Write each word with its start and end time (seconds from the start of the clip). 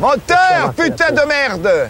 Moteur, 0.00 0.72
putain 0.76 1.10
de 1.10 1.26
merde 1.26 1.88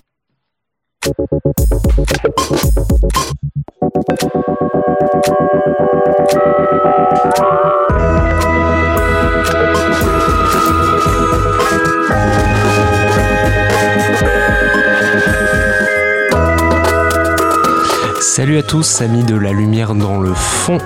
Salut 18.20 18.56
à 18.56 18.62
tous, 18.62 19.02
amis 19.02 19.22
de 19.24 19.36
la 19.36 19.52
lumière 19.52 19.94
dans 19.94 20.18
le 20.18 20.32
fond. 20.32 20.78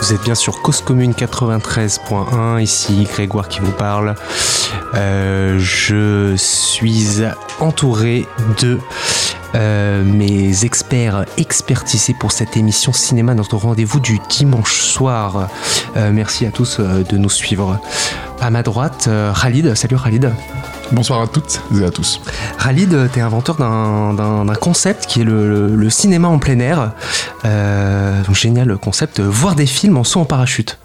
Vous 0.00 0.14
êtes 0.14 0.22
bien 0.22 0.34
sur 0.34 0.62
Cause 0.62 0.80
Commune 0.80 1.12
93.1, 1.12 2.62
ici 2.62 3.06
Grégoire 3.12 3.48
qui 3.48 3.60
vous 3.60 3.72
parle. 3.72 4.14
Euh, 4.94 5.58
je 5.58 6.34
suis 6.36 7.22
entouré 7.60 8.26
de 8.60 8.78
euh, 9.54 10.02
mes 10.04 10.64
experts 10.64 11.24
expertisés 11.36 12.14
pour 12.14 12.32
cette 12.32 12.56
émission 12.56 12.92
cinéma, 12.92 13.34
notre 13.34 13.56
rendez-vous 13.56 14.00
du 14.00 14.18
dimanche 14.28 14.80
soir. 14.80 15.48
Euh, 15.96 16.10
merci 16.12 16.46
à 16.46 16.50
tous 16.50 16.80
de 16.80 17.16
nous 17.16 17.30
suivre. 17.30 17.78
À 18.40 18.50
ma 18.50 18.62
droite, 18.62 19.08
Khalid. 19.40 19.74
Salut 19.74 19.96
Khalid. 20.02 20.32
Bonsoir 20.92 21.22
à 21.22 21.26
toutes 21.26 21.62
et 21.80 21.84
à 21.84 21.90
tous. 21.90 22.20
Khalid, 22.62 23.08
tu 23.12 23.18
es 23.18 23.22
inventeur 23.22 23.56
d'un 23.56 24.54
concept 24.60 25.06
qui 25.06 25.22
est 25.22 25.24
le, 25.24 25.88
cinéma 25.88 26.28
en 26.28 26.38
plein 26.38 26.58
air. 26.58 26.92
Euh, 27.46 28.22
donc 28.24 28.34
génial 28.34 28.76
concept, 28.76 29.20
voir 29.20 29.54
des 29.54 29.64
films 29.64 29.96
en 29.96 30.04
saut 30.04 30.20
en 30.20 30.26
parachute. 30.26 30.78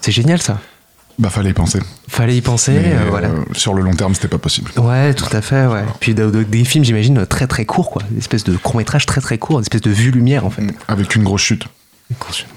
C'est 0.00 0.12
génial 0.12 0.40
ça. 0.40 0.58
Bah 1.18 1.30
fallait 1.30 1.50
y 1.50 1.54
penser. 1.54 1.78
Fallait 2.08 2.36
y 2.36 2.40
penser, 2.40 2.72
euh, 2.76 3.06
voilà. 3.08 3.28
Euh, 3.28 3.44
sur 3.52 3.74
le 3.74 3.82
long 3.82 3.94
terme, 3.94 4.14
c'était 4.14 4.28
pas 4.28 4.38
possible. 4.38 4.70
Ouais, 4.76 5.14
tout 5.14 5.28
à 5.32 5.40
fait, 5.40 5.66
ouais. 5.66 5.84
Puis 6.00 6.14
des 6.14 6.64
films, 6.64 6.84
j'imagine, 6.84 7.24
très 7.26 7.46
très 7.46 7.64
courts, 7.64 7.90
quoi. 7.90 8.02
Des 8.10 8.18
espèces 8.18 8.44
de 8.44 8.56
courts 8.56 8.76
métrages 8.76 9.06
très 9.06 9.20
très 9.20 9.38
courts, 9.38 9.58
des 9.58 9.64
espèces 9.64 9.82
de 9.82 9.90
vue 9.90 10.10
lumière, 10.10 10.44
en 10.44 10.50
fait. 10.50 10.62
Avec 10.88 11.14
une 11.14 11.22
grosse 11.22 11.42
chute. 11.42 11.64
Une 12.10 12.16
grosse 12.18 12.38
chute. 12.38 12.48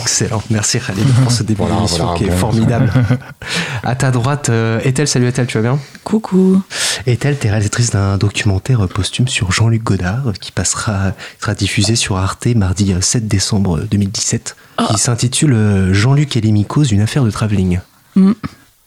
Excellent, 0.00 0.42
merci 0.50 0.78
Khalid 0.78 1.06
pour 1.22 1.32
ce 1.32 1.42
début 1.42 1.64
d'émission 1.64 2.14
qui 2.14 2.24
est 2.24 2.30
formidable. 2.30 2.92
à 3.82 3.94
ta 3.94 4.10
droite, 4.10 4.48
euh, 4.48 4.80
Ethel, 4.84 5.08
salut 5.08 5.26
Ethel, 5.26 5.46
tu 5.46 5.58
vas 5.58 5.62
bien? 5.62 5.78
Coucou. 6.04 6.62
Ethel, 7.06 7.38
tu 7.38 7.46
es 7.46 7.50
réalisatrice 7.50 7.90
d'un 7.90 8.16
documentaire 8.16 8.86
posthume 8.88 9.28
sur 9.28 9.52
Jean-Luc 9.52 9.82
Godard 9.82 10.32
qui 10.40 10.52
passera, 10.52 11.12
sera 11.40 11.54
diffusé 11.54 11.96
sur 11.96 12.16
Arte 12.16 12.46
mardi 12.54 12.94
7 13.00 13.22
euh, 13.22 13.26
décembre 13.26 13.80
2017, 13.90 14.56
qui 14.88 14.98
s'intitule 14.98 15.52
euh, 15.52 15.92
Jean-Luc 15.92 16.36
et 16.36 16.40
les 16.40 16.52
Mycos, 16.52 16.84
une 16.84 17.00
affaire 17.00 17.24
de 17.24 17.30
travelling. 17.30 17.80
Mm. 18.14 18.32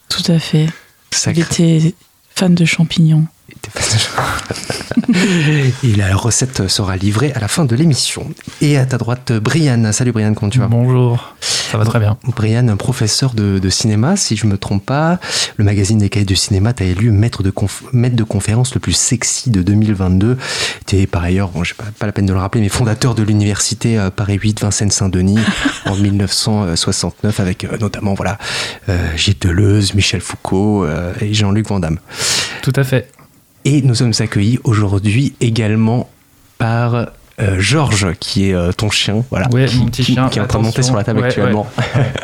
tout 0.10 0.32
à 0.32 0.40
fait. 0.40 0.68
Il 1.28 1.40
était 1.40 1.94
fan 2.36 2.56
de 2.56 2.66
champignons. 2.66 3.26
Et 5.84 5.96
la 5.96 6.16
recette 6.16 6.68
sera 6.68 6.96
livrée 6.98 7.32
à 7.34 7.40
la 7.40 7.48
fin 7.48 7.66
de 7.66 7.76
l'émission. 7.76 8.30
Et 8.62 8.78
à 8.78 8.86
ta 8.86 8.98
droite, 8.98 9.32
Brian. 9.32 9.92
Salut 9.92 10.12
Brian, 10.12 10.34
comment 10.34 10.50
tu 10.50 10.60
vas? 10.60 10.68
Bonjour, 10.68 11.36
ça 11.40 11.78
va 11.78 11.86
très 11.86 12.00
bien. 12.00 12.18
Brian, 12.36 12.76
professeur 12.78 13.34
de, 13.34 13.70
cinéma, 13.70 14.16
si 14.16 14.36
je 14.36 14.48
me 14.48 14.58
trompe 14.58 14.86
pas, 14.86 15.20
le 15.58 15.64
magazine 15.64 16.00
des 16.00 16.10
cahiers 16.10 16.26
du 16.26 16.36
cinéma 16.36 16.74
t'a 16.74 16.86
élu 16.86 17.12
maître 17.12 17.44
de, 17.44 17.54
maître 17.94 18.16
de 18.16 18.24
conférence 18.24 18.74
le 18.74 18.80
plus 18.80 18.94
sexy 18.94 19.50
de 19.52 19.62
2022. 19.62 20.38
Tu 20.86 20.98
es 20.98 21.08
par 21.08 21.24
ailleurs, 21.24 21.50
bon, 21.50 21.64
je 21.64 21.76
pas, 21.76 21.86
pas 21.98 22.06
la 22.06 22.12
peine 22.12 22.26
de 22.26 22.34
le 22.34 22.40
rappeler, 22.40 22.62
mais 22.62 22.70
fondateur 22.70 23.16
de 23.16 23.24
l'université 23.24 23.98
euh, 23.98 24.10
Paris 24.10 24.40
8 24.42 24.62
Vincennes-Saint-Denis 24.62 25.40
en 25.86 25.96
1969 26.00 27.40
avec 27.40 27.64
euh, 27.64 27.78
notamment 27.78 28.14
voilà, 28.14 28.38
euh, 28.90 29.16
Gilles 29.16 29.40
Deleuze, 29.40 29.94
Michel 29.94 30.22
Foucault 30.22 30.88
et 31.22 31.34
Jean-Luc 31.34 31.68
Van 31.68 31.82
Tout 32.62 32.74
à 32.76 32.84
fait. 32.84 33.12
Et 33.70 33.84
nous 33.84 33.94
sommes 33.94 34.14
accueillis 34.18 34.58
aujourd'hui 34.64 35.36
également 35.42 36.10
par 36.58 36.96
euh, 37.40 37.60
Georges, 37.60 38.16
qui 38.20 38.50
est 38.50 38.54
euh, 38.56 38.72
ton 38.72 38.90
chien, 38.90 39.24
voilà, 39.30 39.46
qui, 39.46 39.86
petit 39.86 40.04
chien, 40.04 40.28
qui, 40.28 40.40
est 40.40 40.42
en 40.42 40.48
train 40.48 40.58
de 40.58 40.64
monter 40.64 40.82
sur 40.82 40.96
la 40.96 41.04
table 41.04 41.24
actuellement. 41.24 41.68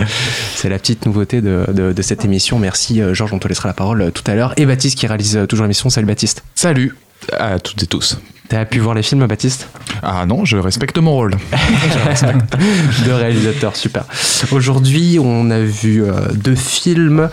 c'est 0.55 0.69
la 0.69 0.79
petite 0.79 1.05
nouveauté 1.05 1.41
de, 1.41 1.67
de, 1.71 2.01
cette 2.01 2.25
émission. 2.25 2.57
Merci 2.57 2.99
euh, 2.99 3.13
Georges, 3.13 3.33
on 3.33 3.37
te 3.37 3.47
laissera 3.47 3.69
la 3.69 3.75
parole 3.75 4.11
tout 4.11 4.23
à 4.25 4.33
l'heure. 4.33 4.55
Et 4.57 4.65
Baptiste 4.65 4.97
qui 4.97 5.05
réalise 5.05 5.45
toujours 5.47 5.65
l'émission. 5.65 5.91
Salut 5.91 6.07
Baptiste. 6.07 6.43
Salut 6.55 6.95
à 7.37 7.59
toutes 7.59 7.83
et 7.83 7.87
tous. 7.87 8.17
T'as 8.47 8.65
pu 8.65 8.79
voir 8.79 8.93
les 8.93 9.01
films, 9.01 9.25
Baptiste 9.25 9.67
Ah 10.03 10.25
non, 10.25 10.45
je 10.45 10.57
respecte 10.57 10.97
mon 10.99 11.13
rôle. 11.13 11.35
je 11.51 12.09
respecte. 12.09 12.55
deux 13.03 13.15
réalisateurs, 13.15 13.75
super. 13.75 14.05
Aujourd'hui, 14.51 15.17
on 15.19 15.49
a 15.49 15.59
vu 15.59 16.03
deux 16.33 16.55
films. 16.55 17.29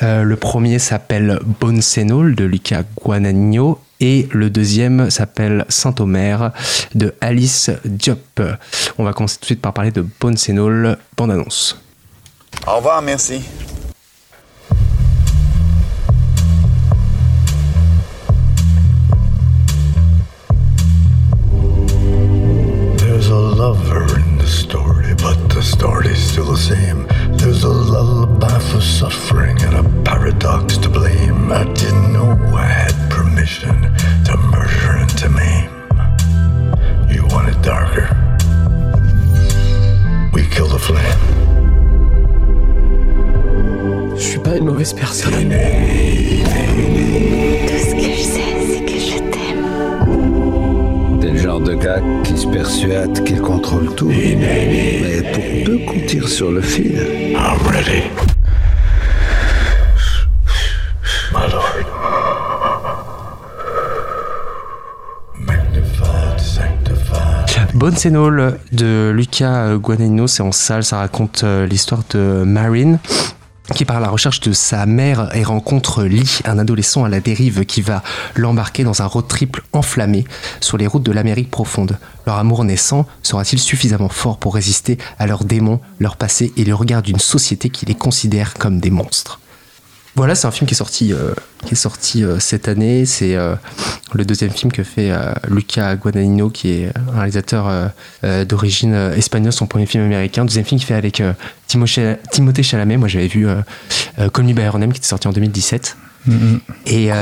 le 0.00 0.34
premier 0.34 0.80
s'appelle 0.80 1.38
Bonsenol 1.60 2.34
de 2.34 2.44
Luca 2.44 2.82
Guadagnino 3.00 3.78
et 4.00 4.28
le 4.32 4.50
deuxième 4.50 5.10
s'appelle 5.10 5.64
Saint-Omer 5.68 6.52
de 6.94 7.14
Alice 7.20 7.70
Diop. 7.84 8.40
On 8.98 9.04
va 9.04 9.12
commencer 9.12 9.36
tout 9.36 9.42
de 9.42 9.46
suite 9.46 9.60
par 9.60 9.72
parler 9.72 9.90
de 9.90 10.04
Bonne 10.20 10.36
bande 11.16 11.30
annonce. 11.30 11.80
Au 12.66 12.76
revoir, 12.76 13.02
merci. 13.02 13.42
Lover 23.58 24.20
in 24.20 24.38
the 24.38 24.46
story, 24.46 25.12
but 25.14 25.36
the 25.48 25.60
story's 25.60 26.22
still 26.30 26.44
the 26.44 26.56
same. 26.56 27.08
There's 27.36 27.64
a 27.64 27.68
lullaby 27.68 28.56
for 28.70 28.80
suffering 28.80 29.60
and 29.62 29.74
a 29.74 30.02
paradox 30.04 30.78
to 30.78 30.88
blame. 30.88 31.50
I 31.50 31.64
didn't 31.74 32.12
know 32.12 32.30
I 32.54 32.66
had 32.66 32.94
permission 33.10 33.76
to 34.26 34.36
murder 34.54 34.90
and 35.02 35.10
to 35.22 35.28
maim. 35.40 35.70
You 37.10 37.26
want 37.34 37.48
it 37.48 37.60
darker? 37.60 38.06
We 40.32 40.42
kill 40.54 40.68
the 40.68 40.78
flame. 40.78 41.20
Je 44.16 44.22
suis 44.22 44.38
pas 44.38 44.56
une 44.56 44.66
mauvaise 44.66 44.92
personne. 44.92 45.50
Tout 47.68 47.78
ce 47.88 47.94
que 48.00 48.08
je 48.18 48.22
sais, 48.22 48.57
Genre 51.42 51.60
de 51.60 51.74
gars 51.74 52.00
qui 52.24 52.36
se 52.36 52.46
persuade 52.46 53.24
qu'il 53.24 53.40
contrôle 53.40 53.94
tout. 53.94 54.08
Mais 54.08 55.22
pour 55.32 55.64
peu 55.64 55.78
qu'on 55.86 56.06
tire 56.06 56.28
sur 56.28 56.50
le 56.50 56.60
fil. 56.60 56.98
I'm 57.34 57.58
ready. 57.66 58.02
My 61.32 61.50
lord. 61.50 61.68
Bonne 67.78 67.94
de 68.72 69.12
Luca 69.14 69.76
Guadagnino, 69.76 70.26
c'est 70.26 70.42
en 70.42 70.50
salle, 70.50 70.82
ça 70.82 70.98
raconte 70.98 71.44
euh, 71.44 71.64
l'histoire 71.64 72.02
de 72.10 72.42
Marine 72.44 72.98
qui 73.74 73.84
part 73.84 73.98
à 73.98 74.00
la 74.00 74.08
recherche 74.08 74.40
de 74.40 74.52
sa 74.52 74.86
mère 74.86 75.34
et 75.36 75.44
rencontre 75.44 76.04
Lee, 76.04 76.40
un 76.44 76.58
adolescent 76.58 77.04
à 77.04 77.08
la 77.08 77.20
dérive 77.20 77.64
qui 77.64 77.82
va 77.82 78.02
l'embarquer 78.34 78.84
dans 78.84 79.02
un 79.02 79.06
road 79.06 79.28
trip 79.28 79.58
enflammé 79.72 80.24
sur 80.60 80.78
les 80.78 80.86
routes 80.86 81.02
de 81.02 81.12
l'Amérique 81.12 81.50
profonde. 81.50 81.98
Leur 82.26 82.36
amour 82.36 82.64
naissant 82.64 83.06
sera-t-il 83.22 83.60
suffisamment 83.60 84.08
fort 84.08 84.38
pour 84.38 84.54
résister 84.54 84.98
à 85.18 85.26
leurs 85.26 85.44
démons, 85.44 85.80
leur 85.98 86.16
passé 86.16 86.52
et 86.56 86.64
le 86.64 86.74
regard 86.74 87.02
d'une 87.02 87.18
société 87.18 87.68
qui 87.68 87.86
les 87.86 87.94
considère 87.94 88.54
comme 88.54 88.80
des 88.80 88.90
monstres? 88.90 89.40
Voilà, 90.18 90.34
c'est 90.34 90.48
un 90.48 90.50
film 90.50 90.66
qui 90.66 90.74
est 90.74 90.76
sorti, 90.76 91.12
euh, 91.12 91.32
qui 91.64 91.74
est 91.74 91.76
sorti 91.76 92.24
euh, 92.24 92.40
cette 92.40 92.66
année. 92.66 93.06
C'est 93.06 93.36
euh, 93.36 93.54
le 94.14 94.24
deuxième 94.24 94.50
film 94.50 94.72
que 94.72 94.82
fait 94.82 95.12
Luca 95.48 95.94
Guadagnino, 95.94 96.50
qui 96.50 96.70
est 96.72 96.92
un 96.96 97.18
réalisateur 97.18 97.92
d'origine 98.22 98.94
espagnole, 99.16 99.52
son 99.52 99.66
premier 99.66 99.86
film 99.86 100.02
américain. 100.02 100.44
Deuxième 100.44 100.64
film 100.64 100.80
qu'il 100.80 100.88
fait 100.88 100.94
avec 100.94 101.22
Timothée 101.68 102.62
Chalamet. 102.62 102.96
Moi, 102.96 103.06
j'avais 103.06 103.28
vu 103.28 103.46
Call 104.16 104.44
Me 104.44 104.54
By 104.54 104.62
Your 104.62 104.78
Name, 104.78 104.92
qui 104.92 104.98
était 104.98 105.06
sorti 105.06 105.28
en 105.28 105.32
2017. 105.32 105.96
Mm-hmm. 106.28 106.58
Et 106.86 107.12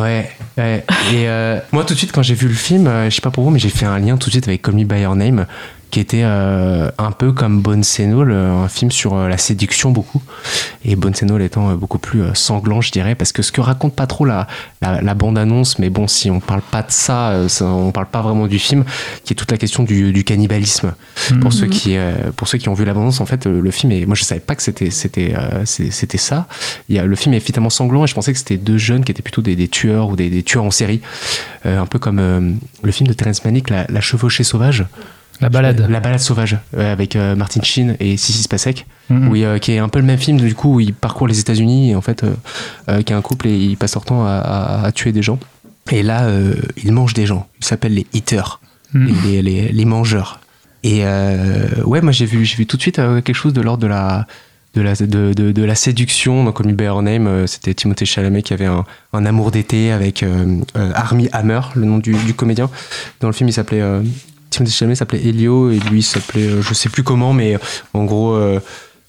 ouais, 0.00 0.30
ouais, 0.56 0.84
Et 1.12 1.26
moi, 1.72 1.84
tout 1.84 1.92
de 1.92 1.98
suite, 1.98 2.12
quand 2.12 2.22
j'ai 2.22 2.34
vu 2.34 2.48
le 2.48 2.54
film, 2.54 2.90
je 3.08 3.14
sais 3.14 3.20
pas 3.20 3.30
pour 3.30 3.44
vous, 3.44 3.50
mais 3.50 3.58
j'ai 3.58 3.68
fait 3.68 3.86
un 3.86 3.98
lien 3.98 4.16
tout 4.16 4.30
de 4.30 4.32
suite 4.32 4.48
avec 4.48 4.62
Call 4.62 4.76
Me 4.76 4.84
By 4.84 5.02
Your 5.02 5.14
Name 5.14 5.46
qui 5.90 6.00
était 6.00 6.22
euh, 6.22 6.90
un 6.98 7.12
peu 7.12 7.32
comme 7.32 7.62
Bonne 7.62 7.82
Sénol, 7.82 8.32
un 8.32 8.68
film 8.68 8.90
sur 8.90 9.14
euh, 9.14 9.28
la 9.28 9.38
séduction 9.38 9.90
beaucoup. 9.90 10.22
Et 10.84 10.96
Bonne 10.96 11.14
Sénol 11.14 11.40
étant 11.42 11.70
euh, 11.70 11.76
beaucoup 11.76 11.98
plus 11.98 12.22
sanglant, 12.34 12.80
je 12.80 12.90
dirais, 12.90 13.14
parce 13.14 13.32
que 13.32 13.42
ce 13.42 13.52
que 13.52 13.60
raconte 13.60 13.94
pas 13.94 14.06
trop 14.06 14.26
la, 14.26 14.46
la, 14.82 15.14
bande-annonce, 15.14 15.78
mais 15.78 15.88
bon, 15.88 16.06
si 16.06 16.30
on 16.30 16.40
parle 16.40 16.60
pas 16.60 16.82
de 16.82 16.90
ça, 16.90 17.34
on 17.60 17.90
parle 17.90 18.06
pas 18.06 18.20
vraiment 18.20 18.46
du 18.46 18.58
film, 18.58 18.84
qui 19.24 19.32
est 19.32 19.36
toute 19.36 19.50
la 19.50 19.56
question 19.56 19.82
du, 19.82 20.12
du 20.12 20.24
cannibalisme. 20.24 20.92
Pour, 21.40 21.52
ceux 21.52 21.66
mhm. 21.66 21.70
qui, 21.70 21.96
pour 22.36 22.48
ceux 22.48 22.58
qui 22.58 22.68
ont 22.68 22.74
vu 22.74 22.84
la 22.84 22.92
bande-annonce, 22.92 23.20
en 23.20 23.26
fait, 23.26 23.46
le 23.46 23.70
film, 23.70 23.92
est, 23.92 24.04
moi 24.06 24.14
je 24.14 24.24
savais 24.24 24.40
pas 24.40 24.54
que 24.54 24.62
c'était 24.62 24.90
c'était 24.90 25.34
c'était 25.64 26.18
ça. 26.18 26.46
Il 26.88 26.96
y 26.96 26.98
a, 26.98 27.06
le 27.06 27.16
film 27.16 27.34
est 27.34 27.38
effectivement 27.38 27.70
sanglant 27.70 28.04
et 28.04 28.06
je 28.06 28.14
pensais 28.14 28.32
que 28.32 28.38
c'était 28.38 28.56
deux 28.56 28.78
jeunes 28.78 29.04
qui 29.04 29.12
étaient 29.12 29.22
plutôt 29.22 29.42
des, 29.42 29.56
des 29.56 29.68
tueurs 29.68 30.08
ou 30.08 30.16
des, 30.16 30.30
des, 30.30 30.42
tueurs 30.42 30.64
en 30.64 30.70
série. 30.70 31.00
un 31.64 31.86
peu 31.86 31.98
comme 31.98 32.58
le 32.82 32.92
film 32.92 33.08
de 33.08 33.12
Terence 33.14 33.44
Malick, 33.44 33.70
La, 33.70 33.86
la 33.88 34.00
chevauchée 34.00 34.44
sauvage. 34.44 34.84
La 35.40 35.48
balade. 35.48 35.86
La 35.88 36.00
balade 36.00 36.18
sauvage 36.20 36.58
euh, 36.76 36.92
avec 36.92 37.14
euh, 37.14 37.36
Martin 37.36 37.60
Sheen 37.62 37.96
et 38.00 38.16
Sissy 38.16 38.42
Spacek, 38.42 38.86
oui, 39.10 39.44
euh, 39.44 39.58
qui 39.58 39.72
est 39.72 39.78
un 39.78 39.88
peu 39.88 40.00
le 40.00 40.04
même 40.04 40.18
film 40.18 40.36
du 40.38 40.54
coup 40.54 40.74
où 40.74 40.80
il 40.80 40.92
parcourt 40.94 41.28
les 41.28 41.38
États-Unis 41.40 41.90
et 41.90 41.94
en 41.94 42.00
fait, 42.00 42.24
qui 43.06 43.12
est 43.12 43.16
un 43.16 43.22
couple 43.22 43.46
et 43.48 43.56
il 43.56 43.76
passe 43.76 43.94
leur 43.94 44.04
temps 44.04 44.24
à, 44.26 44.30
à- 44.32 44.84
à 44.86 44.92
tuer 44.92 45.12
des 45.12 45.22
gens. 45.22 45.38
Et 45.90 46.02
là, 46.02 46.24
euh, 46.24 46.54
il 46.84 46.92
mange 46.92 47.14
des 47.14 47.24
gens. 47.24 47.46
Ils 47.60 47.64
s'appellent 47.64 47.94
les 47.94 48.06
eaters, 48.12 48.60
Mhm. 48.94 49.14
les, 49.24 49.42
les- 49.42 49.68
les 49.72 49.84
mangeurs. 49.84 50.40
Et 50.84 51.02
ouais, 51.84 52.00
moi 52.00 52.12
j'ai 52.12 52.26
vu, 52.26 52.44
j'ai 52.44 52.56
vu 52.56 52.66
tout 52.66 52.76
de 52.76 52.82
suite 52.82 52.96
quelque 52.96 53.32
chose 53.32 53.52
de 53.52 53.60
l'ordre 53.60 53.82
de 53.82 53.86
la 53.88 54.26
de 54.74 54.82
la, 54.82 54.94
de, 54.94 55.32
de- 55.32 55.50
de 55.50 55.62
la 55.64 55.74
séduction 55.74 56.44
dans 56.44 56.52
Call 56.52 56.66
Me 56.68 56.72
By 56.72 56.84
Your 56.84 57.02
Name. 57.02 57.46
C'était 57.46 57.74
Timothée 57.74 58.04
Chalamet 58.04 58.42
qui 58.42 58.52
avait 58.52 58.66
un, 58.66 58.84
un 59.14 59.26
amour 59.26 59.50
d'été 59.50 59.90
avec 59.92 60.22
euh, 60.22 60.58
euh, 60.76 60.90
Armie 60.94 61.28
Hammer, 61.32 61.60
le 61.74 61.84
nom 61.86 61.98
du, 61.98 62.12
du 62.14 62.34
comédien. 62.34 62.68
Dans 63.20 63.28
le 63.28 63.32
film, 63.32 63.48
il 63.48 63.52
s'appelait 63.52 63.80
euh, 63.80 64.02
Timothée 64.50 64.72
Chalamet 64.72 64.94
s'appelait 64.94 65.24
Elio 65.26 65.70
et 65.70 65.78
lui 65.90 66.02
s'appelait 66.02 66.46
euh, 66.48 66.62
je 66.62 66.74
sais 66.74 66.88
plus 66.88 67.02
comment, 67.02 67.32
mais 67.32 67.54
euh, 67.54 67.58
en 67.94 68.04
gros. 68.04 68.32
euh, 68.32 68.60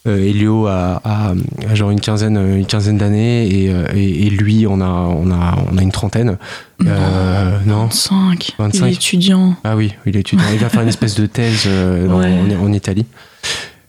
euh, 0.07 0.15
Elio 0.17 0.65
a, 0.65 1.01
a- 1.03 1.33
a 1.69 1.75
genre 1.75 1.91
une 1.91 1.99
quinzaine, 1.99 2.37
une 2.37 2.65
quinzaine 2.65 2.97
d'années 2.97 3.45
et, 3.47 3.65
et, 3.93 4.27
et 4.27 4.29
lui 4.29 4.65
on 4.65 4.79
a, 4.79 4.85
on, 4.87 5.29
a, 5.29 5.57
on 5.69 5.77
a 5.77 5.81
une 5.81 5.91
trentaine. 5.91 6.37
Euh, 6.85 7.59
non 7.65 7.87
25. 7.87 8.51
25. 8.57 8.85
Il 8.85 8.89
est 8.89 8.93
étudiant. 8.93 9.55
Ah 9.65 9.75
oui, 9.75 9.93
il 10.05 10.15
est 10.15 10.21
étudiant. 10.21 10.45
Il 10.53 10.57
vient 10.57 10.69
faire 10.69 10.83
une 10.83 10.87
espèce 10.87 11.15
de 11.15 11.25
thèse 11.25 11.63
euh, 11.67 12.07
Ouais. 12.07 12.55
en, 12.57 12.63
en 12.63 12.71
Italie. 12.71 13.05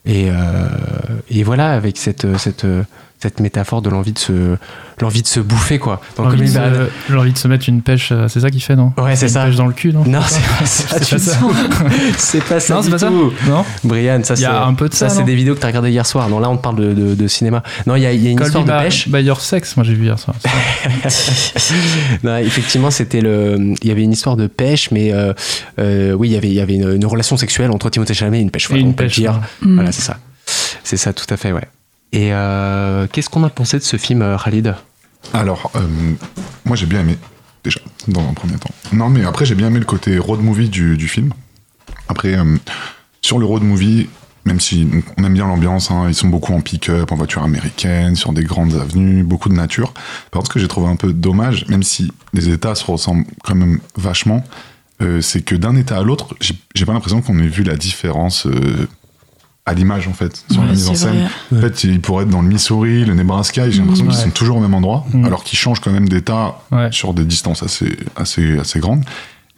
Et, 0.05 0.31
euh, 0.31 0.35
et 1.31 1.44
voilà, 1.44 1.75
avec 1.75 1.96
cette, 1.96 2.26
cette, 2.38 2.67
cette 3.22 3.40
métaphore 3.40 3.82
de 3.82 3.90
l'envie 3.90 4.12
de 4.12 4.19
se, 4.19 4.56
l'envie 5.00 5.20
de 5.22 5.26
se 5.26 5.40
bouffer, 5.40 5.78
quoi. 5.78 6.00
Dans 6.17 6.25
L'envie 6.25 6.40
de, 6.43 6.46
se, 6.46 7.12
l'envie 7.12 7.32
de 7.32 7.38
se 7.38 7.49
mettre 7.49 7.69
une 7.69 7.82
pêche, 7.82 8.11
euh, 8.12 8.28
c'est 8.28 8.40
ça 8.40 8.50
qu'il 8.50 8.62
fait, 8.62 8.76
non 8.76 8.93
Ouais, 8.96 9.14
c'est 9.17 9.26
Une 9.26 9.32
ça. 9.32 9.44
pêche 9.44 9.56
dans 9.56 9.67
le 9.67 9.72
cul, 9.75 9.93
non 9.93 10.05
Non, 10.06 10.20
c'est 10.26 10.40
pas 10.40 10.64
ça. 10.67 10.99
C'est 11.00 11.11
pas 11.11 11.19
ça. 11.19 11.38
C'est 12.19 12.44
pas 12.44 12.61
ça. 12.61 12.75
Non, 12.75 12.82
c'est 12.82 12.90
pas 12.90 12.99
ça. 12.99 13.11
Non 13.11 13.64
Brian, 13.84 14.20
ça 14.25 14.37
c'est 14.37 14.44
a 14.44 14.64
un 14.64 14.75
peu 14.75 14.88
de 14.88 14.94
ça, 14.94 15.08
c'est 15.08 15.20
non 15.20 15.26
des 15.26 15.34
vidéos 15.34 15.55
que 15.55 15.61
t'as 15.61 15.67
regardées 15.69 15.90
hier 15.90 16.06
soir. 16.06 16.28
Non, 16.28 16.38
là 16.40 16.49
on 16.50 16.56
te 16.56 16.62
parle 16.62 16.76
de, 16.76 16.93
de, 16.93 17.14
de 17.14 17.28
cinéma. 17.28 17.62
Non, 17.87 17.96
il 17.96 18.02
y 18.02 18.06
a, 18.06 18.12
il 18.12 18.22
y 18.22 18.28
a 18.28 18.31
une 18.31 18.38
Call 18.38 18.46
histoire 18.49 18.64
de 18.64 18.70
by- 18.72 18.78
pêche. 18.84 19.08
by 19.08 19.20
Your 19.22 19.40
Sex, 19.40 19.76
moi 19.76 19.84
j'ai 19.84 19.94
vu 19.94 20.05
hier 20.05 20.19
soir. 20.19 20.37
Non, 22.22 22.37
effectivement, 22.38 22.90
c'était 22.90 23.20
le. 23.20 23.75
Il 23.82 23.88
y 23.88 23.90
avait 23.90 24.02
une 24.02 24.12
histoire 24.12 24.37
de 24.37 24.46
pêche, 24.46 24.90
mais 24.90 25.12
euh, 25.12 25.32
euh, 25.78 26.12
oui, 26.12 26.28
il 26.28 26.32
y 26.32 26.37
avait, 26.37 26.49
il 26.49 26.55
y 26.55 26.61
avait 26.61 26.75
une, 26.75 26.93
une 26.96 27.06
relation 27.06 27.37
sexuelle 27.37 27.70
entre 27.70 27.90
Timothée 27.90 28.14
Chalamet 28.14 28.38
et 28.38 28.43
une 28.43 28.50
pêche. 28.50 28.67
Et 28.67 28.69
voilà, 28.69 28.82
une 28.82 28.88
on 28.88 28.93
peut 28.93 29.05
le 29.05 29.08
pêche, 29.08 29.19
dire. 29.19 29.32
voilà. 29.32 29.46
Mm. 29.62 29.75
Voilà, 29.76 29.93
c'est 29.93 30.02
ça. 30.02 30.17
C'est 30.84 30.96
ça, 30.96 31.12
tout 31.12 31.26
à 31.32 31.37
fait, 31.37 31.52
ouais. 31.52 31.67
Et 32.12 32.32
euh, 32.32 33.06
qu'est-ce 33.10 33.30
qu'on 33.30 33.44
a 33.44 33.50
pensé 33.50 33.78
de 33.78 33.82
ce 33.82 33.96
film, 33.96 34.22
euh, 34.22 34.36
Khalid? 34.36 34.74
Alors, 35.32 35.70
euh, 35.76 35.80
moi 36.64 36.76
j'ai 36.76 36.86
bien 36.86 37.00
aimé, 37.00 37.16
déjà, 37.62 37.80
dans 38.08 38.26
un 38.28 38.32
premier 38.32 38.56
temps. 38.56 38.70
Non, 38.92 39.08
mais 39.08 39.24
après 39.24 39.44
j'ai 39.44 39.54
bien 39.54 39.68
aimé 39.68 39.78
le 39.78 39.84
côté 39.84 40.18
road 40.18 40.40
movie 40.40 40.68
du, 40.68 41.08
film. 41.08 41.32
Après, 42.08 42.36
sur 43.22 43.38
le 43.38 43.46
road 43.46 43.62
movie, 43.62 44.08
même 44.44 44.58
si 44.58 44.88
on 45.16 45.24
aime 45.24 45.34
bien 45.34 45.46
l'ambiance, 45.46 45.90
hein, 45.92 46.06
ils 46.08 46.14
sont 46.14 46.28
beaucoup 46.28 46.52
en 46.52 46.60
pick-up, 46.60 47.12
en 47.12 47.16
voiture 47.16 47.44
américaine, 47.44 48.16
sur 48.16 48.32
des 48.32 48.42
grandes 48.42 48.74
avenues, 48.74 49.22
beaucoup 49.22 49.48
de 49.48 49.54
nature. 49.54 49.92
Par 50.32 50.40
contre, 50.40 50.46
ce 50.48 50.54
que 50.54 50.58
j'ai 50.58 50.68
trouvé 50.68 50.88
un 50.88 50.96
peu 50.96 51.12
dommage, 51.12 51.66
même 51.68 51.84
si 51.84 52.10
les 52.32 52.48
états 52.48 52.74
se 52.74 52.84
ressemblent 52.84 53.26
quand 53.44 53.54
même 53.54 53.78
vachement, 53.96 54.42
c'est 55.20 55.42
que 55.42 55.54
d'un 55.54 55.76
état 55.76 55.98
à 55.98 56.02
l'autre, 56.02 56.34
j'ai 56.40 56.84
pas 56.84 56.92
l'impression 56.92 57.22
qu'on 57.22 57.38
ait 57.38 57.46
vu 57.46 57.62
la 57.62 57.76
différence 57.76 58.46
à 59.66 59.74
l'image 59.74 60.08
en 60.08 60.12
fait, 60.12 60.44
sur 60.50 60.62
la 60.64 60.72
mise 60.72 60.88
en 60.88 60.94
scène. 60.94 61.28
vrai. 61.50 61.58
En 61.58 61.60
fait, 61.62 61.84
ils 61.84 62.00
pourraient 62.00 62.24
être 62.24 62.30
dans 62.30 62.42
le 62.42 62.48
Missouri, 62.48 63.04
le 63.04 63.14
Nebraska, 63.14 63.66
et 63.66 63.70
j'ai 63.72 63.80
l'impression 63.80 64.06
qu'ils 64.06 64.16
Ouais. 64.16 64.22
sont 64.24 64.30
toujours 64.30 64.56
au 64.56 64.60
même 64.60 64.74
endroit, 64.74 65.04
Mm. 65.12 65.24
alors 65.26 65.44
qu'ils 65.44 65.58
changent 65.58 65.80
quand 65.80 65.92
même 65.92 66.08
d'état 66.08 66.58
Ouais. 66.72 66.88
sur 66.90 67.14
des 67.14 67.24
distances 67.24 67.62
assez, 67.62 67.96
assez, 68.16 68.58
assez 68.58 68.80
grandes. 68.80 69.04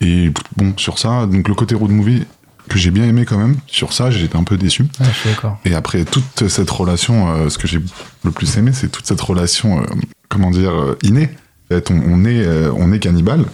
Et 0.01 0.31
bon, 0.57 0.75
sur 0.77 0.99
ça, 0.99 1.27
donc 1.27 1.49
le 1.49 1.55
côté 1.55 1.75
road 1.75 1.91
movie 1.93 2.25
que 2.69 2.79
j'ai 2.79 2.91
bien 2.91 3.05
aimé 3.05 3.25
quand 3.25 3.39
même, 3.39 3.57
sur 3.67 3.93
ça, 3.93 4.11
j'ai 4.11 4.25
été 4.25 4.37
un 4.37 4.45
peu 4.45 4.57
déçu. 4.57 4.83
Ouais, 4.83 5.07
je 5.13 5.19
suis 5.19 5.29
d'accord. 5.31 5.59
Et 5.65 5.75
après, 5.75 6.05
toute 6.05 6.49
cette 6.49 6.71
relation, 6.71 7.29
euh, 7.31 7.49
ce 7.49 7.59
que 7.59 7.67
j'ai 7.69 7.81
le 8.25 8.31
plus 8.33 8.57
aimé, 8.57 8.73
c'est 8.75 8.91
toute 8.91 9.07
cette 9.07 9.21
relation, 9.21 9.81
euh, 9.83 9.87
comment 10.29 10.51
dire, 10.51 10.71
euh, 10.73 10.99
innée. 11.03 11.31
En 11.71 11.75
fait, 11.75 11.91
on, 11.91 12.01
on 12.07 12.25
est, 12.25 12.45
euh, 12.45 12.71
on 12.77 12.93
est 12.93 12.99
cannibale. 12.99 13.45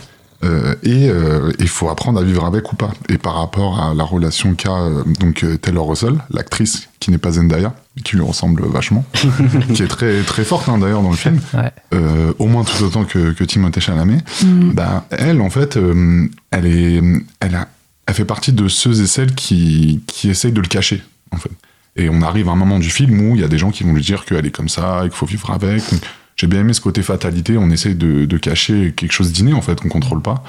Euh, 0.44 0.74
et 0.84 1.08
euh, 1.10 1.50
il 1.58 1.68
faut 1.68 1.88
apprendre 1.88 2.20
à 2.20 2.22
vivre 2.22 2.44
avec 2.44 2.72
ou 2.72 2.76
pas. 2.76 2.92
Et 3.08 3.18
par 3.18 3.34
rapport 3.34 3.82
à 3.82 3.92
la 3.94 4.04
relation 4.04 4.54
qu'a 4.54 4.70
euh, 4.72 5.02
donc 5.18 5.44
Taylor 5.60 5.88
Russell, 5.88 6.14
l'actrice 6.30 6.88
qui 7.00 7.10
n'est 7.10 7.18
pas 7.18 7.32
Zendaya, 7.32 7.74
qui 8.04 8.16
lui 8.16 8.22
ressemble 8.24 8.64
vachement, 8.66 9.04
qui 9.74 9.82
est 9.82 9.88
très 9.88 10.22
très 10.22 10.44
forte 10.44 10.68
hein, 10.68 10.78
d'ailleurs 10.78 11.02
dans 11.02 11.10
le 11.10 11.16
film, 11.16 11.40
Ouais. 11.54 11.72
euh, 11.94 12.32
au 12.38 12.46
moins 12.46 12.62
tout 12.64 12.84
autant 12.84 13.04
que, 13.04 13.32
que 13.32 13.42
Timothée 13.44 13.80
Chalamet. 13.80 14.18
Mm. 14.44 14.72
Bah, 14.72 15.06
elle, 15.10 15.40
en 15.40 15.50
fait, 15.50 15.76
euh, 15.76 16.28
elle, 16.52 16.66
est, 16.66 17.02
elle, 17.40 17.54
a, 17.56 17.66
elle 18.06 18.14
fait 18.14 18.24
partie 18.24 18.52
de 18.52 18.68
ceux 18.68 19.00
et 19.02 19.06
celles 19.08 19.34
qui, 19.34 20.02
qui 20.06 20.30
essayent 20.30 20.52
de 20.52 20.60
le 20.60 20.68
cacher, 20.68 21.02
en 21.32 21.36
fait. 21.38 21.50
Et 21.96 22.08
on 22.10 22.22
arrive 22.22 22.48
à 22.48 22.52
un 22.52 22.56
moment 22.56 22.78
du 22.78 22.90
film 22.90 23.20
où 23.28 23.34
il 23.34 23.40
y 23.40 23.44
a 23.44 23.48
des 23.48 23.58
gens 23.58 23.72
qui 23.72 23.82
vont 23.82 23.92
lui 23.92 24.02
dire 24.02 24.24
qu'elle 24.24 24.46
est 24.46 24.52
comme 24.52 24.68
ça, 24.68 25.00
et 25.00 25.08
qu'il 25.08 25.16
faut 25.16 25.26
vivre 25.26 25.50
avec. 25.50 25.78
Donc, 25.90 26.00
J'ai 26.38 26.46
bien 26.46 26.60
aimé 26.60 26.72
ce 26.72 26.80
côté 26.80 27.02
fatalité, 27.02 27.58
on 27.58 27.68
essaye 27.70 27.94
de, 27.96 28.24
de 28.24 28.36
cacher 28.38 28.92
quelque 28.96 29.12
chose 29.12 29.32
d'inné, 29.32 29.52
en 29.52 29.60
fait, 29.60 29.78
qu'on 29.80 29.88
contrôle 29.88 30.22
pas. 30.22 30.42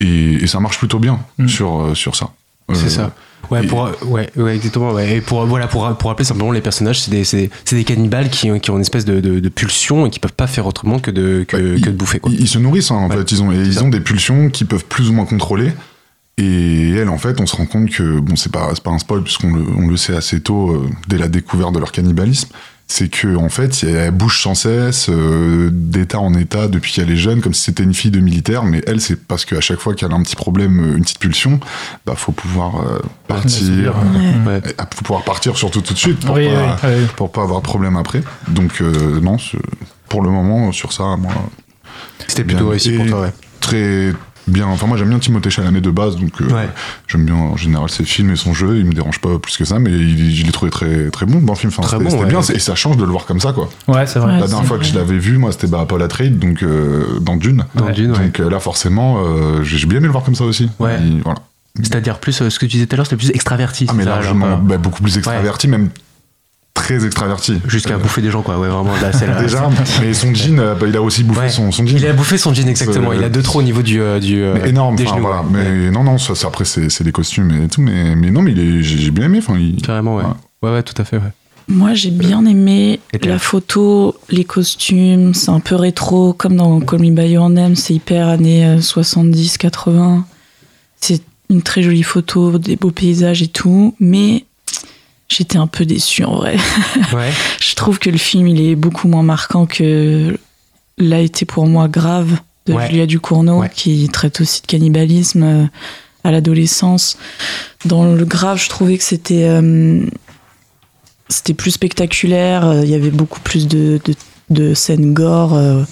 Et, 0.00 0.34
et 0.34 0.46
ça 0.46 0.60
marche 0.60 0.78
plutôt 0.78 0.98
bien 0.98 1.20
Mm. 1.38 1.48
sur, 1.48 1.80
euh, 1.80 1.94
sur 1.94 2.16
ça. 2.16 2.30
C'est 2.74 2.84
Euh, 2.86 2.88
ça. 2.88 3.14
Ouais, 3.50 3.64
et- 3.64 3.66
pour, 3.68 3.88
ouais, 4.06 4.28
ouais, 4.36 4.56
exactement. 4.56 4.90
Ouais. 4.92 5.16
Et 5.16 5.20
pour, 5.20 5.46
voilà, 5.46 5.68
pour, 5.68 5.88
pour 5.96 6.10
rappeler 6.10 6.24
simplement 6.24 6.50
les 6.50 6.60
personnages, 6.60 7.00
c'est 7.00 7.10
des, 7.10 7.24
c'est, 7.24 7.50
c'est 7.64 7.76
des 7.76 7.84
cannibales 7.84 8.28
qui, 8.30 8.50
ont- 8.50 8.58
qui 8.58 8.70
ont 8.70 8.74
une 8.74 8.82
espèce 8.82 9.04
de, 9.04 9.20
de, 9.20 9.38
de 9.40 9.48
pulsion 9.48 10.04
et 10.06 10.10
qui 10.10 10.18
peuvent 10.18 10.32
pas 10.34 10.46
faire 10.48 10.66
autrement 10.66 10.98
que 10.98 11.10
de, 11.10 11.44
que, 11.48 11.56
Bah, 11.56 11.80
que 11.80 11.90
de 11.90 11.96
bouffer. 11.96 12.18
Quoi. 12.18 12.30
Ils, 12.32 12.40
ils 12.42 12.48
se 12.48 12.58
nourrissent, 12.58 12.90
hein, 12.90 12.96
en 12.96 13.08
Ouais. 13.08 13.16
fait. 13.16 13.30
Ils 13.32 13.42
ont, 13.42 13.52
et 13.52 13.56
C'est 13.56 13.62
ils 13.66 13.74
ça. 13.74 13.84
ont 13.84 13.88
des 13.88 14.00
pulsions 14.00 14.50
qui 14.50 14.64
peuvent 14.64 14.84
plus 14.84 15.08
ou 15.08 15.12
moins 15.12 15.24
contrôler. 15.24 15.72
Et 16.36 16.90
elle, 16.90 17.08
en 17.08 17.18
fait, 17.18 17.40
on 17.40 17.46
se 17.46 17.56
rend 17.56 17.66
compte 17.66 17.90
que, 17.90 18.20
bon, 18.20 18.36
c'est 18.36 18.52
pas, 18.52 18.70
c'est 18.74 18.82
pas 18.82 18.90
un 18.90 18.98
spoil, 18.98 19.22
puisqu'on 19.22 19.52
le, 19.54 19.64
on 19.76 19.86
le 19.88 19.96
sait 19.96 20.14
assez 20.14 20.40
tôt, 20.40 20.70
euh, 20.72 20.88
dès 21.08 21.18
la 21.18 21.28
découverte 21.28 21.72
de 21.74 21.78
leur 21.80 21.90
cannibalisme, 21.90 22.50
c'est 22.90 23.10
que 23.10 23.36
en 23.36 23.50
fait, 23.50 23.84
elle 23.84 24.10
bouge 24.12 24.42
sans 24.42 24.54
cesse, 24.54 25.08
euh, 25.10 25.68
d'état 25.70 26.20
en 26.20 26.32
état, 26.32 26.68
depuis 26.68 26.92
qu'elle 26.94 27.10
est 27.10 27.16
jeune, 27.16 27.42
comme 27.42 27.52
si 27.52 27.62
c'était 27.64 27.82
une 27.82 27.92
fille 27.92 28.10
de 28.10 28.18
militaire, 28.20 28.64
mais 28.64 28.80
elle, 28.86 29.00
c'est 29.00 29.16
parce 29.26 29.44
qu'à 29.44 29.60
chaque 29.60 29.78
fois 29.78 29.94
qu'elle 29.94 30.10
a 30.10 30.14
un 30.14 30.22
petit 30.22 30.36
problème, 30.36 30.80
euh, 30.80 30.96
une 30.96 31.02
petite 31.02 31.18
pulsion, 31.18 31.60
bah, 32.06 32.14
faut 32.16 32.32
pouvoir 32.32 32.80
euh, 32.80 32.98
partir. 33.26 33.94
Ouais. 34.46 34.52
Ouais. 34.52 34.60
euh, 34.64 34.84
faut 34.94 35.02
pouvoir 35.04 35.22
partir 35.24 35.56
surtout 35.58 35.82
tout 35.82 35.92
de 35.92 35.98
suite, 35.98 36.24
pour, 36.24 36.36
Oui, 36.36 36.48
pas, 36.48 36.78
oui, 36.84 36.94
oui. 37.00 37.06
pour 37.14 37.30
pas 37.30 37.42
avoir 37.42 37.60
de 37.60 37.64
problème 37.66 37.96
après. 37.96 38.22
Donc, 38.48 38.80
euh, 38.80 39.20
non, 39.20 39.36
pour 40.08 40.22
le 40.22 40.30
moment, 40.30 40.72
sur 40.72 40.92
ça, 40.94 41.16
moi, 41.18 41.32
C'était 42.26 42.44
plutôt 42.44 42.70
réussi 42.70 42.92
pour 42.92 43.06
toi, 43.06 43.20
ouais. 43.22 43.32
très 43.60 44.14
bien. 44.48 44.66
Enfin, 44.66 44.86
moi, 44.86 44.96
j'aime 44.96 45.08
bien 45.08 45.18
Timothée 45.18 45.50
Chalamet 45.50 45.80
de 45.80 45.90
base, 45.90 46.16
donc 46.16 46.40
euh, 46.40 46.46
Ouais. 46.52 46.68
j'aime 47.06 47.24
bien 47.24 47.34
en 47.34 47.56
général 47.56 47.88
ses 47.90 48.04
films 48.04 48.30
et 48.30 48.36
son 48.36 48.52
jeu. 48.54 48.78
Il 48.78 48.84
me 48.86 48.92
dérange 48.92 49.20
pas 49.20 49.38
plus 49.38 49.56
que 49.56 49.64
ça, 49.64 49.78
mais 49.78 49.90
il, 49.90 50.34
je 50.34 50.44
l'ai 50.44 50.52
trouvé 50.52 50.70
très, 50.70 51.10
très 51.10 51.26
bon 51.26 51.40
dans 51.40 51.52
le 51.52 51.58
film. 51.58 51.72
Enfin, 51.76 51.82
Très 51.82 51.92
c'était 51.98 52.04
bon, 52.04 52.10
c'était 52.10 52.22
ouais. 52.24 52.28
bien, 52.28 52.40
et 52.40 52.58
ça 52.58 52.74
change 52.74 52.96
de 52.96 53.04
le 53.04 53.10
voir 53.10 53.24
comme 53.26 53.40
ça, 53.40 53.52
quoi. 53.52 53.68
Ouais, 53.88 54.06
c'est 54.06 54.18
vrai. 54.18 54.38
La 54.40 54.46
dernière 54.46 54.66
fois 54.66 54.78
que 54.78 54.84
je 54.84 54.94
l'avais 54.94 55.18
vu, 55.18 55.38
moi, 55.38 55.52
c'était 55.52 55.66
bah, 55.66 55.84
Paul 55.88 56.02
Atreides, 56.02 56.38
donc 56.38 56.62
euh, 56.62 57.18
dans 57.20 57.36
Dune. 57.36 57.64
Dans 57.74 57.86
Ouais. 57.86 57.92
Dune, 57.92 58.12
ouais. 58.12 58.18
Donc 58.18 58.40
euh, 58.40 58.50
là, 58.50 58.60
forcément, 58.60 59.22
euh, 59.24 59.62
j'ai 59.62 59.86
bien 59.86 59.98
aimé 59.98 60.06
le 60.06 60.12
voir 60.12 60.24
comme 60.24 60.34
ça 60.34 60.44
aussi. 60.44 60.68
Ouais. 60.78 60.96
Voilà. 61.24 61.38
C'est-à-dire 61.80 62.18
plus, 62.18 62.42
euh, 62.42 62.50
ce 62.50 62.58
que 62.58 62.66
tu 62.66 62.72
disais 62.72 62.86
tout 62.86 62.94
à 62.94 62.96
l'heure, 62.96 63.06
c'était 63.06 63.16
plus 63.16 63.30
extraverti. 63.30 63.86
Ah, 63.88 63.92
mais 63.94 64.04
largement, 64.04 64.58
bah, 64.58 64.78
beaucoup 64.78 65.02
plus 65.02 65.16
extraverti, 65.16 65.68
même 65.68 65.90
très 66.78 67.04
extraverti. 67.04 67.60
Jusqu'à 67.66 67.94
Euh, 67.94 67.98
bouffer 67.98 68.22
des 68.22 68.30
gens, 68.30 68.42
quoi. 68.42 68.58
Ouais, 68.58 68.68
vraiment, 68.68 68.92
là, 69.02 69.10
là. 69.10 69.40
Déjà, 69.42 69.68
mais 70.00 70.14
son 70.14 70.32
jean, 70.34 70.58
euh, 70.58 70.74
bah, 70.74 70.86
il 70.88 70.96
a 70.96 71.02
aussi 71.02 71.24
bouffé 71.24 71.40
Ouais. 71.40 71.48
son, 71.48 71.70
son 71.72 71.86
jean. 71.86 71.96
Il 71.98 72.06
a 72.06 72.12
bouffé 72.12 72.38
son 72.38 72.54
jean, 72.54 72.68
exactement. 72.68 73.12
Il 73.12 73.22
a 73.24 73.28
deux 73.28 73.42
trous 73.42 73.58
au 73.58 73.62
niveau 73.62 73.82
du. 73.82 74.00
euh, 74.00 74.18
du 74.20 74.36
Mais 74.62 74.70
énorme, 74.70 74.96
des 74.96 75.06
genoux, 75.06 75.20
voilà. 75.20 75.42
ouais. 75.42 75.48
Mais 75.50 75.90
non, 75.90 76.04
non, 76.04 76.18
ça, 76.18 76.34
ça, 76.34 76.46
après, 76.48 76.64
c'est 76.64 76.88
c'est 76.90 77.04
des 77.04 77.12
costumes 77.12 77.50
et 77.64 77.68
tout, 77.68 77.80
mais, 77.82 78.14
mais 78.16 78.30
non, 78.30 78.42
mais 78.42 78.54
j'ai 78.82 79.10
bien 79.10 79.26
aimé. 79.26 79.38
Enfin, 79.38 79.56
il, 79.58 79.80
Carrément, 79.82 80.16
ouais. 80.16 80.22
Ouais. 80.24 80.30
Ouais, 80.62 80.70
ouais, 80.74 80.82
tout 80.82 81.00
à 81.00 81.04
fait, 81.04 81.16
ouais. 81.16 81.32
Moi, 81.70 81.92
j'ai 81.94 82.10
bien 82.10 82.46
aimé 82.46 82.98
la 83.22 83.38
photo, 83.38 84.14
les 84.30 84.44
costumes, 84.44 85.34
c'est 85.34 85.50
un 85.50 85.60
peu 85.60 85.74
rétro, 85.74 86.32
comme 86.32 86.56
dans 86.56 86.80
Call 86.80 87.00
Me 87.00 87.10
By 87.10 87.28
Your 87.32 87.50
Name, 87.50 87.76
c'est 87.76 87.92
hyper 87.94 88.26
années 88.28 88.78
70-80. 88.80 90.22
C'est 91.00 91.22
une 91.50 91.62
très 91.62 91.82
jolie 91.82 92.02
photo, 92.02 92.58
des 92.58 92.76
beaux 92.76 92.90
paysages 92.90 93.42
et 93.42 93.48
tout, 93.48 93.94
mais 94.00 94.44
j'étais 95.28 95.58
un 95.58 95.66
peu 95.66 95.84
déçue 95.84 96.24
en 96.24 96.36
vrai. 96.36 96.56
Ouais. 97.12 97.30
Je 97.60 97.74
trouve 97.74 97.98
que 97.98 98.10
le 98.10 98.18
film, 98.18 98.46
il 98.48 98.60
est 98.60 98.74
beaucoup 98.76 99.08
moins 99.08 99.22
marquant 99.22 99.66
que 99.66 100.38
l'a 100.98 101.20
été 101.20 101.44
pour 101.46 101.66
moi 101.66 101.88
Grave 101.88 102.38
de 102.66 102.72
Ouais. 102.74 102.86
Julia 102.88 103.06
Ducournau, 103.06 103.60
Ouais. 103.60 103.70
qui 103.74 104.08
traite 104.12 104.40
aussi 104.40 104.60
de 104.62 104.66
cannibalisme 104.66 105.42
euh, 105.42 105.64
à 106.24 106.30
l'adolescence. 106.30 107.16
Dans 107.86 108.04
le 108.04 108.24
Grave, 108.24 108.58
je 108.62 108.68
trouvais 108.68 108.98
que 108.98 109.04
c'était 109.04 109.44
euh, 109.44 110.00
c'était 111.28 111.54
plus 111.54 111.70
spectaculaire. 111.72 112.66
euh, 112.66 112.80
Il 112.84 112.90
y 112.90 112.94
avait 112.94 113.10
beaucoup 113.10 113.40
plus 113.40 113.66
de, 113.68 114.00
de, 114.04 114.14
de 114.50 114.74
scènes 114.74 115.14
gore. 115.14 115.54
euh, 115.54 115.82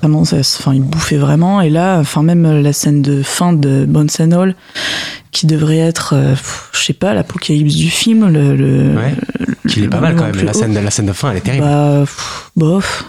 vraiment, 0.00 0.24
ça, 0.24 0.38
enfin, 0.38 0.74
il 0.74 0.82
bouffait 0.82 1.16
vraiment. 1.16 1.60
Et 1.60 1.70
là, 1.70 1.98
enfin, 1.98 2.22
même 2.22 2.60
la 2.60 2.72
scène 2.72 3.02
de 3.02 3.22
fin 3.22 3.52
de 3.52 3.84
Bones 3.86 4.08
and 4.20 4.32
All, 4.32 4.54
qui 5.36 5.46
devrait 5.46 5.78
être, 5.78 6.14
euh, 6.16 6.34
je 6.72 6.78
sais 6.82 6.92
pas, 6.94 7.12
l'apocalypse 7.12 7.74
du 7.74 7.90
film. 7.90 8.28
Le, 8.28 8.56
le- 8.56 8.96
Ouais. 8.96 9.14
le- 9.38 9.54
Qu'il 9.70 9.82
est 9.84 9.88
pas 9.88 10.00
mal 10.00 10.14
quand 10.16 10.24
même. 10.24 10.44
La 10.44 10.52
scène, 10.52 10.72
de, 10.74 10.78
la 10.78 10.90
scène 10.90 11.06
de 11.06 11.12
fin, 11.12 11.32
elle 11.32 11.38
est 11.38 11.40
terrible. 11.40 11.64
Bah, 11.64 12.00
pff, 12.04 12.50
bof. 12.56 13.04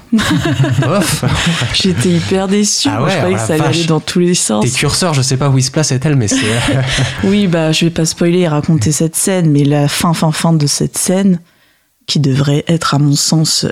Bof. 0.81 1.23
J'étais 1.73 2.09
hyper 2.09 2.47
déçue. 2.47 2.89
Ah 2.91 2.97
Moi, 2.99 3.05
ouais, 3.07 3.11
je 3.13 3.17
croyais 3.17 3.35
oh 3.35 3.39
que 3.41 3.47
ça 3.47 3.57
la 3.57 3.63
allait 3.65 3.75
aller 3.77 3.85
dans 3.85 3.99
tous 3.99 4.19
les 4.19 4.33
sens. 4.33 4.65
Tes 4.65 4.71
curseurs, 4.71 5.13
je 5.13 5.21
sais 5.21 5.37
pas 5.37 5.49
où 5.49 5.57
ils 5.57 5.63
se 5.63 5.69
placent 5.71 5.91
et 5.91 5.99
tel, 5.99 6.15
mais 6.15 6.27
c'est. 6.27 6.35
euh, 6.37 6.81
Oui, 7.23 7.47
bah, 7.47 7.71
je 7.71 7.85
vais 7.85 7.91
pas 7.91 8.05
spoiler 8.05 8.39
et 8.39 8.47
raconter 8.47 8.91
cette 8.91 9.15
scène, 9.15 9.51
mais 9.51 9.63
la 9.63 9.87
fin, 9.87 10.13
fin, 10.13 10.31
fin 10.31 10.51
de 10.53 10.65
cette 10.67 10.97
scène, 10.97 11.39
qui 12.07 12.19
devrait 12.19 12.63
être, 12.67 12.95
à 12.95 12.99
mon 12.99 13.15
sens, 13.15 13.65
euh, 13.65 13.69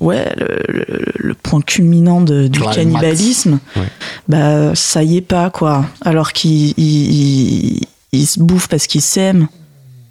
ouais, 0.00 0.32
le, 0.36 0.58
le- 0.68 1.02
le 1.16 1.34
point 1.34 1.60
culminant 1.60 2.20
de- 2.20 2.46
du 2.46 2.58
Climax. 2.60 2.76
cannibalisme, 2.76 3.58
Ouais. 3.76 3.82
bah, 4.28 4.74
ça 4.76 5.02
y 5.02 5.16
est 5.16 5.22
pas, 5.22 5.50
quoi. 5.50 5.86
Alors 6.04 6.30
ils- 6.44 7.80
ils 8.12 8.26
se 8.26 8.40
bouffent 8.40 8.68
parce 8.68 8.86
qu'ils 8.86 9.02
s'aiment. 9.02 9.48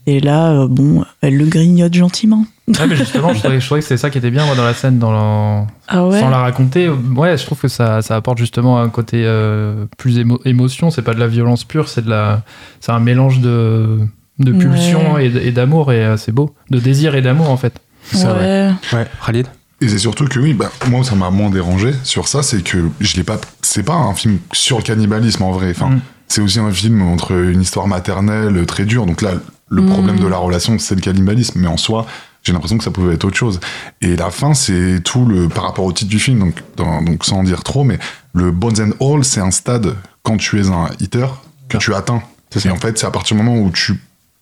Et 0.10 0.22
là, 0.22 0.52
euh, 0.52 0.68
bon, 0.70 1.04
elle 1.22 1.36
le 1.38 1.46
grignote 1.46 1.94
gentiment. 1.94 2.46
Ouais, 2.70 2.88
mais 2.88 2.96
justement, 2.96 3.34
je 3.34 3.40
trouvais, 3.40 3.60
je 3.60 3.66
trouvais 3.66 3.82
que 3.82 3.86
c'est 3.88 3.98
ça 3.98 4.10
qui 4.10 4.18
était 4.18 4.32
bien 4.32 4.46
moi, 4.46 4.56
dans 4.56 4.64
la 4.64 4.74
scène, 4.74 5.00
dans 5.00 5.12
la- 5.12 5.68
Ah 5.90 6.06
ouais 6.08 6.20
sans 6.20 6.30
la 6.30 6.38
raconter. 6.38 6.88
Ouais, 6.90 7.38
je 7.38 7.46
trouve 7.46 7.60
que 7.60 7.68
ça, 7.68 8.02
ça 8.02 8.16
apporte 8.16 8.38
justement 8.38 8.80
un 8.80 8.88
côté 8.90 9.24
euh, 9.26 9.86
plus 9.98 10.18
émo- 10.20 10.40
émotion. 10.46 10.92
C'est 10.92 11.02
pas 11.02 11.14
de 11.14 11.20
la 11.20 11.28
violence 11.28 11.66
pure, 11.66 11.90
c'est 11.90 12.06
de 12.06 12.10
la, 12.10 12.42
c'est 12.80 12.94
un 12.94 13.00
mélange 13.02 13.40
de, 13.42 14.00
de 14.40 14.52
Ouais. 14.54 14.58
pulsion 14.60 15.18
et 15.18 15.52
d'amour 15.52 15.92
et 15.92 16.06
euh, 16.06 16.16
c'est 16.18 16.32
beau, 16.32 16.54
de 16.70 16.80
désir 16.80 17.16
et 17.16 17.22
d'amour 17.22 17.50
en 17.50 17.58
fait. 17.58 17.74
ça, 18.14 18.34
Ouais. 18.34 18.72
Ouais, 18.94 19.08
Khalid? 19.26 19.48
Et 19.82 19.90
c'est 19.90 19.98
surtout 20.00 20.26
que 20.26 20.40
oui, 20.40 20.54
bah, 20.54 20.72
moi 20.90 21.04
ça 21.04 21.16
m'a 21.16 21.30
moins 21.30 21.50
dérangé 21.50 21.94
sur 22.04 22.28
ça, 22.30 22.44
c'est 22.44 22.64
que 22.64 22.90
je 23.02 23.16
l'ai 23.18 23.24
pas. 23.24 23.40
C'est 23.62 23.84
pas 23.84 23.94
un 23.96 24.14
film 24.14 24.40
sur 24.54 24.78
le 24.78 24.84
cannibalisme 24.84 25.44
en 25.44 25.52
vrai. 25.52 25.70
Enfin, 25.72 25.90
Mm. 25.90 26.02
C'est 26.28 26.42
aussi 26.42 26.60
un 26.60 26.72
film 26.72 27.02
entre 27.02 27.32
une 27.34 27.62
histoire 27.62 27.88
maternelle 27.88 28.66
très 28.66 28.86
dure. 28.86 29.06
Donc 29.06 29.22
là, 29.22 29.32
le 29.70 29.82
Mm. 29.82 29.90
problème 29.90 30.20
de 30.20 30.28
la 30.28 30.38
relation, 30.38 30.78
c'est 30.80 30.96
le 30.96 31.02
cannibalisme, 31.02 31.60
mais 31.60 31.68
en 31.68 31.78
soi, 31.78 32.06
j'ai 32.44 32.54
l'impression 32.54 32.78
que 32.78 32.84
ça 32.84 32.92
pouvait 32.92 33.16
être 33.16 33.26
autre 33.26 33.36
chose. 33.38 33.60
Et 34.02 34.16
la 34.16 34.30
fin, 34.32 34.54
c'est 34.54 35.02
tout 35.04 35.26
le 35.26 35.50
par 35.50 35.64
rapport 35.66 35.86
au 35.86 35.92
titre 35.92 36.10
du 36.10 36.20
film. 36.20 36.40
Donc, 36.40 36.64
dans- 36.78 37.02
donc 37.02 37.26
sans 37.26 37.38
en 37.40 37.44
dire 37.44 37.64
trop, 37.64 37.84
mais 37.84 38.00
le 38.34 38.52
Bones 38.52 38.80
and 38.82 38.92
All, 39.06 39.24
c'est 39.26 39.42
un 39.42 39.52
stade 39.52 39.96
quand 40.24 40.38
tu 40.38 40.60
es 40.62 40.68
un 40.70 40.88
eater 41.00 41.28
que 41.70 41.78
tu 41.78 41.94
atteins. 41.94 42.22
Et 42.64 42.70
en 42.70 42.78
fait, 42.78 42.98
c'est 42.98 43.06
à 43.06 43.12
partir 43.12 43.36
du 43.36 43.44
moment 43.44 43.60
où 43.60 43.70
tu 43.72 44.00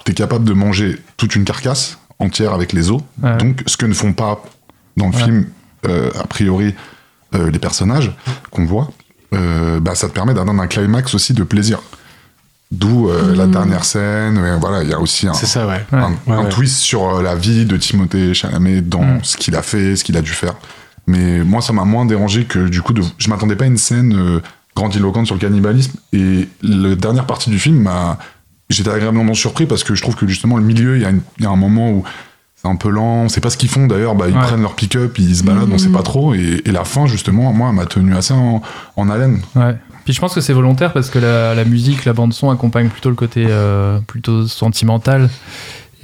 es 0.08 0.14
capable 0.14 0.46
de 0.46 0.54
manger 0.54 0.98
toute 1.18 1.36
une 1.36 1.44
carcasse 1.46 1.98
entière 2.20 2.54
avec 2.54 2.72
les 2.74 2.92
os. 2.92 3.02
Ouais. 3.24 3.36
Donc, 3.38 3.64
ce 3.66 3.76
que 3.78 3.86
ne 3.88 3.94
font 3.94 4.14
pas 4.14 4.44
dans 4.98 5.10
le 5.10 5.16
Ouais. 5.16 5.24
film, 5.24 5.48
euh, 5.88 6.12
a 6.20 6.28
priori, 6.28 6.76
euh, 7.34 7.50
les 7.50 7.60
personnages 7.60 8.12
qu'on 8.52 8.66
voit, 8.66 8.92
euh, 9.36 9.80
bah, 9.80 9.96
ça 9.96 10.08
te 10.08 10.14
permet 10.14 10.34
d'atteindre 10.34 10.62
un 10.62 10.68
climax 10.68 11.14
aussi 11.16 11.34
de 11.34 11.44
plaisir. 11.44 11.82
D'où 12.72 13.10
euh, 13.10 13.36
la 13.36 13.46
dernière 13.46 13.86
scène. 13.86 14.38
ouais, 14.40 14.58
voilà, 14.60 14.84
il 14.84 14.90
y 14.90 14.94
a 14.94 15.00
aussi 15.00 15.28
un, 15.28 15.34
C'est 15.34 15.46
ça, 15.46 15.68
ouais. 15.68 15.86
Ouais. 15.92 16.00
un, 16.00 16.12
Ouais, 16.28 16.36
un 16.36 16.44
ouais. 16.46 16.50
twist 16.50 16.78
sur 16.78 17.18
euh, 17.18 17.22
la 17.22 17.36
vie 17.36 17.66
de 17.66 17.78
Timothée 17.78 18.34
Chalamet 18.34 18.82
dans 18.82 19.04
Mm. 19.04 19.20
ce 19.24 19.38
qu'il 19.38 19.56
a 19.56 19.62
fait, 19.62 19.96
ce 19.96 20.04
qu'il 20.04 20.18
a 20.18 20.22
dû 20.22 20.32
faire. 20.32 20.56
Mais 21.08 21.44
moi, 21.44 21.62
ça 21.62 21.74
m'a 21.74 21.84
moins 21.86 22.06
dérangé 22.06 22.46
que 22.46 22.68
du 22.68 22.82
coup, 22.82 22.94
de, 22.94 23.04
je 23.20 23.30
m'attendais 23.30 23.56
pas 23.56 23.66
à 23.66 23.68
une 23.68 23.78
scène 23.78 24.16
euh, 24.18 24.40
grandiloquente 24.76 25.28
sur 25.28 25.36
le 25.36 25.42
cannibalisme. 25.42 25.94
Et 26.12 26.50
la 26.64 26.96
dernière 26.96 27.26
partie 27.28 27.50
du 27.52 27.60
film 27.60 27.82
m'a. 27.84 28.18
J'étais 28.72 28.90
agréablement 28.90 29.36
surpris 29.36 29.68
parce 29.68 29.84
que 29.84 29.94
je 29.94 30.02
trouve 30.02 30.16
que 30.16 30.26
justement, 30.28 30.58
le 30.58 30.64
milieu, 30.64 30.96
il 30.96 31.04
y, 31.04 31.06
a 31.06 31.12
une- 31.12 31.22
il 31.38 31.44
y 31.44 31.46
a 31.46 31.52
un 31.52 31.56
moment 31.56 31.92
où 31.92 32.04
un 32.66 32.76
peu 32.76 32.90
lent. 32.90 33.24
On 33.24 33.30
sait 33.30 33.42
pas 33.42 33.50
ce 33.50 33.58
qu'ils 33.58 33.70
font 33.70 33.88
d'ailleurs. 33.88 34.16
Bah, 34.16 34.26
ils 34.28 34.36
Ouais. 34.36 34.42
prennent 34.42 34.62
leur 34.62 34.76
pick-up, 34.76 35.18
ils 35.20 35.36
se 35.36 35.44
baladent, 35.44 35.70
on 35.72 35.78
sait 35.78 35.90
pas 35.90 36.04
trop. 36.04 36.34
Et, 36.34 36.62
et 36.66 36.72
la 36.72 36.84
fin, 36.84 37.06
justement, 37.08 37.52
moi, 37.54 37.72
m'a 37.72 37.86
tenu 37.86 38.16
assez 38.16 38.34
en, 38.34 38.62
en 38.96 39.10
haleine. 39.10 39.42
Ouais. 39.56 39.76
Puis 40.04 40.14
je 40.14 40.20
pense 40.22 40.36
que 40.36 40.42
c'est 40.42 40.54
volontaire 40.54 40.94
parce 40.94 41.10
que 41.10 41.18
la, 41.20 41.56
la 41.56 41.66
musique, 41.66 42.06
la 42.06 42.14
bande 42.14 42.32
son 42.34 42.50
accompagne 42.52 42.90
plutôt 42.90 43.10
le 43.10 43.16
côté 43.16 43.46
euh, 43.50 44.00
plutôt 44.06 44.46
sentimental 44.48 45.30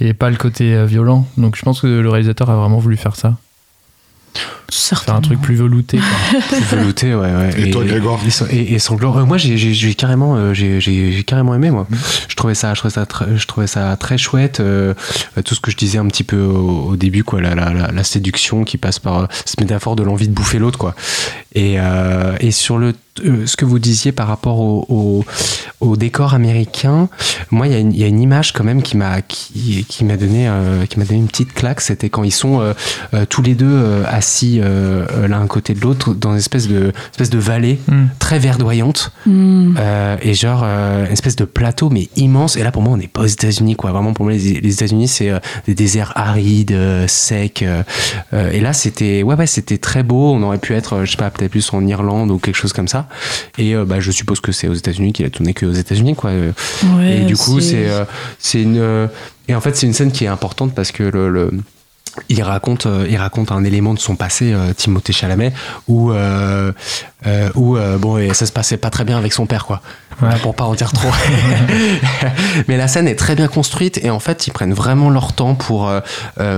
et 0.00 0.12
pas 0.14 0.28
le 0.30 0.36
côté 0.36 0.74
euh, 0.74 0.86
violent. 0.86 1.24
Donc 1.36 1.54
je 1.56 1.62
pense 1.62 1.80
que 1.80 1.86
le 1.86 2.08
réalisateur 2.08 2.50
a 2.50 2.56
vraiment 2.56 2.78
voulu 2.78 2.96
faire 2.96 3.14
ça, 3.14 3.36
faire 4.70 5.14
un 5.14 5.20
truc 5.20 5.40
plus 5.40 5.56
velouté. 5.56 5.98
quoi. 5.98 6.40
Plus 6.48 6.76
velouté, 6.76 7.14
ouais, 7.14 7.20
ouais. 7.34 7.50
Et 7.60 7.70
toi, 7.70 7.84
Grégoire 7.84 8.18
et, 8.50 8.56
et, 8.56 8.72
et 8.74 8.78
sanglant. 8.78 9.16
Euh, 9.18 9.24
moi, 9.24 9.36
j'ai, 9.36 9.58
j'ai, 9.58 9.74
j'ai 9.74 9.94
carrément, 9.94 10.36
euh, 10.36 10.54
j'ai, 10.54 11.22
carrément 11.26 11.54
aimé, 11.54 11.70
moi. 11.70 11.86
Je 12.28 12.34
trouvais 12.36 12.54
ça, 12.54 12.72
je 12.74 12.78
trouvais 12.78 12.94
ça, 12.94 13.04
très, 13.06 13.36
je 13.36 13.46
trouvais 13.46 13.66
ça 13.66 13.94
très 13.96 14.16
chouette. 14.16 14.60
euh, 14.60 14.94
euh, 15.36 15.42
tout 15.42 15.54
ce 15.54 15.60
que 15.60 15.70
je 15.70 15.76
disais 15.76 15.98
un 15.98 16.06
petit 16.06 16.24
peu 16.24 16.40
au, 16.40 16.88
au 16.90 16.96
début, 16.96 17.22
quoi, 17.24 17.40
la, 17.40 17.54
la, 17.54 17.72
la, 17.72 17.92
la 17.92 18.04
séduction 18.04 18.64
qui 18.64 18.78
passe 18.78 18.98
par 18.98 19.18
euh, 19.18 19.26
cette 19.44 19.60
métaphore 19.60 19.96
de 19.96 20.02
l'envie 20.02 20.28
de 20.28 20.34
bouffer 20.34 20.58
l'autre, 20.58 20.78
quoi. 20.78 20.94
Et, 21.54 21.74
euh, 21.78 22.34
et 22.40 22.50
sur 22.50 22.78
le, 22.78 22.94
euh, 23.24 23.46
ce 23.46 23.56
que 23.56 23.64
vous 23.64 23.78
disiez 23.78 24.10
par 24.12 24.26
rapport 24.26 24.58
au, 24.60 24.86
au, 24.88 25.24
au 25.80 25.96
décor 25.96 26.34
américain, 26.34 27.08
moi, 27.50 27.66
il 27.66 27.72
y, 27.72 27.76
a 27.76 27.78
une- 27.78 27.92
il 27.92 27.98
y 27.98 28.04
a 28.04 28.06
une 28.06 28.20
image 28.20 28.52
quand 28.52 28.64
même 28.64 28.82
qui 28.82 28.96
m'a, 28.96 29.20
qui, 29.22 29.84
qui 29.88 30.04
m'a 30.04 30.16
donné, 30.16 30.48
euh, 30.48 30.86
qui 30.86 30.98
m'a 30.98 31.04
donné 31.04 31.18
une 31.20 31.26
petite 31.28 31.52
claque. 31.52 31.80
C'était 31.82 32.08
quand 32.08 32.22
ils 32.24 32.30
sont 32.32 32.60
euh, 32.60 32.72
euh, 33.14 33.24
tous 33.28 33.42
les 33.42 33.54
deux 33.54 33.66
euh, 33.68 34.04
assis 34.06 34.60
l'un 34.60 35.42
à 35.42 35.46
côté 35.46 35.74
de 35.74 35.80
l'autre 35.80 36.14
dans 36.14 36.32
une 36.32 36.38
espèce 36.38 36.68
de, 36.68 36.92
espèce 37.12 37.30
de 37.30 37.38
vallée 37.38 37.78
Hmm. 37.88 38.06
très 38.18 38.38
verdoyante 38.38 39.12
Hmm. 39.26 39.74
euh, 39.78 40.16
et 40.22 40.34
genre 40.34 40.62
euh, 40.64 41.06
une 41.06 41.12
espèce 41.12 41.36
de 41.36 41.44
plateau 41.44 41.90
mais 41.90 42.08
immense. 42.16 42.56
Et 42.56 42.62
là, 42.62 42.70
pour 42.72 42.82
moi, 42.82 42.92
on 42.92 42.96
n'est 42.96 43.08
pas 43.08 43.22
aux 43.22 43.26
États-Unis, 43.26 43.76
quoi. 43.76 43.92
Vraiment, 43.92 44.12
pour 44.14 44.24
moi, 44.24 44.32
les, 44.34 44.60
les 44.60 44.72
États-Unis, 44.72 45.08
c'est 45.08 45.30
euh, 45.30 45.38
des 45.66 45.74
déserts 45.74 46.12
arides, 46.16 46.76
secs. 47.08 47.62
et 48.32 48.60
là, 48.60 48.72
c'était, 48.72 49.22
ouais, 49.22 49.34
ouais, 49.34 49.46
c'était 49.46 49.78
très 49.78 50.02
beau. 50.02 50.32
On 50.32 50.42
aurait 50.42 50.58
pu 50.58 50.74
être, 50.74 51.04
je 51.04 51.10
sais 51.10 51.16
pas, 51.16 51.30
peut-être 51.30 51.50
plus 51.50 51.72
en 51.72 51.86
Irlande 51.86 52.30
ou 52.30 52.38
quelque 52.38 52.56
chose 52.56 52.72
comme 52.72 52.88
ça. 52.88 53.01
Et 53.58 53.74
euh, 53.74 53.84
bah, 53.84 54.00
je 54.00 54.10
suppose 54.10 54.40
que 54.40 54.52
c'est 54.52 54.68
aux 54.68 54.74
États-Unis 54.74 55.12
qu'il 55.12 55.26
a 55.26 55.30
tourné 55.30 55.54
que 55.54 55.66
aux 55.66 55.72
États-Unis, 55.72 56.14
quoi. 56.14 56.30
Euh, 56.30 56.52
Ouais, 56.96 57.18
et 57.18 57.24
du 57.24 57.36
coup, 57.36 57.60
c'est 57.60 57.88
euh, 57.88 58.04
c'est 58.38 58.62
une 58.62 59.08
et 59.48 59.54
en 59.54 59.60
fait 59.60 59.76
c'est 59.76 59.86
une 59.86 59.92
scène 59.92 60.12
qui 60.12 60.24
est 60.24 60.28
importante 60.28 60.74
parce 60.74 60.92
que 60.92 61.02
le, 61.02 61.28
le- 61.30 61.50
il 62.28 62.42
raconte 62.42 62.86
euh, 62.86 63.06
il 63.08 63.16
raconte 63.16 63.52
un 63.52 63.64
élément 63.64 63.94
de 63.94 63.98
son 63.98 64.16
passé 64.16 64.52
euh, 64.52 64.72
Timothée 64.74 65.12
Chalamet 65.12 65.52
où 65.88 66.12
euh, 66.12 66.72
euh, 67.26 67.48
où 67.54 67.76
bon 67.98 68.18
et 68.18 68.34
ça 68.34 68.46
se 68.46 68.52
passait 68.52 68.76
pas 68.76 68.90
très 68.90 69.04
bien 69.04 69.16
avec 69.16 69.32
son 69.32 69.46
père 69.46 69.66
quoi. 69.66 69.80
Pour 70.42 70.54
pas 70.54 70.64
en 70.64 70.74
dire 70.74 70.92
trop. 70.92 71.08
Mais 72.68 72.76
la 72.76 72.86
scène 72.86 73.08
est 73.08 73.16
très 73.16 73.34
bien 73.34 73.48
construite 73.48 73.98
et 74.04 74.10
en 74.10 74.20
fait 74.20 74.46
ils 74.46 74.52
prennent 74.52 74.74
vraiment 74.74 75.10
leur 75.10 75.32
temps 75.32 75.54
pour 75.54 75.88
euh, 75.88 76.00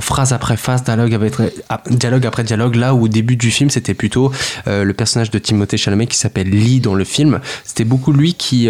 phrase 0.00 0.32
après 0.32 0.56
phrase 0.56 0.82
dialogue 0.82 1.14
après 1.14 1.52
dialogue 1.90 2.26
après 2.26 2.44
dialogue. 2.44 2.75
Là 2.75 2.94
où 2.94 3.04
au 3.04 3.08
début 3.08 3.37
du 3.37 3.50
film 3.50 3.70
c'était 3.70 3.94
plutôt 3.94 4.32
euh, 4.66 4.84
le 4.84 4.92
personnage 4.92 5.30
de 5.30 5.38
Timothée 5.38 5.78
Chalamet 5.78 6.06
qui 6.06 6.18
s'appelle 6.18 6.50
Lee 6.50 6.80
dans 6.80 6.94
le 6.94 7.04
film. 7.04 7.40
C'était 7.64 7.84
beaucoup 7.84 8.12
lui 8.12 8.34
qui 8.34 8.68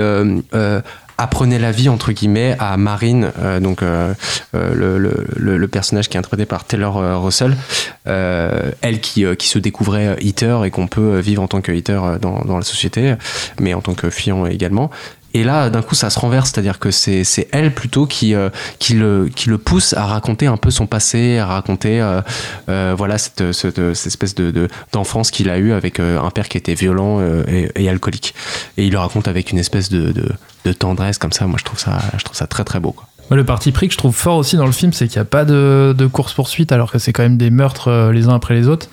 apprenait 1.19 1.59
la 1.59 1.73
vie 1.73 1.89
entre 1.89 2.13
guillemets 2.13 2.57
à 2.59 2.77
Marine 2.77 3.33
euh, 3.39 3.61
donc 3.61 3.83
euh, 3.83 4.15
euh, 4.55 4.75
le, 4.75 5.57
le, 5.57 5.69
personnage 5.69 6.09
qui 6.09 6.17
est 6.17 6.19
interprété 6.19 6.47
par 6.47 6.65
Taylor 6.65 7.23
Russell 7.23 7.57
elle 8.05 9.01
qui, 9.01 9.25
qui 9.37 9.49
se 9.49 9.59
découvrait 9.59 10.17
eater 10.21 10.65
et 10.65 10.71
qu'on 10.71 10.87
peut 10.87 11.19
vivre 11.19 11.43
en 11.43 11.49
tant 11.49 11.61
que 11.61 11.73
euh, 11.73 12.19
dans, 12.19 12.45
dans 12.45 12.57
la 12.57 12.63
société 12.63 13.15
mais 13.61 13.75
en 13.75 13.81
tant 13.81 13.95
que 13.95 14.11
fiant 14.11 14.47
également 14.47 14.91
et 15.35 15.43
là, 15.43 15.69
d'un 15.69 15.83
coup, 15.83 15.97
ça 15.97 16.11
se 16.11 16.19
renverse, 16.21 16.53
c'est-à-dire 16.53 16.79
que 16.79 16.93
c'est 16.93 17.49
elle 17.51 17.75
plutôt 17.75 18.07
qui, 18.07 18.35
euh, 18.37 18.51
qui, 18.79 18.95
le, 18.95 19.29
qui 19.35 19.49
le 19.51 19.59
pousse 19.59 19.93
à 19.93 20.07
raconter 20.07 20.47
un 20.47 20.57
peu 20.57 20.71
son 20.71 20.87
passé, 20.87 21.39
à 21.39 21.47
raconter 21.47 22.01
euh, 22.01 22.21
euh, 22.69 22.95
voilà, 22.97 23.19
cette, 23.19 23.51
cette, 23.51 23.81
espèce 23.81 24.37
de- 24.37 24.53
de- 24.53 24.69
d'enfance 24.93 25.33
qu'il 25.33 25.51
a 25.51 25.59
eue 25.59 25.73
avec 25.73 25.99
un 25.99 26.31
père 26.31 26.49
qui 26.49 26.57
était 26.57 26.75
violent 26.75 27.21
et, 27.49 27.89
alcoolique. 27.89 28.35
Et 28.77 28.87
il 28.87 28.93
le 28.93 28.99
raconte 28.99 29.27
avec 29.27 29.51
une 29.51 29.59
espèce 29.59 29.89
de, 29.91 30.15
de, 30.65 30.73
tendresse 30.73 31.19
comme 31.19 31.33
ça. 31.33 31.47
Moi, 31.49 31.57
je 31.59 31.65
trouve 31.65 31.81
ça, 31.81 31.99
je 32.17 32.23
trouve 32.23 32.37
ça 32.37 32.47
très 32.47 32.63
très 32.63 32.79
beau. 32.79 32.93
Quoi. 32.93 33.09
Le 33.31 33.45
parti 33.45 33.73
pris 33.73 33.89
que 33.89 33.93
je 33.95 33.99
trouve 33.99 34.15
fort 34.15 34.37
aussi 34.37 34.57
dans 34.57 34.67
le 34.67 34.73
film, 34.73 34.93
c'est 34.93 35.09
qu'il 35.09 35.19
n'y 35.19 35.23
a 35.23 35.25
pas 35.25 35.45
de, 35.45 36.09
course-poursuite, 36.13 36.71
alors 36.71 36.93
que 36.93 36.99
c'est 36.99 37.13
quand 37.13 37.23
même 37.25 37.39
des 37.39 37.51
meurtres 37.51 38.11
les 38.13 38.29
uns 38.29 38.35
après 38.35 38.55
les 38.55 38.69
autres. 38.69 38.87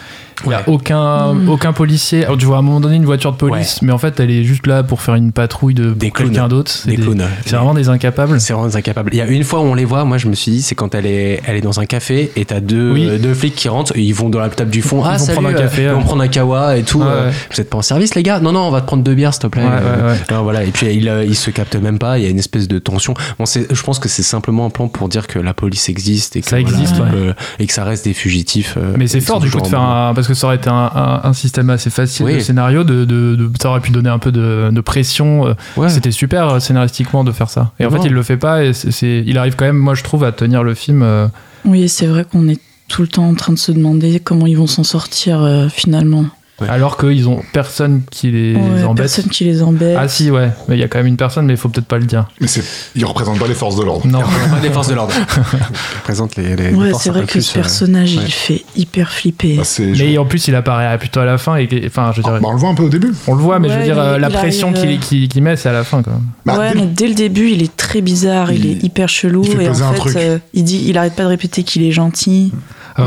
Il 0.45 0.50
n'y 0.50 0.53
a 0.55 0.57
Ouais. 0.60 0.63
aucun, 0.67 1.33
Mm. 1.33 1.50
aucun 1.50 1.74
policier. 1.74 2.25
Alors, 2.25 2.38
tu 2.38 2.45
vois 2.45 2.57
à 2.57 2.60
un 2.60 2.63
moment 2.63 2.79
donné 2.79 2.95
une 2.95 3.05
voiture 3.05 3.31
de 3.31 3.38
police, 3.38 3.81
mais 3.81 3.91
en 3.91 3.98
fait, 3.98 4.19
elle 4.19 4.31
est 4.31 4.43
juste 4.43 4.67
là 4.67 4.83
pour 4.83 5.01
faire 5.01 5.15
une 5.15 5.31
patrouille 5.31 5.74
de 5.74 5.91
Des 5.91 6.12
quelqu'un 6.12 6.48
d'autre. 6.48 6.71
C'est 6.71 6.89
Des 6.89 6.98
des- 6.98 7.03
clowns. 7.03 7.24
c'est 7.45 7.55
vraiment 7.55 7.74
des 7.74 7.89
incapables. 7.89 8.39
C'est 8.39 8.53
vraiment 8.53 8.67
des 8.67 8.75
incapables. 8.75 9.10
Il 9.13 9.17
y 9.17 9.21
a 9.21 9.27
une 9.27 9.43
fois 9.43 9.60
où 9.62 9.63
on 9.63 9.74
les 9.75 9.86
voit, 9.86 10.03
moi 10.05 10.17
je 10.17 10.27
me 10.27 10.33
suis 10.33 10.51
dit, 10.51 10.62
c'est 10.62 10.75
quand 10.75 10.95
elle 10.95 11.05
est, 11.05 11.41
elle 11.45 11.55
est 11.55 11.62
dans 11.62 11.79
un 11.79 11.86
café 11.86 12.31
et 12.36 12.45
t'as 12.45 12.60
deux, 12.60 12.91
Oui. 12.91 13.07
euh, 13.10 13.17
deux 13.17 13.33
flics 13.33 13.55
qui 13.55 13.69
rentrent, 13.69 13.95
et 13.95 14.01
ils 14.01 14.13
vont 14.13 14.29
dans 14.29 14.39
la 14.39 14.50
table 14.50 14.71
du 14.71 14.81
fond. 14.81 15.01
Ils 15.03 15.07
ah, 15.07 15.17
vont 15.17 15.25
salut, 15.25 15.33
prendre 15.36 15.50
un 15.50 15.53
euh, 15.53 15.63
café, 15.63 15.83
ils 15.83 15.89
vont 15.89 16.01
prendre 16.03 16.21
un 16.24 16.27
kawa 16.27 16.77
et 16.77 16.83
tout. 16.83 17.00
Ouais, 17.00 17.05
euh, 17.07 17.27
ouais. 17.29 17.33
Vous 17.53 17.62
êtes 17.62 17.69
pas 17.69 17.77
en 17.77 17.81
service, 17.81 18.15
les 18.15 18.24
gars? 18.24 18.39
Non, 18.39 18.51
non, 18.51 18.62
on 18.62 18.71
va 18.71 18.81
te 18.81 18.88
prendre 18.88 19.03
deux 19.03 19.13
bières, 19.15 19.33
s'il 19.33 19.43
te 19.43 19.48
plaît. 19.48 19.63
Ouais, 19.63 19.69
Euh, 19.71 19.98
ouais, 20.07 20.12
ouais. 20.13 20.17
alors 20.29 20.43
voilà. 20.43 20.63
Et 20.63 20.71
puis 20.71 20.88
il, 20.93 21.07
euh, 21.07 21.24
il 21.25 21.36
se 21.36 21.51
capte 21.51 21.75
même 21.75 22.00
pas. 22.00 22.17
Il 22.17 22.24
y 22.24 22.27
a 22.27 22.29
une 22.29 22.39
espèce 22.39 22.67
de 22.67 22.79
tension. 22.79 23.13
Bon, 23.39 23.45
je 23.45 23.83
pense 23.83 24.00
que 24.00 24.10
c'est 24.10 24.24
simplement 24.24 24.65
un 24.65 24.69
plan 24.69 24.88
pour 24.88 25.07
dire 25.10 25.27
que 25.27 25.39
la 25.39 25.53
police 25.53 25.89
existe 25.89 26.36
et 26.36 26.41
que, 26.41 26.48
Ça 26.50 26.60
existe, 26.60 26.95
voilà, 26.95 27.33
et 27.60 27.67
que 27.67 27.74
ça 27.74 27.83
reste 27.83 28.05
des 28.05 28.13
fugitifs. 28.13 28.75
euh, 28.77 28.93
Mais 28.98 29.07
c'est 29.07 29.21
fort 29.21 29.39
du 29.39 29.50
coup 29.50 29.60
de 29.62 29.67
faire 29.67 29.81
un. 29.81 30.13
Parce 30.13 30.27
que 30.34 30.38
ça 30.40 30.48
aurait 30.48 30.56
été 30.58 30.70
un, 30.70 30.74
un- 30.94 31.22
un 31.24 31.34
système 31.34 31.70
assez 31.70 31.90
facile 31.90 32.26
Oui. 32.26 32.36
de 32.36 32.40
scénario, 32.40 32.84
de, 32.84 33.06
de, 33.06 33.36
de- 33.36 33.50
ça 33.62 33.70
aurait 33.70 33.80
pu 33.82 33.92
donner 33.92 34.10
un 34.10 34.20
peu 34.20 34.32
de, 34.32 34.70
de 34.72 34.82
pression. 34.82 35.48
euh, 35.48 35.54
Ouais. 35.78 35.90
C'était 35.90 36.12
super 36.12 36.50
euh, 36.50 36.60
scénaristiquement 36.60 37.24
de 37.24 37.32
faire 37.32 37.50
ça. 37.50 37.72
Et 37.80 37.86
en 37.86 37.92
fait, 37.92 38.00
il 38.06 38.12
le 38.14 38.24
fait 38.24 38.38
pas 38.38 38.64
et 38.64 38.74
c'est, 38.74 39.24
il 39.26 39.38
arrive 39.38 39.56
quand 39.56 39.66
même, 39.66 39.78
moi 39.78 39.94
je 39.96 40.04
trouve, 40.04 40.24
à 40.24 40.32
tenir 40.32 40.64
le 40.64 40.74
film. 40.74 41.02
euh, 41.04 41.28
Oui, 41.66 41.88
c'est 41.90 42.08
vrai 42.08 42.26
qu'on 42.30 42.48
est 42.48 42.60
tout 42.88 43.02
le 43.04 43.08
temps 43.08 43.28
en 43.30 43.36
train 43.36 43.54
de 43.54 43.58
se 43.60 43.72
demander 43.72 44.20
comment 44.20 44.48
ils 44.48 44.58
vont 44.58 44.68
s'en 44.68 44.84
sortir 44.84 45.42
euh, 45.42 45.68
finalement. 45.70 46.26
Ouais. 46.62 46.70
Alors 46.70 46.98
qu'ils 46.98 47.27
ont 47.27 47.41
personne 47.53 48.01
qui 48.12 48.32
les 48.32 48.56
Ouais, 48.56 48.84
embête. 48.84 48.98
personne 49.06 49.25
qui 49.25 49.44
les 49.46 49.62
embête. 49.63 49.98
Ah 50.00 50.08
si, 50.08 50.30
ouais, 50.32 50.50
mais 50.68 50.77
il 50.77 50.80
y 50.80 50.84
a 50.84 50.88
quand 50.88 51.00
même 51.00 51.08
une 51.08 51.18
personne, 51.18 51.46
mais 51.46 51.53
il 51.53 51.58
faut 51.58 51.70
peut-être 51.70 51.88
pas 51.88 51.98
le 51.98 52.06
dire. 52.06 52.27
Mais 52.39 52.48
c'est, 52.48 52.63
il 52.96 53.03
représente 53.06 53.39
pas 53.39 53.48
les 53.48 53.53
forces 53.53 53.75
de 53.77 53.84
l'ordre. 53.84 54.06
Non. 54.08 54.20
Pas 54.22 54.60
des 54.62 54.70
forces 54.70 54.88
de 54.89 54.94
l'ordre. 54.96 55.13
Il 55.51 55.98
représente 56.00 56.36
les, 56.36 56.56
les- 56.56 56.72
les 56.72 56.74
ouais, 56.75 56.89
forces 56.91 57.03
c'est 57.03 57.10
vrai 57.10 57.22
que 57.22 57.32
plus, 57.32 57.41
ce 57.41 57.58
euh, 57.58 57.62
personnage, 57.62 58.15
ouais. 58.15 58.24
il 58.25 58.32
fait 58.32 58.63
hyper 58.75 59.12
flipper. 59.12 59.56
Bah, 59.58 59.63
Mais 60.00 60.18
en 60.18 60.25
plus, 60.25 60.48
il 60.48 60.56
apparaît 60.56 60.98
plutôt 60.98 61.20
à 61.20 61.25
la 61.25 61.38
fin 61.38 61.56
et 61.58 61.68
enfin, 61.86 62.12
je 62.15 62.22
veux 62.22 62.27
Ah, 62.27 62.32
dire, 62.34 62.41
bah, 62.41 62.48
on 62.50 62.53
le 62.53 62.58
voit 62.60 62.70
un 62.70 62.75
peu 62.75 62.84
au 62.84 62.89
début. 62.89 63.13
on 63.27 63.34
le 63.36 63.41
voit, 63.41 63.60
mais 63.60 63.70
je 63.70 63.74
veux 63.77 63.84
dire, 63.84 63.96
il- 63.96 64.00
euh, 64.00 64.18
la 64.18 64.30
il 64.30 64.34
pression 64.34 64.70
arrive, 64.70 64.82
qu'il 64.82 64.89
euh, 64.91 64.98
qu'il- 65.00 65.27
qu'il 65.30 65.44
met, 65.44 65.56
c'est 65.56 65.70
à 65.70 65.74
la 65.74 65.84
fin, 65.84 66.01
quoi. 66.03 66.13
Bah, 66.46 66.58
ouais, 66.60 66.74
dès- 66.74 66.80
mais 66.80 66.86
dès 66.88 67.08
le 67.08 67.13
début, 67.15 67.50
il 67.50 67.63
est 67.63 67.75
très 67.75 68.01
bizarre, 68.01 68.51
il, 68.51 68.65
Il- 68.65 68.72
est 68.72 68.84
hyper 68.84 69.10
chelou. 69.10 69.44
il 69.46 69.58
fait 69.58 69.63
et 69.65 69.70
en 69.70 69.74
fait, 69.74 69.96
truc. 70.00 70.15
euh, 70.18 70.38
il 70.53 70.63
dit, 70.63 70.84
il 70.88 70.98
arrête 70.98 71.15
pas 71.15 71.24
de 71.24 71.27
répéter 71.30 71.63
qu'il 71.63 71.84
est 71.84 71.91
gentil. 71.91 72.51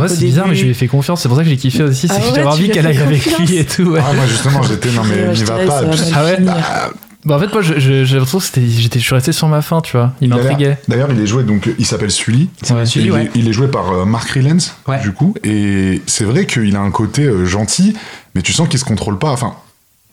Ah 0.02 0.08
c'est 0.08 0.24
bizarre, 0.24 0.48
mais 0.48 0.54
je 0.54 0.64
lui 0.64 0.70
ai 0.70 0.74
fait 0.74 0.86
confiance. 0.88 1.22
C'est 1.22 1.28
pour 1.28 1.36
ça 1.36 1.44
que 1.44 1.48
j'ai 1.48 1.56
kiffé 1.56 1.82
aussi. 1.82 2.06
Ah 2.10 2.14
C'est 2.14 2.20
que 2.20 2.26
ouais, 2.26 2.32
j'avais 2.36 2.46
envie 2.46 2.68
qu'elle 2.70 2.86
aille 2.86 2.98
avec 2.98 3.38
lui 3.38 3.56
et 3.56 3.64
tout. 3.64 3.84
ouais. 3.84 4.00
Ah, 4.02 4.12
moi, 4.14 4.24
justement, 4.26 4.62
j'étais, 4.62 4.90
non, 4.92 5.02
mais 5.04 5.32
n'y 5.32 5.44
va 5.44 5.56
pas. 5.58 5.82
mal 5.82 5.96
Ah 6.14 6.24
ouais. 6.24 6.38
Bah, 7.26 7.36
en 7.36 7.38
fait, 7.40 7.50
moi, 7.54 7.62
je- 7.62 7.78
je- 7.80 8.04
j'ai 8.04 8.16
l'impression 8.16 8.38
que 8.38 8.44
c'était, 8.44 8.66
j'étais, 8.68 8.98
je 8.98 9.04
suis 9.04 9.14
resté 9.14 9.32
sur 9.32 9.48
ma 9.48 9.62
fin, 9.62 9.80
tu 9.80 9.96
vois. 9.96 10.12
Il 10.20 10.28
m'intriguait. 10.28 10.76
D'ailleurs, 10.88 11.08
il 11.10 11.18
est 11.20 11.26
joué, 11.26 11.42
donc, 11.42 11.70
il 11.78 11.86
s'appelle 11.86 12.10
Sully. 12.10 12.50
Ouais. 12.70 12.84
Sully, 12.84 13.06
il, 13.06 13.12
ouais. 13.12 13.24
est, 13.24 13.30
il 13.34 13.48
est 13.48 13.52
joué 13.54 13.68
par 13.68 13.92
euh, 13.92 14.04
Mark 14.04 14.28
Rylance, 14.28 14.76
Ouais. 14.86 15.00
du 15.00 15.12
coup. 15.12 15.34
Et 15.42 16.02
c'est 16.06 16.24
vrai 16.24 16.44
qu'il 16.44 16.76
a 16.76 16.80
un 16.80 16.90
côté 16.90 17.22
euh, 17.24 17.46
gentil, 17.46 17.96
mais 18.34 18.42
tu 18.42 18.52
sens 18.52 18.68
qu'il 18.68 18.78
se 18.78 18.84
contrôle 18.84 19.18
pas. 19.18 19.30
Enfin, 19.30 19.54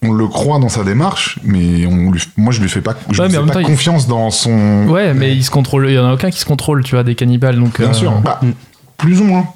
on 0.03 0.13
le 0.13 0.25
croit 0.29 0.57
dans 0.59 0.69
sa 0.69 0.85
démarche, 0.85 1.37
mais 1.43 1.85
on 1.85 2.11
lui, 2.11 2.23
moi, 2.37 2.53
je 2.53 2.61
lui 2.61 2.69
fais 2.69 2.79
pas, 2.81 2.95
je 3.09 3.21
Ouais, 3.21 3.27
lui 3.27 3.35
fais 3.35 3.41
pas 3.45 3.53
temps, 3.55 3.59
il- 3.59 3.65
confiance 3.65 4.07
dans 4.07 4.31
son. 4.31 4.87
Ouais, 4.87 5.13
mais 5.13 5.35
il 5.35 5.43
se 5.43 5.51
contrôle. 5.51 5.89
Il 5.89 5.95
y 5.95 5.99
en 5.99 6.07
a 6.07 6.13
aucun 6.13 6.31
qui 6.31 6.39
se 6.39 6.45
contrôle, 6.45 6.81
tu 6.85 6.95
vois, 6.95 7.03
des 7.03 7.15
cannibales. 7.15 7.59
Donc, 7.59 7.77
Bien 7.77 7.89
euh, 7.89 7.93
sûr. 7.93 8.11
Bah, 8.21 8.39
plus 8.97 9.19
ou 9.19 9.25
moins. 9.25 9.47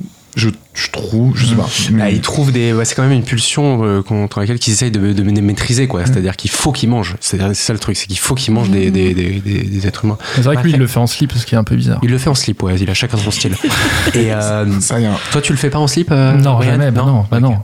Je, 0.76 0.90
trouve, 0.92 1.36
je 1.38 1.46
sais 1.46 1.56
pas. 1.56 1.68
mais- 1.92 2.00
Bah, 2.04 2.10
il 2.12 2.20
trouve 2.22 2.52
des. 2.52 2.74
ouais, 2.74 2.84
c'est 2.86 2.96
quand 2.96 3.04
même 3.04 3.12
une 3.14 3.24
pulsion 3.24 3.84
euh, 3.86 4.02
contre 4.04 4.40
laquelle 4.42 4.58
ils 4.68 4.72
essayent 4.72 4.92
de, 4.92 5.14
de 5.14 5.42
maîtriser, 5.42 5.88
quoi. 5.88 6.06
C'est-à-dire 6.06 6.36
qu'il 6.36 6.52
faut 6.52 6.72
qu'il 6.74 6.90
mange. 6.90 7.16
C'est 7.22 7.40
c'est 7.40 7.54
ça 7.54 7.74
le 7.74 7.80
truc, 7.80 7.96
c'est 7.96 8.08
qu'il 8.08 8.20
faut 8.20 8.36
qu'il 8.36 8.54
mange 8.54 8.70
des, 8.70 8.92
des, 8.92 9.14
des, 9.14 9.40
des- 9.40 9.64
des 9.64 9.88
êtres 9.88 10.06
humains. 10.06 10.18
C'est 10.36 10.42
vrai 10.42 10.58
que 10.58 10.62
lui, 10.64 10.72
il 10.74 10.78
le 10.78 10.88
fait 10.88 11.00
en 11.00 11.08
slip, 11.08 11.32
ce 11.34 11.46
qui 11.46 11.56
est 11.56 11.58
un 11.58 11.64
peu 11.64 11.76
bizarre. 11.76 12.00
Il 12.04 12.10
le 12.12 12.18
fait 12.18 12.30
en 12.30 12.36
slip, 12.36 12.62
ouais. 12.64 12.76
Il 12.80 12.90
a 12.90 12.94
chacun 12.94 13.18
son 13.18 13.32
style. 13.32 13.56
Et 14.14 14.34
euh, 14.34 14.80
Ça 14.82 14.98
toi, 15.32 15.42
tu 15.42 15.54
le 15.54 15.58
fais 15.58 15.70
pas 15.70 15.80
en 15.80 15.88
slip 15.88 16.10
euh, 16.12 16.34
non, 16.34 16.62
jamais, 16.62 16.92
bah 16.92 17.04
non, 17.06 17.26
bah 17.32 17.40
non. 17.40 17.58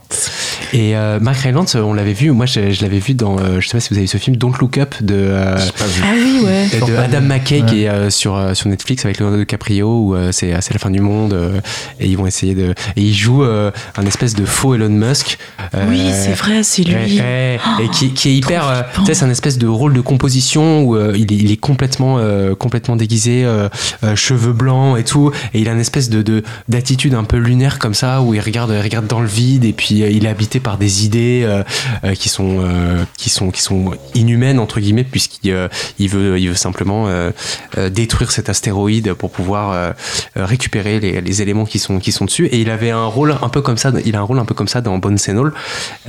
Et 0.73 0.95
euh, 0.95 1.19
Mark 1.19 1.37
Rylance, 1.39 1.75
on 1.75 1.93
l'avait 1.93 2.13
vu. 2.13 2.31
Moi, 2.31 2.45
je, 2.45 2.71
je 2.71 2.81
l'avais 2.81 2.99
vu 2.99 3.13
dans. 3.13 3.37
euh, 3.39 3.59
je 3.59 3.67
sais 3.67 3.73
pas 3.77 3.79
si 3.81 3.89
vous 3.89 3.95
avez 3.95 4.03
vu 4.03 4.07
ce 4.07 4.17
film, 4.17 4.35
Don't 4.37 4.53
Look 4.59 4.77
Up 4.77 4.95
de. 5.01 5.15
euh. 5.17 5.55
Ah 6.03 6.07
oui, 6.13 6.41
ouais. 6.45 6.67
de 6.87 6.95
Adam 6.95 7.21
McKay 7.21 7.61
Ouais. 7.61 7.65
qui 7.69 7.83
est 7.83 7.89
euh, 7.89 8.09
sur, 8.09 8.35
euh, 8.35 8.53
sur 8.53 8.69
Netflix 8.69 9.03
avec 9.05 9.19
Leonardo 9.19 9.39
DiCaprio 9.39 9.87
où 9.87 10.15
euh, 10.15 10.31
c'est 10.31 10.53
c'est 10.61 10.73
la 10.73 10.79
fin 10.79 10.89
du 10.89 11.01
monde 11.01 11.33
euh, 11.33 11.59
et 11.99 12.07
ils 12.07 12.17
vont 12.17 12.25
essayer 12.27 12.55
de 12.55 12.69
et 12.95 13.01
il 13.01 13.13
joue 13.13 13.43
euh, 13.43 13.71
un 13.97 14.05
espèce 14.05 14.33
de 14.35 14.45
faux 14.45 14.73
Elon 14.75 14.89
Musk 14.89 15.37
euh, 15.75 15.85
Oui, 15.89 16.09
c'est 16.13 16.33
vrai, 16.33 16.63
c'est 16.63 16.83
lui. 16.83 16.93
ouais, 16.95 17.19
ouais, 17.19 17.85
et 17.85 17.89
qui, 17.89 18.13
qui 18.13 18.29
est 18.29 18.35
hyper 18.35 18.67
euh, 18.67 18.81
tu 18.95 19.05
sais 19.05 19.13
c'est 19.15 19.25
un 19.25 19.29
espèce 19.29 19.57
de 19.57 19.67
rôle 19.67 19.93
de 19.93 20.01
composition 20.01 20.83
où 20.83 20.95
euh, 20.95 21.13
il, 21.17 21.31
est, 21.33 21.37
il 21.37 21.51
est 21.51 21.57
complètement 21.57 22.17
euh, 22.19 22.55
complètement 22.55 22.95
déguisé 22.95 23.43
euh, 23.43 23.67
euh, 24.03 24.15
cheveux 24.15 24.53
blancs 24.53 24.97
et 24.97 25.03
tout 25.03 25.31
et 25.53 25.59
il 25.61 25.67
a 25.67 25.73
une 25.73 25.79
espèce 25.79 26.09
de 26.09 26.21
de- 26.21 26.43
d'attitude 26.69 27.13
un 27.13 27.23
peu 27.25 27.37
lunaire 27.37 27.79
comme 27.79 27.93
ça 27.93 28.21
où 28.21 28.33
il 28.33 28.39
regarde 28.39 28.71
il 28.75 28.81
regarde 28.81 29.07
dans 29.07 29.19
le 29.19 29.27
vide 29.27 29.65
et 29.65 29.73
puis 29.73 30.03
euh, 30.03 30.09
il 30.09 30.25
est 30.25 30.29
habité 30.29 30.59
par 30.61 30.77
des 30.77 31.05
idées 31.05 31.41
euh, 31.43 31.63
euh, 32.03 32.13
qui 32.15 32.29
sont 32.29 32.59
euh, 32.61 33.03
qui 33.17 33.29
sont 33.29 33.51
qui 33.51 33.61
sont 33.61 33.91
inhumaines 34.15 34.59
entre 34.59 34.79
guillemets 34.79 35.03
puisqu'il 35.03 35.51
euh, 35.51 35.67
il 35.99 36.09
veut 36.09 36.39
il 36.39 36.49
veut 36.49 36.55
simplement 36.55 37.07
euh, 37.07 37.31
euh, 37.77 37.89
détruire 37.89 38.31
cet 38.31 38.49
astéroïde 38.49 39.13
pour 39.13 39.31
pouvoir 39.31 39.93
récupérer 40.35 40.99
les, 40.99 41.21
les 41.21 41.41
éléments 41.41 41.65
qui 41.65 41.79
sont 41.79 41.99
qui 41.99 42.11
sont 42.11 42.25
dessus 42.25 42.45
et 42.47 42.59
il 42.61 42.69
avait 42.69 42.91
un 42.91 43.05
rôle 43.05 43.35
un 43.41 43.49
peu 43.49 43.61
comme 43.61 43.77
ça 43.77 43.91
il 44.05 44.15
a 44.15 44.19
un 44.19 44.23
rôle 44.23 44.39
un 44.39 44.45
peu 44.45 44.53
comme 44.53 44.67
ça 44.67 44.81
dans 44.81 44.97
Bones 44.97 45.17
and 45.27 45.37
All 45.37 45.53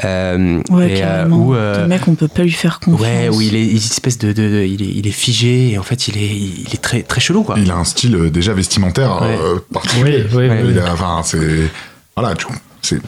euh, 0.04 0.60
Ouais, 0.70 0.98
et, 0.98 1.04
euh, 1.04 1.26
où, 1.28 1.54
euh, 1.54 1.82
Le 1.82 1.88
mec, 1.88 2.06
on 2.08 2.14
peut 2.14 2.28
pas 2.28 2.42
lui 2.42 2.50
faire 2.50 2.80
confiance. 2.80 3.00
ouais 3.00 3.28
où 3.28 3.40
il 3.40 3.54
est 3.56 3.66
une 3.66 3.76
espèce 3.76 4.18
de, 4.18 4.32
de- 4.32 4.48
de- 4.48 4.64
il 4.64 4.82
est 4.82 4.92
il 4.94 5.06
est 5.06 5.10
figé 5.10 5.70
et 5.72 5.78
en 5.78 5.82
fait 5.82 6.08
il 6.08 6.16
est 6.18 6.26
il 6.36 6.68
est 6.72 6.80
très 6.82 7.02
très 7.02 7.20
chelou 7.20 7.42
quoi 7.42 7.56
Il 7.58 7.70
a 7.70 7.76
un 7.76 7.84
style 7.84 8.30
déjà 8.30 8.52
vestimentaire 8.54 9.20
Ouais. 9.22 9.38
euh, 9.40 9.58
particulier. 9.72 10.24
Oui, 10.32 10.48
oui, 10.48 10.56
oui. 10.64 10.70
Il 10.70 10.78
a- 10.78 10.92
enfin, 10.92 11.20
c'est. 11.24 11.38
Voilà, 12.16 12.34
tu 12.34 12.46
c'est 12.82 12.98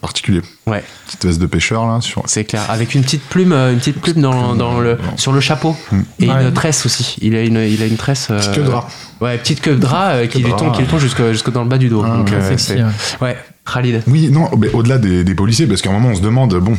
particulier. 0.00 0.42
ouais 0.66 0.82
Petite 1.06 1.24
veste 1.26 1.40
de 1.40 1.46
pêcheur, 1.46 1.86
là, 1.86 2.00
sur. 2.00 2.22
c'est 2.26 2.44
clair 2.44 2.64
avec 2.70 2.94
une 2.94 3.02
petite 3.02 3.22
plume 3.22 3.52
euh, 3.52 3.72
une 3.72 3.78
petite 3.78 4.00
plume 4.00 4.20
dans, 4.20 4.54
dans 4.54 4.80
le 4.80 4.98
sur 5.16 5.32
le 5.32 5.40
chapeau 5.40 5.76
et 6.20 6.28
Ouais. 6.30 6.42
une 6.44 6.52
tresse 6.52 6.86
aussi 6.86 7.16
il 7.20 7.34
a 7.34 7.42
une 7.42 7.56
il 7.58 7.82
a 7.82 7.86
une 7.86 7.96
tresse 7.96 8.28
euh, 8.30 8.38
Petite 8.38 8.54
queue 8.54 8.62
de 8.62 8.70
rat. 8.70 8.88
ouais 9.20 9.38
petite 9.38 9.60
queue 9.60 9.74
de 9.74 9.80
drap 9.80 10.10
euh, 10.12 10.26
qui 10.26 10.38
lui 10.42 10.50
tombe 10.50 10.68
rat. 10.68 10.74
qui 10.76 10.82
lui 10.82 10.88
tombe 10.88 11.00
jusque 11.00 11.22
jusque 11.32 11.50
dans 11.50 11.62
le 11.62 11.68
bas 11.68 11.78
du 11.78 11.88
dos 11.88 12.02
Ah, 12.04 12.16
donc 12.16 12.32
euh, 12.32 12.48
Sexy, 12.48 12.66
c'est- 12.66 12.82
ouais. 12.82 12.90
ouais 13.20 13.36
Khalid 13.72 14.02
Oui, 14.06 14.30
non, 14.30 14.48
mais 14.56 14.70
au-delà 14.72 14.96
des, 14.98 15.24
des 15.24 15.34
policiers, 15.34 15.66
parce 15.66 15.82
qu'à 15.82 15.90
un 15.90 15.92
moment, 15.92 16.08
on 16.08 16.14
se 16.14 16.22
demande, 16.22 16.54
bon. 16.54 16.74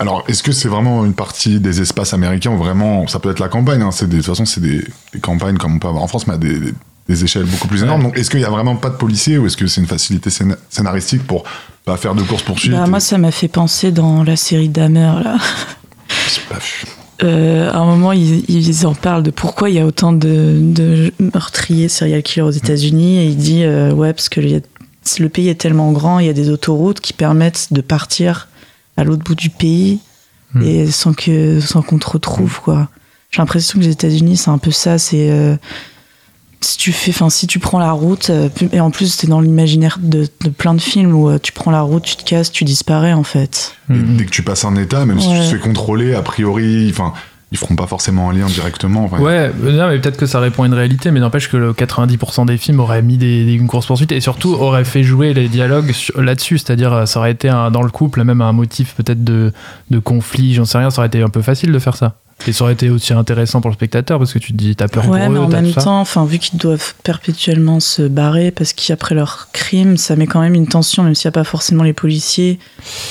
Alors, 0.00 0.24
est-ce 0.26 0.42
que 0.42 0.50
c'est 0.50 0.66
vraiment 0.68 1.04
une 1.04 1.12
partie 1.14 1.60
des 1.60 1.80
espaces 1.80 2.14
américains 2.14 2.50
ou 2.50 2.56
vraiment. 2.56 3.06
Ça 3.06 3.20
peut 3.20 3.30
être 3.30 3.38
la 3.38 3.48
campagne, 3.48 3.80
hein, 3.82 3.90
c'est 3.92 4.08
des- 4.08 4.16
de 4.16 4.22
toute 4.22 4.30
façon, 4.30 4.44
c'est 4.44 4.60
des, 4.60 4.82
des 5.12 5.20
campagnes 5.20 5.56
comme 5.56 5.76
on 5.76 5.78
peut 5.78 5.86
avoir 5.86 6.02
en 6.02 6.08
France, 6.08 6.26
mais 6.26 6.34
à 6.34 6.38
des, 6.38 6.58
des- 6.58 6.74
des 7.08 7.22
échelles 7.24 7.44
beaucoup 7.44 7.68
plus 7.68 7.84
énormes. 7.84 8.02
Donc, 8.02 8.18
est-ce 8.18 8.28
qu'il 8.30 8.40
y 8.40 8.44
a 8.44 8.50
vraiment 8.50 8.74
pas 8.74 8.88
de 8.90 8.96
policiers 8.96 9.38
ou 9.38 9.46
est-ce 9.46 9.56
que 9.56 9.68
c'est 9.68 9.80
une 9.80 9.86
facilité 9.86 10.30
scéna- 10.30 10.56
scénaristique 10.68 11.24
pour 11.26 11.44
pas 11.84 11.96
faire 11.96 12.14
de 12.14 12.22
course-poursuite 12.22 12.72
Bah, 12.72 12.86
moi, 12.86 13.00
ça 13.00 13.18
m'a 13.18 13.30
fait 13.32 13.48
penser 13.48 13.90
dans 13.92 14.22
la 14.22 14.36
série 14.36 14.68
Dahmer, 14.68 15.12
là. 15.24 15.36
Bah, 16.50 16.58
Euh, 17.22 17.70
à 17.70 17.76
un 17.78 17.84
moment, 17.86 18.10
ils, 18.12 18.44
ils 18.50 18.86
en 18.86 18.94
parlent 18.94 19.22
de 19.22 19.30
pourquoi 19.30 19.70
il 19.70 19.76
y 19.76 19.78
a 19.78 19.86
autant 19.86 20.12
de, 20.12 20.58
de 20.60 21.12
meurtriers 21.20 21.88
serial 21.88 22.22
killers 22.22 22.42
aux 22.42 22.50
États-Unis. 22.50 23.18
Et 23.18 23.26
il 23.26 23.36
dit 23.36 23.62
euh, 23.64 23.92
Ouais, 23.92 24.12
parce 24.12 24.28
que 24.28 24.40
le 24.40 25.28
pays 25.28 25.48
est 25.48 25.54
tellement 25.60 25.92
grand, 25.92 26.18
il 26.18 26.26
y 26.26 26.30
a 26.30 26.32
des 26.32 26.50
autoroutes 26.50 27.00
qui 27.00 27.12
permettent 27.12 27.68
de 27.72 27.80
partir 27.80 28.48
à 28.96 29.04
l'autre 29.04 29.22
bout 29.24 29.34
du 29.34 29.50
pays 29.50 30.00
Hmm. 30.54 30.62
et 30.62 30.90
sans 30.90 31.14
que 31.14 31.60
sans 31.60 31.80
qu'on 31.80 31.98
te 31.98 32.10
retrouve, 32.10 32.60
quoi. 32.60 32.90
J'ai 33.30 33.38
l'impression 33.38 33.78
que 33.78 33.84
les 33.84 33.90
États-Unis, 33.92 34.36
c'est 34.36 34.50
un 34.50 34.58
peu 34.58 34.70
ça. 34.70 34.98
C'est. 34.98 35.30
euh, 35.30 35.56
si 36.62 36.78
tu 36.78 36.92
fais, 36.92 37.10
enfin, 37.10 37.28
si 37.30 37.46
tu 37.46 37.58
prends 37.58 37.78
la 37.78 37.92
route, 37.92 38.30
euh, 38.30 38.48
et 38.72 38.80
en 38.80 38.90
plus, 38.90 39.16
t'es 39.16 39.26
dans 39.26 39.40
l'imaginaire 39.40 39.98
de, 40.00 40.28
de 40.42 40.48
plein 40.48 40.74
de 40.74 40.80
films 40.80 41.14
où 41.14 41.28
euh, 41.28 41.38
tu 41.42 41.52
prends 41.52 41.70
la 41.70 41.82
route, 41.82 42.02
tu 42.04 42.16
te 42.16 42.24
casses, 42.24 42.50
tu 42.52 42.64
disparais, 42.64 43.12
en 43.12 43.24
fait. 43.24 43.74
Et 43.90 43.94
Mhm. 43.94 44.16
Dès 44.16 44.24
que 44.24 44.30
tu 44.30 44.42
passes 44.42 44.64
un 44.64 44.76
état, 44.76 45.04
même 45.04 45.20
si 45.20 45.28
tu 45.28 45.38
te 45.38 45.42
fais 45.42 45.58
contrôler, 45.58 46.14
a 46.14 46.22
priori, 46.22 46.88
enfin, 46.90 47.12
ils 47.50 47.58
feront 47.58 47.76
pas 47.76 47.86
forcément 47.86 48.30
un 48.30 48.32
lien 48.32 48.46
directement. 48.46 49.04
enfin, 49.04 49.18
Ouais, 49.18 49.50
euh, 49.62 49.72
non, 49.76 49.88
mais 49.88 49.98
peut-être 49.98 50.16
que 50.16 50.24
ça 50.24 50.40
répond 50.40 50.62
à 50.62 50.66
une 50.66 50.72
réalité, 50.72 51.10
mais 51.10 51.20
n'empêche 51.20 51.50
que 51.50 51.58
le 51.58 51.74
90% 51.74 52.46
des 52.46 52.56
films 52.56 52.80
auraient 52.80 53.02
mis 53.02 53.18
des, 53.18 53.44
des- 53.44 53.52
une 53.52 53.66
course-poursuite 53.66 54.10
et 54.12 54.20
surtout 54.20 54.54
auraient 54.54 54.84
fait 54.84 55.02
jouer 55.02 55.34
les 55.34 55.48
dialogues 55.48 55.92
là-dessus, 56.16 56.56
c'est-à-dire 56.58 57.06
ça 57.06 57.18
aurait 57.18 57.32
été 57.32 57.50
un- 57.50 57.70
dans 57.70 57.82
le 57.82 57.90
couple 57.90 58.24
même 58.24 58.40
un 58.40 58.52
motif 58.52 58.94
peut-être 58.94 59.22
de, 59.22 59.52
de 59.90 59.98
conflit, 59.98 60.54
j'en 60.54 60.64
sais 60.64 60.78
rien, 60.78 60.88
ça 60.90 61.00
aurait 61.00 61.08
été 61.08 61.20
un 61.22 61.28
peu 61.28 61.42
facile 61.42 61.72
de 61.72 61.78
faire 61.78 61.96
ça. 61.96 62.14
Et 62.46 62.52
ça 62.52 62.64
aurait 62.64 62.72
été 62.72 62.90
aussi 62.90 63.12
intéressant 63.12 63.60
pour 63.60 63.70
le 63.70 63.74
spectateur 63.74 64.18
parce 64.18 64.32
que 64.32 64.38
tu 64.38 64.52
te 64.52 64.56
dis, 64.58 64.74
t'as 64.74 64.88
peur 64.88 65.08
Ouais, 65.08 65.20
pour 65.20 65.30
mais 65.30 65.38
eux, 65.38 65.42
en 65.42 65.48
t'as 65.48 65.60
même 65.62 65.72
temps, 65.72 66.00
enfin, 66.00 66.24
vu 66.24 66.38
qu'ils 66.38 66.58
doivent 66.58 66.94
perpétuellement 67.04 67.78
se 67.80 68.02
barrer 68.02 68.50
parce 68.50 68.72
qu'après 68.72 69.14
leur 69.14 69.48
crime, 69.52 69.96
ça 69.96 70.16
met 70.16 70.26
quand 70.26 70.40
même 70.40 70.54
une 70.54 70.66
tension, 70.66 71.02
même 71.04 71.14
s'il 71.14 71.28
n'y 71.28 71.32
a 71.32 71.38
pas 71.38 71.44
forcément 71.44 71.84
les 71.84 71.92
policiers. 71.92 72.58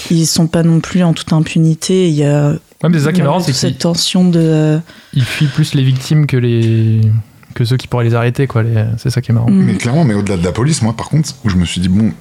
Ils 0.10 0.26
sont 0.28 0.48
pas 0.48 0.64
non 0.64 0.80
plus 0.82 1.04
en 1.04 1.14
toute 1.14 1.32
impunité. 1.34 2.10
Il 2.10 2.16
y 2.16 2.26
a, 2.26 2.50
Ouais, 2.84 2.90
mais 2.90 2.98
c'est 2.98 3.06
ça 3.06 3.12
qui 3.14 3.20
est 3.20 3.20
il 3.20 3.20
y 3.20 3.22
a 3.22 3.26
marrant, 3.26 3.40
c'est 3.40 3.54
cette 3.54 3.78
tension 3.78 4.28
de. 4.28 4.40
euh, 4.42 4.80
ils 5.14 5.24
fuient 5.24 5.46
plus 5.48 5.76
les 5.76 5.84
victimes 5.84 6.26
que 6.26 6.36
les 6.38 7.02
que 7.54 7.64
ceux 7.66 7.78
qui 7.78 7.88
pourraient 7.88 8.06
les 8.06 8.16
arrêter, 8.16 8.48
quoi. 8.48 8.64
les- 8.64 8.86
C'est 8.98 9.10
ça 9.10 9.22
qui 9.22 9.32
est 9.32 9.34
marrant. 9.36 9.50
Mais 9.52 9.76
clairement, 9.76 10.04
mais 10.06 10.14
au-delà 10.14 10.38
de 10.38 10.44
la 10.44 10.52
police, 10.54 10.82
moi, 10.82 10.94
par 10.94 11.10
contre, 11.10 11.30
où 11.44 11.50
je 11.50 11.58
me 11.58 11.66
suis 11.66 11.80
dit, 11.82 11.90
bon, 11.90 12.12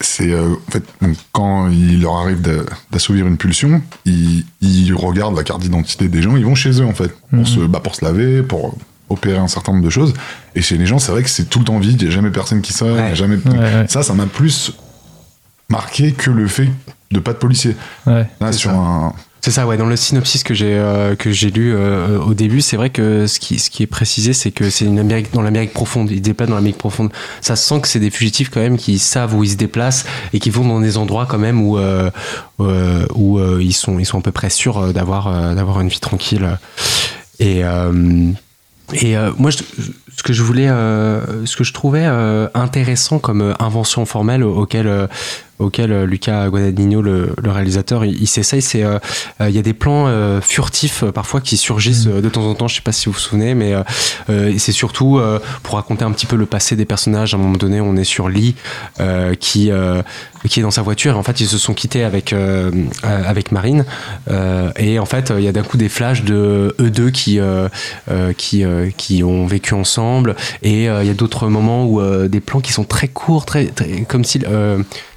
c'est 0.00 0.30
euh, 0.32 0.54
en 0.68 0.70
fait, 0.70 0.82
donc, 1.02 1.16
quand 1.32 1.68
il 1.68 2.00
leur 2.02 2.16
arrive 2.16 2.40
d'a- 2.40 2.64
d'assouvir 2.90 3.26
une 3.26 3.36
pulsion, 3.36 3.82
ils, 4.04 4.44
ils 4.60 4.92
regardent 4.94 5.36
la 5.36 5.44
carte 5.44 5.60
d'identité 5.60 6.08
des 6.08 6.22
gens, 6.22 6.36
ils 6.36 6.44
vont 6.44 6.54
chez 6.54 6.80
eux, 6.80 6.84
en 6.86 6.94
fait, 6.94 7.08
pour, 7.30 7.38
Mhm. 7.40 7.46
se, 7.46 7.60
bah, 7.60 7.80
pour 7.80 7.94
se 7.94 8.04
laver, 8.04 8.42
pour 8.42 8.76
opérer 9.10 9.38
un 9.38 9.48
certain 9.48 9.72
nombre 9.72 9.84
de 9.84 9.90
choses. 9.90 10.14
Et 10.54 10.62
chez 10.62 10.76
les 10.78 10.86
gens, 10.86 10.98
c'est 10.98 11.12
vrai 11.12 11.22
que 11.22 11.28
c'est 11.30 11.44
tout 11.48 11.58
le 11.58 11.64
temps 11.66 11.78
vide, 11.78 12.00
il 12.00 12.08
n'y 12.08 12.12
a 12.12 12.14
jamais 12.14 12.30
personne 12.30 12.60
qui 12.62 12.72
sort, 12.72 12.96
Ouais. 12.96 13.14
jamais. 13.14 13.36
Ouais, 13.36 13.58
ouais. 13.58 13.86
Ça, 13.88 14.02
ça 14.02 14.14
m'a 14.14 14.26
plus 14.26 14.72
marqué 15.68 16.12
que 16.12 16.30
le 16.30 16.46
fait 16.48 16.68
de 17.10 17.20
pas 17.20 17.32
de 17.32 17.38
policiers. 17.38 17.76
Ouais. 18.06 18.26
Là, 18.40 18.52
sur 18.52 18.70
ça. 18.70 18.76
un. 18.76 19.12
C'est 19.44 19.50
ça, 19.50 19.66
ouais. 19.66 19.76
Dans 19.76 19.84
le 19.84 19.96
synopsis 19.96 20.42
que 20.42 20.54
j'ai 20.54 20.72
euh, 20.74 21.16
que 21.16 21.30
j'ai 21.30 21.50
lu 21.50 21.74
euh, 21.74 22.18
au 22.18 22.32
début, 22.32 22.62
c'est 22.62 22.78
vrai 22.78 22.88
que 22.88 23.26
ce 23.26 23.38
qui 23.38 23.58
ce 23.58 23.68
qui 23.68 23.82
est 23.82 23.86
précisé, 23.86 24.32
c'est 24.32 24.50
que 24.50 24.70
c'est 24.70 24.86
une 24.86 24.98
Amérique 24.98 25.34
dans 25.34 25.42
l'Amérique 25.42 25.74
profonde. 25.74 26.10
Ils 26.10 26.22
déplacent 26.22 26.48
dans 26.48 26.54
l'Amérique 26.54 26.78
profonde. 26.78 27.12
Ça 27.42 27.54
se 27.54 27.68
sent 27.68 27.82
que 27.82 27.88
c'est 27.88 28.00
des 28.00 28.08
fugitifs 28.08 28.48
quand 28.48 28.60
même 28.60 28.78
qui 28.78 28.98
savent 28.98 29.34
où 29.34 29.44
ils 29.44 29.50
se 29.50 29.56
déplacent 29.56 30.06
et 30.32 30.38
qui 30.38 30.48
vont 30.48 30.66
dans 30.66 30.80
des 30.80 30.96
endroits 30.96 31.26
quand 31.26 31.36
même 31.36 31.60
où 31.60 31.76
euh, 31.76 32.10
où 32.58 33.38
ils 33.60 33.74
sont 33.74 33.98
ils 33.98 34.06
sont 34.06 34.20
à 34.20 34.22
peu 34.22 34.32
près 34.32 34.48
sûrs 34.48 34.94
d'avoir 34.94 35.54
d'avoir 35.54 35.82
une 35.82 35.88
vie 35.88 36.00
tranquille. 36.00 36.58
Et 37.38 37.60
et 38.94 39.14
moi, 39.36 39.50
ce 39.50 40.22
que 40.22 40.32
je 40.32 40.42
voulais, 40.42 40.68
ce 40.68 41.54
que 41.54 41.64
je 41.64 41.74
trouvais 41.74 42.06
intéressant 42.54 43.18
comme 43.18 43.54
invention 43.58 44.06
formelle 44.06 44.42
auquel 44.42 45.08
auquel 45.58 45.92
euh, 45.92 46.06
Luca 46.06 46.48
Guadagnino, 46.48 47.02
le, 47.02 47.34
le 47.42 47.50
réalisateur, 47.50 48.04
il, 48.04 48.20
il 48.20 48.26
s'essaye, 48.26 48.62
c'est 48.62 48.82
euh, 48.82 48.98
euh, 49.40 49.48
il 49.48 49.54
y 49.54 49.58
a 49.58 49.62
des 49.62 49.72
plans 49.74 50.08
furtifs 50.40 51.04
parfois 51.04 51.40
qui 51.40 51.56
surgissent 51.56 52.06
euh, 52.06 52.20
de 52.20 52.28
temps 52.28 52.44
en 52.44 52.54
temps. 52.54 52.68
Je 52.68 52.76
sais 52.76 52.80
pas 52.80 52.92
si 52.92 53.06
vous 53.06 53.12
vous 53.12 53.18
souvenez, 53.18 53.54
mais 53.54 53.74
c'est 54.58 54.72
surtout 54.72 55.20
pour 55.62 55.74
raconter 55.74 56.04
un 56.04 56.12
petit 56.12 56.26
peu 56.26 56.36
le 56.36 56.46
passé 56.46 56.76
des 56.76 56.84
personnages. 56.84 57.34
À 57.34 57.36
un 57.36 57.40
moment 57.40 57.56
donné, 57.56 57.80
on 57.80 57.96
est 57.96 58.04
sur 58.04 58.28
Lee 58.28 58.54
qui 59.40 59.70
qui 60.48 60.60
est 60.60 60.62
dans 60.62 60.70
sa 60.70 60.82
voiture. 60.82 61.14
Et 61.14 61.18
en 61.18 61.22
fait, 61.22 61.40
ils 61.40 61.46
se 61.46 61.58
sont 61.58 61.74
quittés 61.74 62.04
avec 62.04 62.32
euh, 62.32 62.70
avec 63.02 63.52
Marine. 63.52 63.84
Euh, 64.30 64.70
et 64.76 64.98
en 64.98 65.06
fait, 65.06 65.32
il 65.36 65.42
y 65.44 65.48
a 65.48 65.52
d'un 65.52 65.62
coup 65.62 65.76
des 65.76 65.88
flashs 65.88 66.24
de 66.24 66.74
eux 66.80 66.90
deux 66.90 67.10
qui 67.10 67.38
euh, 67.40 67.68
qui 68.36 68.64
qui 68.96 69.24
ont 69.24 69.46
vécu 69.46 69.74
ensemble. 69.74 70.36
Et 70.62 70.84
il 70.84 71.06
y 71.06 71.10
a 71.10 71.14
d'autres 71.14 71.48
moments 71.48 71.86
où 71.86 72.02
des 72.28 72.40
plans 72.40 72.60
qui 72.60 72.72
sont 72.72 72.84
très 72.84 73.08
courts, 73.08 73.44
très, 73.44 73.66
très 73.66 74.02
comme 74.02 74.24
si 74.24 74.40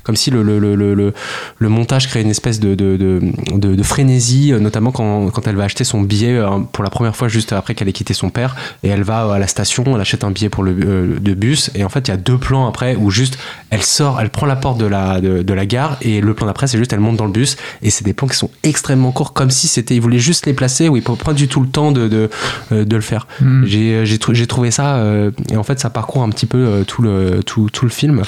comme 0.07 0.15
si 0.15 0.31
le, 0.31 0.41
le, 0.41 0.57
le, 0.57 1.13
le, 1.59 1.69
montage 1.69 2.07
crée 2.07 2.21
une 2.21 2.29
espèce 2.29 2.61
de, 2.61 2.75
de, 2.75 2.95
de, 2.97 3.83
frénésie, 3.83 4.53
euh, 4.53 4.59
notamment 4.59 4.91
quand, 4.91 5.29
quand 5.31 5.45
elle 5.47 5.57
va 5.57 5.65
acheter 5.65 5.83
son 5.83 6.01
billet 6.01 6.37
euh, 6.37 6.59
pour 6.71 6.81
la 6.81 6.89
première 6.89 7.13
fois 7.13 7.27
juste 7.27 7.51
après 7.51 7.75
qu'elle 7.75 7.89
ait 7.89 7.93
quitté 7.93 8.13
son 8.13 8.29
père, 8.29 8.55
et 8.83 8.87
elle 8.87 9.03
va 9.03 9.33
à 9.33 9.37
la 9.37 9.47
station, 9.47 9.83
elle 9.93 9.99
achète 9.99 10.23
un 10.23 10.31
billet 10.31 10.47
pour 10.47 10.63
le 10.63 10.71
euh, 10.71 11.19
de 11.19 11.33
bus, 11.33 11.71
et 11.75 11.83
en 11.83 11.89
fait 11.89 12.07
il 12.07 12.11
y 12.11 12.13
a 12.13 12.17
deux 12.17 12.37
plans 12.37 12.67
après 12.69 12.95
où 12.95 13.11
juste 13.11 13.37
elle 13.69 13.83
sort, 13.83 14.21
elle 14.21 14.29
prend 14.29 14.45
la 14.45 14.55
porte 14.55 14.77
de 14.77 14.85
la, 14.85 15.19
de, 15.19 15.53
la 15.53 15.65
gare, 15.65 15.97
et 16.01 16.21
le 16.21 16.33
plan 16.33 16.47
d'après 16.47 16.67
c'est 16.67 16.77
juste 16.77 16.93
elle 16.93 17.01
monte 17.01 17.17
dans 17.17 17.25
le 17.25 17.33
bus, 17.33 17.57
et 17.81 17.89
c'est 17.89 18.05
des 18.05 18.13
plans 18.13 18.29
qui 18.29 18.37
sont 18.37 18.49
extrêmement 18.63 19.11
courts, 19.11 19.33
comme 19.33 19.51
si 19.51 19.67
c'était, 19.67 19.95
ils 19.95 20.01
voulaient 20.01 20.19
juste 20.19 20.45
les 20.45 20.53
placer, 20.53 20.87
où 20.87 20.95
ils 20.95 21.03
ne 21.05 21.15
pas 21.15 21.33
du 21.33 21.49
tout 21.49 21.59
le 21.59 21.67
temps 21.67 21.91
de, 21.91 22.07
de, 22.07 22.29
de 22.71 22.95
le 22.95 23.01
faire. 23.01 23.27
Mm. 23.41 23.65
J'ai 23.65 24.05
j'ai 24.05 24.19
trou- 24.19 24.33
j'ai 24.33 24.47
trouvé 24.47 24.71
ça, 24.71 24.95
euh, 24.95 25.31
et 25.51 25.57
en 25.57 25.63
fait 25.63 25.81
ça 25.81 25.89
parcourt 25.89 26.23
un 26.23 26.29
petit 26.29 26.45
peu 26.45 26.85
tout, 26.87 27.01
le, 27.01 27.41
tout, 27.45 27.69
tout 27.69 27.83
le 27.83 27.91
film. 27.91 28.21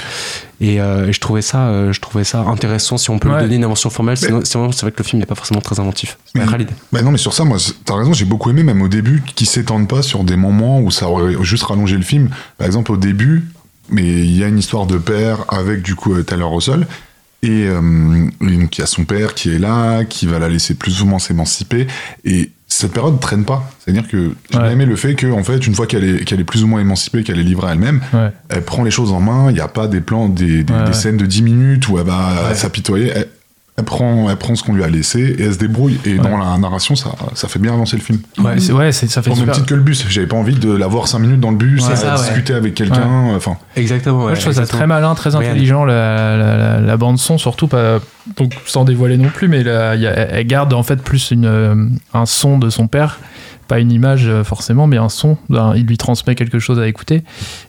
Et 0.62 0.80
euh, 0.80 1.10
je 1.10 1.18
trouvais 1.20 1.40
ça, 1.42 1.68
euh, 1.68 1.92
je 1.92 2.00
trouvais 2.00 2.24
ça 2.24 2.40
intéressant 2.40 2.98
si 2.98 3.08
on 3.10 3.18
peut 3.18 3.28
Ouais. 3.30 3.36
lui 3.36 3.42
donner 3.44 3.56
une 3.56 3.64
invention 3.64 3.88
formelle. 3.88 4.16
Sinon, 4.18 4.42
sinon, 4.44 4.72
c'est 4.72 4.82
vrai 4.82 4.92
que 4.92 4.98
le 4.98 5.04
film 5.04 5.20
n'est 5.20 5.26
pas 5.26 5.34
forcément 5.34 5.60
très 5.62 5.80
inventif. 5.80 6.18
Mais-. 6.34 6.44
Bah 6.92 7.00
non, 7.02 7.10
mais 7.12 7.18
sur 7.18 7.32
ça, 7.32 7.44
moi, 7.44 7.56
t'as 7.86 7.96
raison, 7.96 8.12
j'ai 8.12 8.26
beaucoup 8.26 8.50
aimé, 8.50 8.62
même 8.62 8.82
au 8.82 8.88
début, 8.88 9.22
qu'ils 9.34 9.46
s'étendent 9.46 9.88
pas 9.88 10.02
sur 10.02 10.22
des 10.22 10.36
moments 10.36 10.80
où 10.80 10.90
ça 10.90 11.08
aurait 11.08 11.34
juste 11.42 11.62
rallongé 11.64 11.96
le 11.96 12.02
film. 12.02 12.28
Par 12.58 12.66
exemple, 12.66 12.92
au 12.92 12.96
début, 12.98 13.48
mais 13.88 14.02
il 14.04 14.36
y 14.36 14.44
a 14.44 14.48
une 14.48 14.58
histoire 14.58 14.86
de 14.86 14.98
père 14.98 15.44
avec, 15.48 15.80
du 15.82 15.94
coup, 15.94 16.12
euh, 16.14 16.22
Taylor 16.22 16.52
Russell. 16.52 16.86
Et 17.42 17.64
euh, 17.66 17.80
donc, 18.42 18.76
il 18.76 18.80
y 18.80 18.84
a 18.84 18.86
son 18.86 19.04
père 19.04 19.32
qui 19.32 19.50
est 19.54 19.58
là, 19.58 20.04
qui 20.04 20.26
va 20.26 20.38
la 20.38 20.50
laisser 20.50 20.74
plus 20.74 21.00
ou 21.00 21.06
moins 21.06 21.18
s'émanciper. 21.18 21.86
Et 22.26 22.50
cette 22.80 22.92
période 22.92 23.20
traîne 23.20 23.44
pas. 23.44 23.70
C'est-à-dire 23.78 24.06
que 24.08 24.32
j'ai 24.50 24.58
Ouais. 24.58 24.72
aimé 24.72 24.84
le 24.86 24.96
fait 24.96 25.14
que, 25.14 25.30
en 25.30 25.42
fait, 25.44 25.66
une 25.66 25.74
fois 25.74 25.86
qu'elle 25.86 26.04
est, 26.04 26.24
qu'elle 26.24 26.40
est 26.40 26.44
plus 26.44 26.62
ou 26.64 26.66
moins 26.66 26.80
émancipée, 26.80 27.22
qu'elle 27.22 27.38
est 27.38 27.42
livrée 27.44 27.68
à 27.68 27.72
elle-même, 27.72 28.00
Ouais. 28.12 28.30
elle 28.48 28.62
prend 28.62 28.82
les 28.84 28.90
choses 28.90 29.12
en 29.12 29.20
main. 29.20 29.50
Il 29.50 29.54
n'y 29.54 29.60
a 29.60 29.68
pas 29.68 29.86
des 29.88 30.00
plans, 30.00 30.28
des, 30.28 30.64
des- 30.64 30.72
Ouais, 30.72 30.80
des 30.80 30.86
ouais. 30.88 30.92
scènes 30.92 31.16
de 31.16 31.26
10 31.26 31.42
minutes 31.42 31.88
où 31.88 31.98
elle 31.98 32.06
va 32.06 32.54
s'apitoyer. 32.54 33.12
Elle, 33.14 33.28
elle 33.80 33.84
prend, 33.84 34.30
elle 34.30 34.36
prend 34.36 34.54
ce 34.54 34.62
qu'on 34.62 34.74
lui 34.74 34.84
a 34.84 34.88
laissé 34.88 35.20
et 35.38 35.42
elle 35.44 35.52
se 35.54 35.58
débrouille. 35.58 35.98
Et 36.04 36.14
dans 36.18 36.36
la 36.36 36.56
narration, 36.58 36.94
ça, 36.94 37.10
ça 37.34 37.48
fait 37.48 37.58
bien 37.58 37.72
avancer 37.72 37.96
le 37.96 38.02
film. 38.02 38.20
Ouais, 38.38 38.60
c'est- 38.60 38.72
ouais, 38.72 38.92
c'est- 38.92 39.08
ça 39.08 39.22
fait 39.22 39.30
Au 39.30 39.34
même 39.36 39.50
titre 39.50 39.66
que 39.66 39.74
le 39.74 39.82
bus. 39.82 40.04
J'avais 40.08 40.26
pas 40.26 40.36
envie 40.36 40.54
de 40.54 40.70
l'avoir 40.72 41.08
5 41.08 41.18
minutes 41.18 41.40
dans 41.40 41.50
le 41.50 41.56
bus, 41.56 41.84
Ouais, 41.86 41.92
à 41.92 41.96
ça, 41.96 42.12
ouais. 42.14 42.20
discuter 42.20 42.54
avec 42.54 42.74
quelqu'un. 42.74 43.34
Enfin, 43.34 43.56
Exactement. 43.76 44.20
Moi, 44.20 44.34
je 44.34 44.40
trouve 44.42 44.52
ça 44.52 44.66
très 44.66 44.86
malin, 44.86 45.14
très 45.14 45.34
intelligent, 45.34 45.84
la, 45.84 46.36
la, 46.36 46.56
la- 46.56 46.80
la 46.80 46.96
bande 46.96 47.18
son, 47.18 47.38
surtout 47.38 47.66
pas, 47.68 47.98
donc 48.36 48.52
sans 48.66 48.84
dévoiler 48.84 49.16
non 49.16 49.30
plus, 49.30 49.48
mais 49.48 49.62
la- 49.62 49.94
il 49.96 50.02
y 50.02 50.06
a- 50.06 50.12
elle 50.12 50.46
garde 50.46 50.72
en 50.74 50.82
fait 50.82 51.02
plus 51.02 51.30
une, 51.30 51.46
euh, 51.46 51.74
un 52.14 52.26
son 52.26 52.58
de 52.58 52.70
son 52.70 52.86
père, 52.86 53.18
pas 53.70 53.78
une 53.78 53.92
image 53.92 54.24
euh, 54.26 54.42
forcément, 54.44 54.86
mais 54.88 54.96
un 54.96 55.08
son. 55.08 55.38
Un- 55.54 55.74
il 55.76 55.86
lui 55.86 55.96
transmet 55.96 56.34
quelque 56.34 56.58
chose 56.58 56.78
à 56.80 56.88
écouter. 56.88 57.22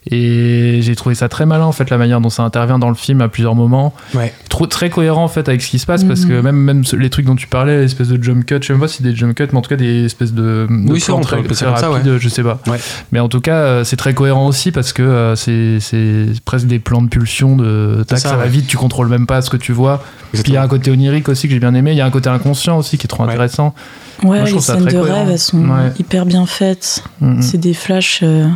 Et 0.09 0.79
j'ai 0.81 0.95
trouvé 0.95 1.13
ça 1.15 1.29
très 1.29 1.45
malin 1.45 1.65
en 1.65 1.71
fait 1.71 1.89
la 1.91 1.97
manière 1.99 2.19
dont 2.21 2.29
ça 2.31 2.43
intervient 2.43 2.79
dans 2.79 2.89
le 2.89 2.95
film 2.95 3.21
à 3.21 3.27
plusieurs 3.29 3.53
moments, 3.55 3.93
Ouais. 4.15 4.33
trop 4.49 4.65
très 4.65 4.89
cohérent 4.89 5.23
en 5.23 5.27
fait 5.27 5.47
avec 5.47 5.61
ce 5.61 5.69
qui 5.69 5.77
se 5.79 5.85
passe 5.85 6.03
parce 6.03 6.21
Mhm. 6.21 6.27
que 6.29 6.41
même 6.41 6.55
même 6.55 6.83
ce- 6.85 6.95
les 6.95 7.09
trucs 7.11 7.25
dont 7.25 7.35
tu 7.35 7.47
parlais, 7.47 7.77
l'espèce 7.81 8.07
de 8.09 8.21
jump 8.21 8.45
cut, 8.45 8.55
je 8.61 8.67
sais 8.67 8.73
même 8.73 8.81
pas 8.81 8.87
si 8.87 8.97
c'est 8.97 9.03
des 9.03 9.15
jump 9.15 9.35
cuts, 9.35 9.47
mais 9.51 9.57
en 9.57 9.61
tout 9.61 9.69
cas 9.69 9.75
des 9.75 10.05
espèces 10.05 10.33
de, 10.33 10.67
de 10.69 10.91
Oui, 10.91 10.99
c'est 10.99 11.07
plans 11.07 11.17
on 11.17 11.19
peut 11.19 11.25
très, 11.27 11.37
appeler 11.37 11.53
ça 11.53 11.65
très 11.67 11.73
comme 11.73 11.81
ça, 11.81 11.89
rapides, 11.89 12.17
je 12.17 12.29
sais 12.29 12.43
pas. 12.43 12.59
Ouais. 12.67 12.77
Mais 13.11 13.19
en 13.19 13.29
tout 13.29 13.41
cas, 13.41 13.55
euh, 13.55 13.83
c'est 13.83 13.95
très 13.95 14.13
cohérent 14.15 14.47
aussi 14.47 14.71
parce 14.71 14.91
que 14.93 15.03
euh, 15.03 15.35
c'est 15.35 15.79
c'est 15.79 16.25
presque 16.45 16.65
des 16.65 16.79
plans 16.79 17.01
de 17.03 17.09
pulsion 17.09 17.55
de 17.55 18.03
tac, 18.07 18.17
ça, 18.19 18.29
ça, 18.29 18.35
va 18.37 18.43
ouais. 18.43 18.49
vite, 18.49 18.67
tu 18.67 18.77
contrôles 18.77 19.07
même 19.07 19.27
pas 19.27 19.41
ce 19.41 19.49
que 19.49 19.57
tu 19.57 19.71
vois. 19.71 19.99
Puis 20.33 20.41
il 20.45 20.53
y 20.53 20.57
a 20.57 20.63
Exactement. 20.63 20.63
un 20.63 20.67
côté 20.67 20.91
onirique 20.91 21.29
aussi 21.29 21.47
que 21.47 21.53
j'ai 21.53 21.59
bien 21.59 21.73
aimé, 21.75 21.91
il 21.91 21.97
y 21.97 22.01
a 22.01 22.05
un 22.05 22.09
côté 22.11 22.29
inconscient 22.29 22.77
aussi 22.77 22.97
qui 22.97 23.05
est 23.05 23.07
trop 23.07 23.23
Ouais. 23.23 23.29
intéressant. 23.29 23.75
Ouais, 24.23 24.45
je 24.45 24.55
les 24.55 24.61
scènes 24.61 24.85
de 24.85 24.91
cohérent. 24.91 25.19
rêve, 25.25 25.29
elles 25.31 25.39
sont 25.39 25.67
Ouais. 25.69 25.91
hyper 25.99 26.25
bien 26.25 26.45
faites. 26.45 27.03
Mm, 27.19 27.41
C'est 27.41 27.57
des 27.57 27.73
flashs. 27.73 28.19
euh, 28.23 28.47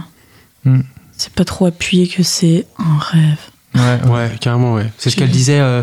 Mm. 0.63 0.81
C'est 1.17 1.31
pas 1.33 1.45
trop 1.45 1.65
appuyé 1.67 2.07
que 2.07 2.23
c'est 2.23 2.65
un 2.79 2.97
rêve. 2.99 3.21
mm. 3.73 3.79
Ouais, 3.79 4.11
Ouais, 4.11 4.31
carrément, 4.39 4.73
ouais. 4.73 4.85
C'est 4.97 5.09
ce 5.09 5.15
qu'elle 5.15 5.29
disait, 5.29 5.59
euh, 5.59 5.81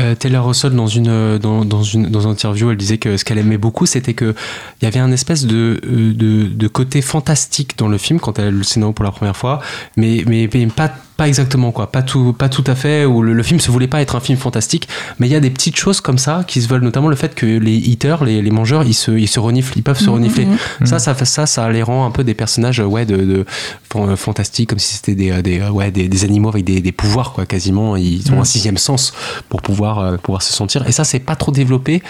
euh, 0.00 0.14
Taylor 0.14 0.46
Russell, 0.46 0.72
dans 0.72 0.86
une, 0.86 1.38
dans, 1.38 1.64
dans 1.64 1.82
une, 1.82 2.06
dans 2.08 2.20
une 2.22 2.30
interview, 2.30 2.70
elle 2.70 2.76
disait 2.76 2.98
que 2.98 3.16
ce 3.16 3.24
qu'elle 3.24 3.38
aimait 3.38 3.58
beaucoup, 3.58 3.84
c'était 3.86 4.14
que 4.14 4.34
il 4.80 4.84
y 4.84 4.88
avait 4.88 5.00
un 5.00 5.12
espèce 5.12 5.44
de, 5.46 5.80
de, 5.86 6.46
de 6.48 6.68
côté 6.68 7.02
fantastique 7.02 7.76
dans 7.78 7.88
le 7.88 7.98
film 7.98 8.20
quand 8.20 8.38
elle 8.38 8.54
le 8.54 8.62
scénario 8.64 8.92
pour 8.94 9.04
la 9.04 9.10
première 9.12 9.36
fois, 9.36 9.60
mais, 9.96 10.24
mais, 10.26 10.48
mais 10.52 10.66
pas, 10.66 10.90
pas 11.16 11.28
exactement, 11.28 11.72
quoi. 11.72 11.90
Pas 11.90 12.02
tout, 12.02 12.32
pas 12.34 12.48
tout 12.48 12.64
à 12.66 12.74
fait, 12.74 13.04
où 13.06 13.22
le, 13.22 13.32
le 13.32 13.42
film 13.42 13.58
se 13.60 13.70
voulait 13.70 13.86
pas 13.88 14.02
être 14.02 14.16
un 14.16 14.20
film 14.20 14.38
fantastique, 14.38 14.86
mais 15.18 15.26
il 15.26 15.32
y 15.32 15.36
a 15.36 15.40
des 15.40 15.50
petites 15.50 15.76
choses 15.76 16.00
comme 16.02 16.18
ça 16.18 16.44
qui 16.46 16.60
se 16.60 16.68
veulent, 16.68 16.82
notamment 16.82 17.08
le 17.08 17.16
fait 17.16 17.34
que 17.34 17.46
les 17.46 17.74
eaters, 17.76 18.24
les, 18.24 18.42
les 18.42 18.50
mangeurs, 18.50 18.82
ils 18.84 18.92
se, 18.94 19.10
ils 19.12 19.26
se 19.28 19.40
reniflent, 19.40 19.78
ils 19.78 19.82
peuvent 19.82 19.98
se 19.98 20.04
Mhm, 20.04 20.12
renifler. 20.14 20.44
mhm. 20.46 20.86
Ça, 20.86 20.98
ça, 20.98 21.14
fait- 21.14 21.24
ça, 21.24 21.46
ça 21.46 21.70
les 21.70 21.82
rend 21.82 22.04
un 22.06 22.10
peu 22.10 22.22
des 22.22 22.34
personnages, 22.34 22.80
ouais, 22.80 23.06
de, 23.06 23.16
de 23.16 23.44
fan- 23.90 24.14
fantastiques, 24.16 24.68
comme 24.70 24.78
si 24.78 24.94
c'était 24.94 25.14
des, 25.14 25.30
euh, 25.30 25.42
des, 25.42 25.60
euh, 25.60 25.70
ouais, 25.70 25.90
des, 25.90 26.08
des 26.08 26.24
animaux 26.24 26.50
avec 26.50 26.64
des, 26.64 26.80
des 26.80 26.92
pouvoirs, 26.92 27.32
quoi, 27.32 27.46
quasiment. 27.46 27.96
Ils 27.96 28.30
ont 28.32 28.36
Mm. 28.36 28.40
un 28.40 28.44
sixième 28.44 28.76
sens 28.76 29.12
pour 29.48 29.62
pouvoir, 29.62 29.98
euh, 30.00 30.16
pouvoir 30.18 30.42
se 30.42 30.52
sentir. 30.52 30.86
Et 30.86 30.92
ça, 30.92 31.04
c'est 31.04 31.18
pas 31.20 31.36
trop 31.36 31.50
développé 31.52 32.02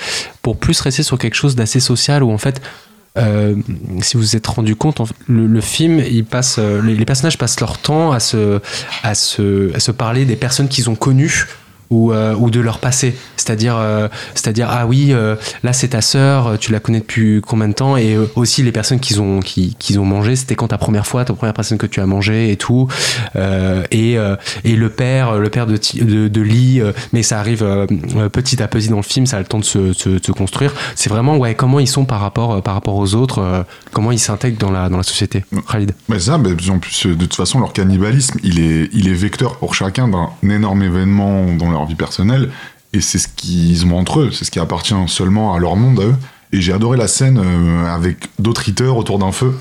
pour 0.42 0.56
plus 0.56 0.80
rester 0.80 1.02
sur 1.04 1.16
quelque 1.18 1.34
chose 1.36 1.54
d'assez 1.54 1.78
social 1.80 2.22
où, 2.24 2.32
en 2.32 2.38
fait, 2.38 2.60
euh, 3.16 3.54
si 4.00 4.16
vous 4.16 4.22
vous 4.22 4.36
êtes 4.36 4.46
rendu 4.46 4.76
compte, 4.76 5.00
le, 5.26 5.46
le 5.46 5.60
film, 5.60 5.98
il 5.98 6.24
passe, 6.24 6.56
euh, 6.58 6.82
les, 6.82 6.94
les 6.94 7.04
personnages 7.04 7.38
passent 7.38 7.60
leur 7.60 7.78
temps 7.78 8.12
à 8.12 8.20
se, 8.20 8.60
à 9.02 9.14
se, 9.14 9.74
à 9.74 9.80
se 9.80 9.90
parler 9.90 10.24
des 10.24 10.36
personnes 10.36 10.68
qu'ils 10.68 10.90
ont 10.90 10.94
connues 10.94 11.46
ou, 11.90 12.12
euh, 12.12 12.34
ou 12.34 12.50
de 12.50 12.60
leur 12.60 12.78
passé. 12.78 13.16
C'est-à-dire, 13.36 13.76
euh, 13.78 14.08
c'est-à-dire 14.34 14.68
ah 14.70 14.86
oui, 14.86 15.08
euh, 15.10 15.36
là 15.62 15.72
c'est 15.72 15.88
ta 15.88 16.00
sœur, 16.00 16.58
tu 16.58 16.72
la 16.72 16.80
connais 16.80 17.00
depuis 17.00 17.40
combien 17.46 17.68
de 17.68 17.74
temps 17.74 17.96
Et 17.96 18.14
euh, 18.14 18.26
aussi 18.36 18.62
les 18.62 18.72
personnes 18.72 19.00
qu'ils 19.00 19.20
ont, 19.20 19.40
qui, 19.40 19.74
qu'ils 19.78 19.98
ont 20.00 20.04
mangé, 20.04 20.36
c'était 20.36 20.54
quand 20.56 20.68
ta 20.68 20.78
première 20.78 21.06
fois, 21.06 21.24
ta 21.24 21.34
première 21.34 21.54
personne 21.54 21.78
que 21.78 21.86
tu 21.86 22.00
as 22.00 22.06
mangé 22.06 22.50
et 22.50 22.56
tout. 22.56 22.88
Euh, 23.36 23.84
et, 23.90 24.18
euh, 24.18 24.36
et 24.64 24.74
le 24.76 24.88
père, 24.88 25.38
le 25.38 25.48
père 25.48 25.66
de, 25.66 25.76
Ti- 25.76 26.04
de, 26.04 26.28
de 26.28 26.40
Lee, 26.40 26.80
euh, 26.80 26.92
mais 27.12 27.22
ça 27.22 27.38
arrive 27.38 27.62
euh, 27.62 27.86
euh, 28.16 28.28
petit 28.28 28.62
à 28.62 28.68
petit 28.68 28.88
dans 28.88 28.96
le 28.96 29.02
film, 29.02 29.26
ça 29.26 29.36
a 29.36 29.40
le 29.40 29.46
temps 29.46 29.58
de 29.58 29.64
se, 29.64 29.92
se, 29.92 30.08
de 30.08 30.24
se 30.24 30.32
construire. 30.32 30.72
C'est 30.94 31.10
vraiment 31.10 31.36
ouais, 31.36 31.54
comment 31.54 31.80
ils 31.80 31.86
sont 31.88 32.04
par 32.04 32.20
rapport, 32.20 32.54
euh, 32.54 32.60
par 32.60 32.74
rapport 32.74 32.96
aux 32.96 33.14
autres, 33.14 33.38
euh, 33.40 33.62
comment 33.92 34.12
ils 34.12 34.18
s'intègrent 34.18 34.58
dans 34.58 34.70
la, 34.70 34.88
dans 34.88 34.96
la 34.96 35.02
société. 35.02 35.44
Khalid. 35.70 35.92
Mais 36.08 36.18
ça, 36.18 36.38
mais 36.38 36.50
en 36.70 36.78
plus, 36.78 37.06
euh, 37.06 37.14
de 37.14 37.20
toute 37.24 37.34
façon, 37.34 37.60
leur 37.60 37.72
cannibalisme, 37.72 38.38
il 38.42 38.60
est, 38.60 38.88
il 38.92 39.08
est 39.08 39.14
vecteur 39.14 39.56
pour 39.58 39.74
chacun 39.74 40.08
d'un 40.08 40.28
énorme 40.48 40.82
événement 40.82 41.52
dans 41.54 41.70
leur 41.76 41.86
vie 41.86 41.94
personnelle. 41.94 42.50
Et 42.92 43.00
c'est 43.00 43.18
ce 43.18 43.28
qu'ils 43.28 43.84
ont 43.86 43.96
entre 43.98 44.20
eux, 44.20 44.30
c'est 44.32 44.44
ce 44.44 44.50
qui 44.50 44.58
appartient 44.60 44.94
seulement 45.08 45.54
à 45.54 45.58
leur 45.58 45.76
monde, 45.76 46.00
à 46.00 46.04
eux. 46.04 46.14
Et 46.52 46.60
j'ai 46.60 46.72
adoré 46.72 46.96
la 46.96 47.08
scène 47.08 47.38
euh, 47.42 47.86
avec 47.94 48.28
d'autres 48.38 48.68
eaters 48.68 48.96
autour 48.96 49.18
d'un 49.18 49.32
feu. 49.32 49.52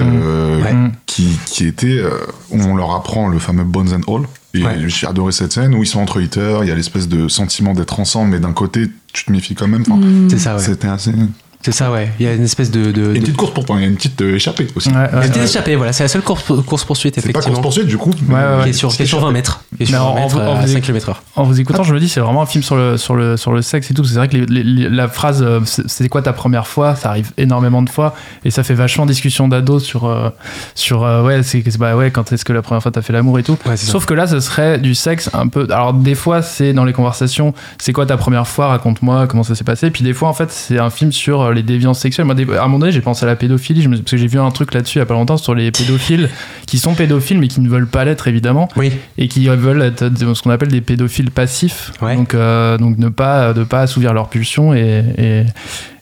euh, 0.00 0.62
Ouais. 0.62 0.72
Mm. 0.72 0.92
qui, 1.06 1.36
qui 1.46 1.66
était 1.66 1.98
euh, 1.98 2.10
où 2.50 2.60
on 2.62 2.76
leur 2.76 2.94
apprend 2.94 3.28
le 3.28 3.38
fameux 3.38 3.64
Bones 3.64 3.92
and 3.92 4.12
All. 4.14 4.22
Et 4.54 4.64
Ouais. 4.64 4.88
j'ai 4.88 5.06
adoré 5.06 5.32
cette 5.32 5.52
scène 5.52 5.74
où 5.74 5.82
ils 5.82 5.86
sont 5.86 6.00
entre 6.00 6.20
eaters, 6.20 6.64
il 6.64 6.68
y 6.68 6.72
a 6.72 6.74
l'espèce 6.74 7.08
de 7.08 7.28
sentiment 7.28 7.72
d'être 7.74 7.98
ensemble, 8.00 8.30
mais 8.30 8.40
d'un 8.40 8.52
côté, 8.52 8.88
tu 9.12 9.24
te 9.24 9.32
méfies 9.32 9.54
quand 9.54 9.68
même. 9.68 9.82
Enfin, 9.82 9.96
Mm. 9.96 10.28
C'est 10.30 10.38
ça, 10.38 10.56
ouais. 10.56 10.62
C'était 10.62 10.88
assez. 10.88 11.12
C'est 11.62 11.72
ça, 11.72 11.90
ouais. 11.92 12.10
Il 12.18 12.24
y 12.24 12.28
a 12.28 12.32
une 12.32 12.44
espèce 12.44 12.70
de. 12.70 12.90
de, 12.90 13.14
une 13.14 13.20
petite 13.20 13.36
course 13.36 13.52
pour 13.52 13.64
il 13.76 13.82
y 13.82 13.84
a 13.84 13.86
une 13.88 13.96
petite 13.96 14.18
euh, 14.22 14.36
échappée 14.36 14.66
aussi. 14.74 14.88
Ouais, 14.88 14.94
ouais, 14.96 15.08
Il 15.12 15.18
y 15.18 15.20
a 15.20 15.26
une 15.26 15.32
ouais. 15.34 15.44
échappée, 15.44 15.76
voilà, 15.76 15.92
c'est 15.92 16.02
la 16.04 16.08
seule 16.08 16.22
course, 16.22 16.44
course 16.66 16.84
poursuite, 16.84 17.20
C'est 17.20 17.32
pas 17.32 17.40
course 17.42 17.60
poursuite 17.60 17.86
du 17.86 17.98
coup. 17.98 18.10
Ouais, 18.28 18.34
ouais, 18.34 18.40
ouais. 18.56 18.62
Qui 18.64 18.68
est 18.70 18.72
sur, 18.72 18.88
qui 18.88 19.02
est 19.02 19.06
sur 19.06 19.20
20 19.20 19.30
mètres. 19.30 19.62
Qui 19.76 19.82
est 19.82 19.86
sur 19.86 19.98
Mais 19.98 19.98
20 19.98 20.04
en- 20.04 20.14
mètres 20.14 20.36
en- 20.38 20.52
en- 20.54 20.56
à 20.62 20.66
5 20.66 20.80
km 20.82 21.10
heure. 21.10 21.22
En 21.36 21.42
vous 21.44 21.60
écoutant, 21.60 21.82
je 21.82 21.92
me 21.92 22.00
dis, 22.00 22.08
c'est 22.08 22.20
vraiment 22.20 22.40
un 22.40 22.46
film 22.46 22.64
sur 22.64 22.76
le, 22.76 22.96
sur 22.96 23.14
le, 23.14 23.36
sur 23.36 23.52
le 23.52 23.60
sexe 23.60 23.90
et 23.90 23.94
tout. 23.94 24.04
C'est 24.04 24.14
vrai 24.14 24.28
que 24.28 24.36
les- 24.38 24.62
les- 24.64 24.88
la 24.88 25.06
phrase 25.08 25.42
euh, 25.42 25.60
c'est 25.64 26.08
quoi 26.08 26.22
ta 26.22 26.32
première 26.32 26.66
fois? 26.66 26.96
Ça 26.96 27.10
arrive 27.10 27.30
énormément 27.36 27.82
de 27.82 27.90
fois 27.90 28.14
et 28.44 28.50
ça 28.50 28.62
fait 28.64 28.72
vachement 28.74 29.04
discussion 29.04 29.46
d'ado 29.46 29.80
sur, 29.80 30.06
euh, 30.06 30.30
sur 30.74 31.04
euh, 31.04 31.22
ouais, 31.22 31.42
c'est 31.42 31.62
bah 31.78 31.94
ouais, 31.94 32.10
quand 32.10 32.32
est-ce 32.32 32.44
que 32.46 32.54
la 32.54 32.62
première 32.62 32.82
fois 32.82 32.90
t'as 32.90 33.02
fait 33.02 33.12
l'amour 33.12 33.38
et 33.38 33.42
tout. 33.42 33.58
Ouais, 33.66 33.76
c'est 33.76 33.84
ça. 33.84 33.92
Sauf 33.92 34.06
que 34.06 34.14
là, 34.14 34.26
ce 34.26 34.40
serait 34.40 34.78
du 34.78 34.94
sexe 34.94 35.28
un 35.34 35.46
peu. 35.48 35.66
Alors, 35.70 35.92
des 35.92 36.14
fois, 36.14 36.40
c'est 36.40 36.72
dans 36.72 36.84
les 36.84 36.94
conversations, 36.94 37.52
c'est 37.78 37.92
quoi 37.92 38.06
ta 38.06 38.16
première 38.16 38.48
fois? 38.48 38.68
Raconte-moi 38.68 39.26
comment 39.26 39.42
ça 39.42 39.54
s'est 39.54 39.64
passé. 39.64 39.90
Puis 39.90 40.04
des 40.04 40.14
fois, 40.14 40.28
en 40.30 40.32
fait, 40.34 40.50
c'est 40.50 40.78
un 40.78 40.88
film 40.90 41.12
sur 41.12 41.49
les 41.52 41.62
déviances 41.62 42.00
sexuelles. 42.00 42.26
Moi, 42.26 42.34
à 42.58 42.60
un 42.60 42.62
moment 42.62 42.78
donné, 42.80 42.92
j'ai 42.92 43.00
pensé 43.00 43.24
à 43.24 43.26
la 43.26 43.36
pédophilie, 43.36 43.86
parce 43.88 44.02
que 44.02 44.16
j'ai 44.16 44.26
vu 44.26 44.38
un 44.38 44.50
truc 44.50 44.74
là-dessus 44.74 44.98
il 44.98 45.00
y 45.00 45.02
a 45.02 45.06
pas 45.06 45.14
longtemps 45.14 45.36
sur 45.36 45.54
les 45.54 45.70
pédophiles 45.70 46.28
qui 46.66 46.78
sont 46.78 46.94
pédophiles 46.94 47.38
mais 47.38 47.48
qui 47.48 47.60
ne 47.60 47.68
veulent 47.68 47.86
pas 47.86 48.04
l'être 48.04 48.28
évidemment 48.28 48.68
Oui. 48.76 48.92
et 49.18 49.28
qui 49.28 49.46
veulent 49.48 49.82
être 49.82 50.10
ce 50.34 50.42
qu'on 50.42 50.50
appelle 50.50 50.68
des 50.68 50.80
pédophiles 50.80 51.30
passifs. 51.30 51.92
Ouais. 52.02 52.16
Donc, 52.16 52.34
euh, 52.34 52.78
donc 52.78 52.98
ne 52.98 53.08
pas, 53.08 53.52
de 53.52 53.64
pas 53.64 53.80
assouvir 53.80 54.12
leurs 54.12 54.28
pulsions 54.28 54.74
et, 54.74 55.04
et, 55.18 55.44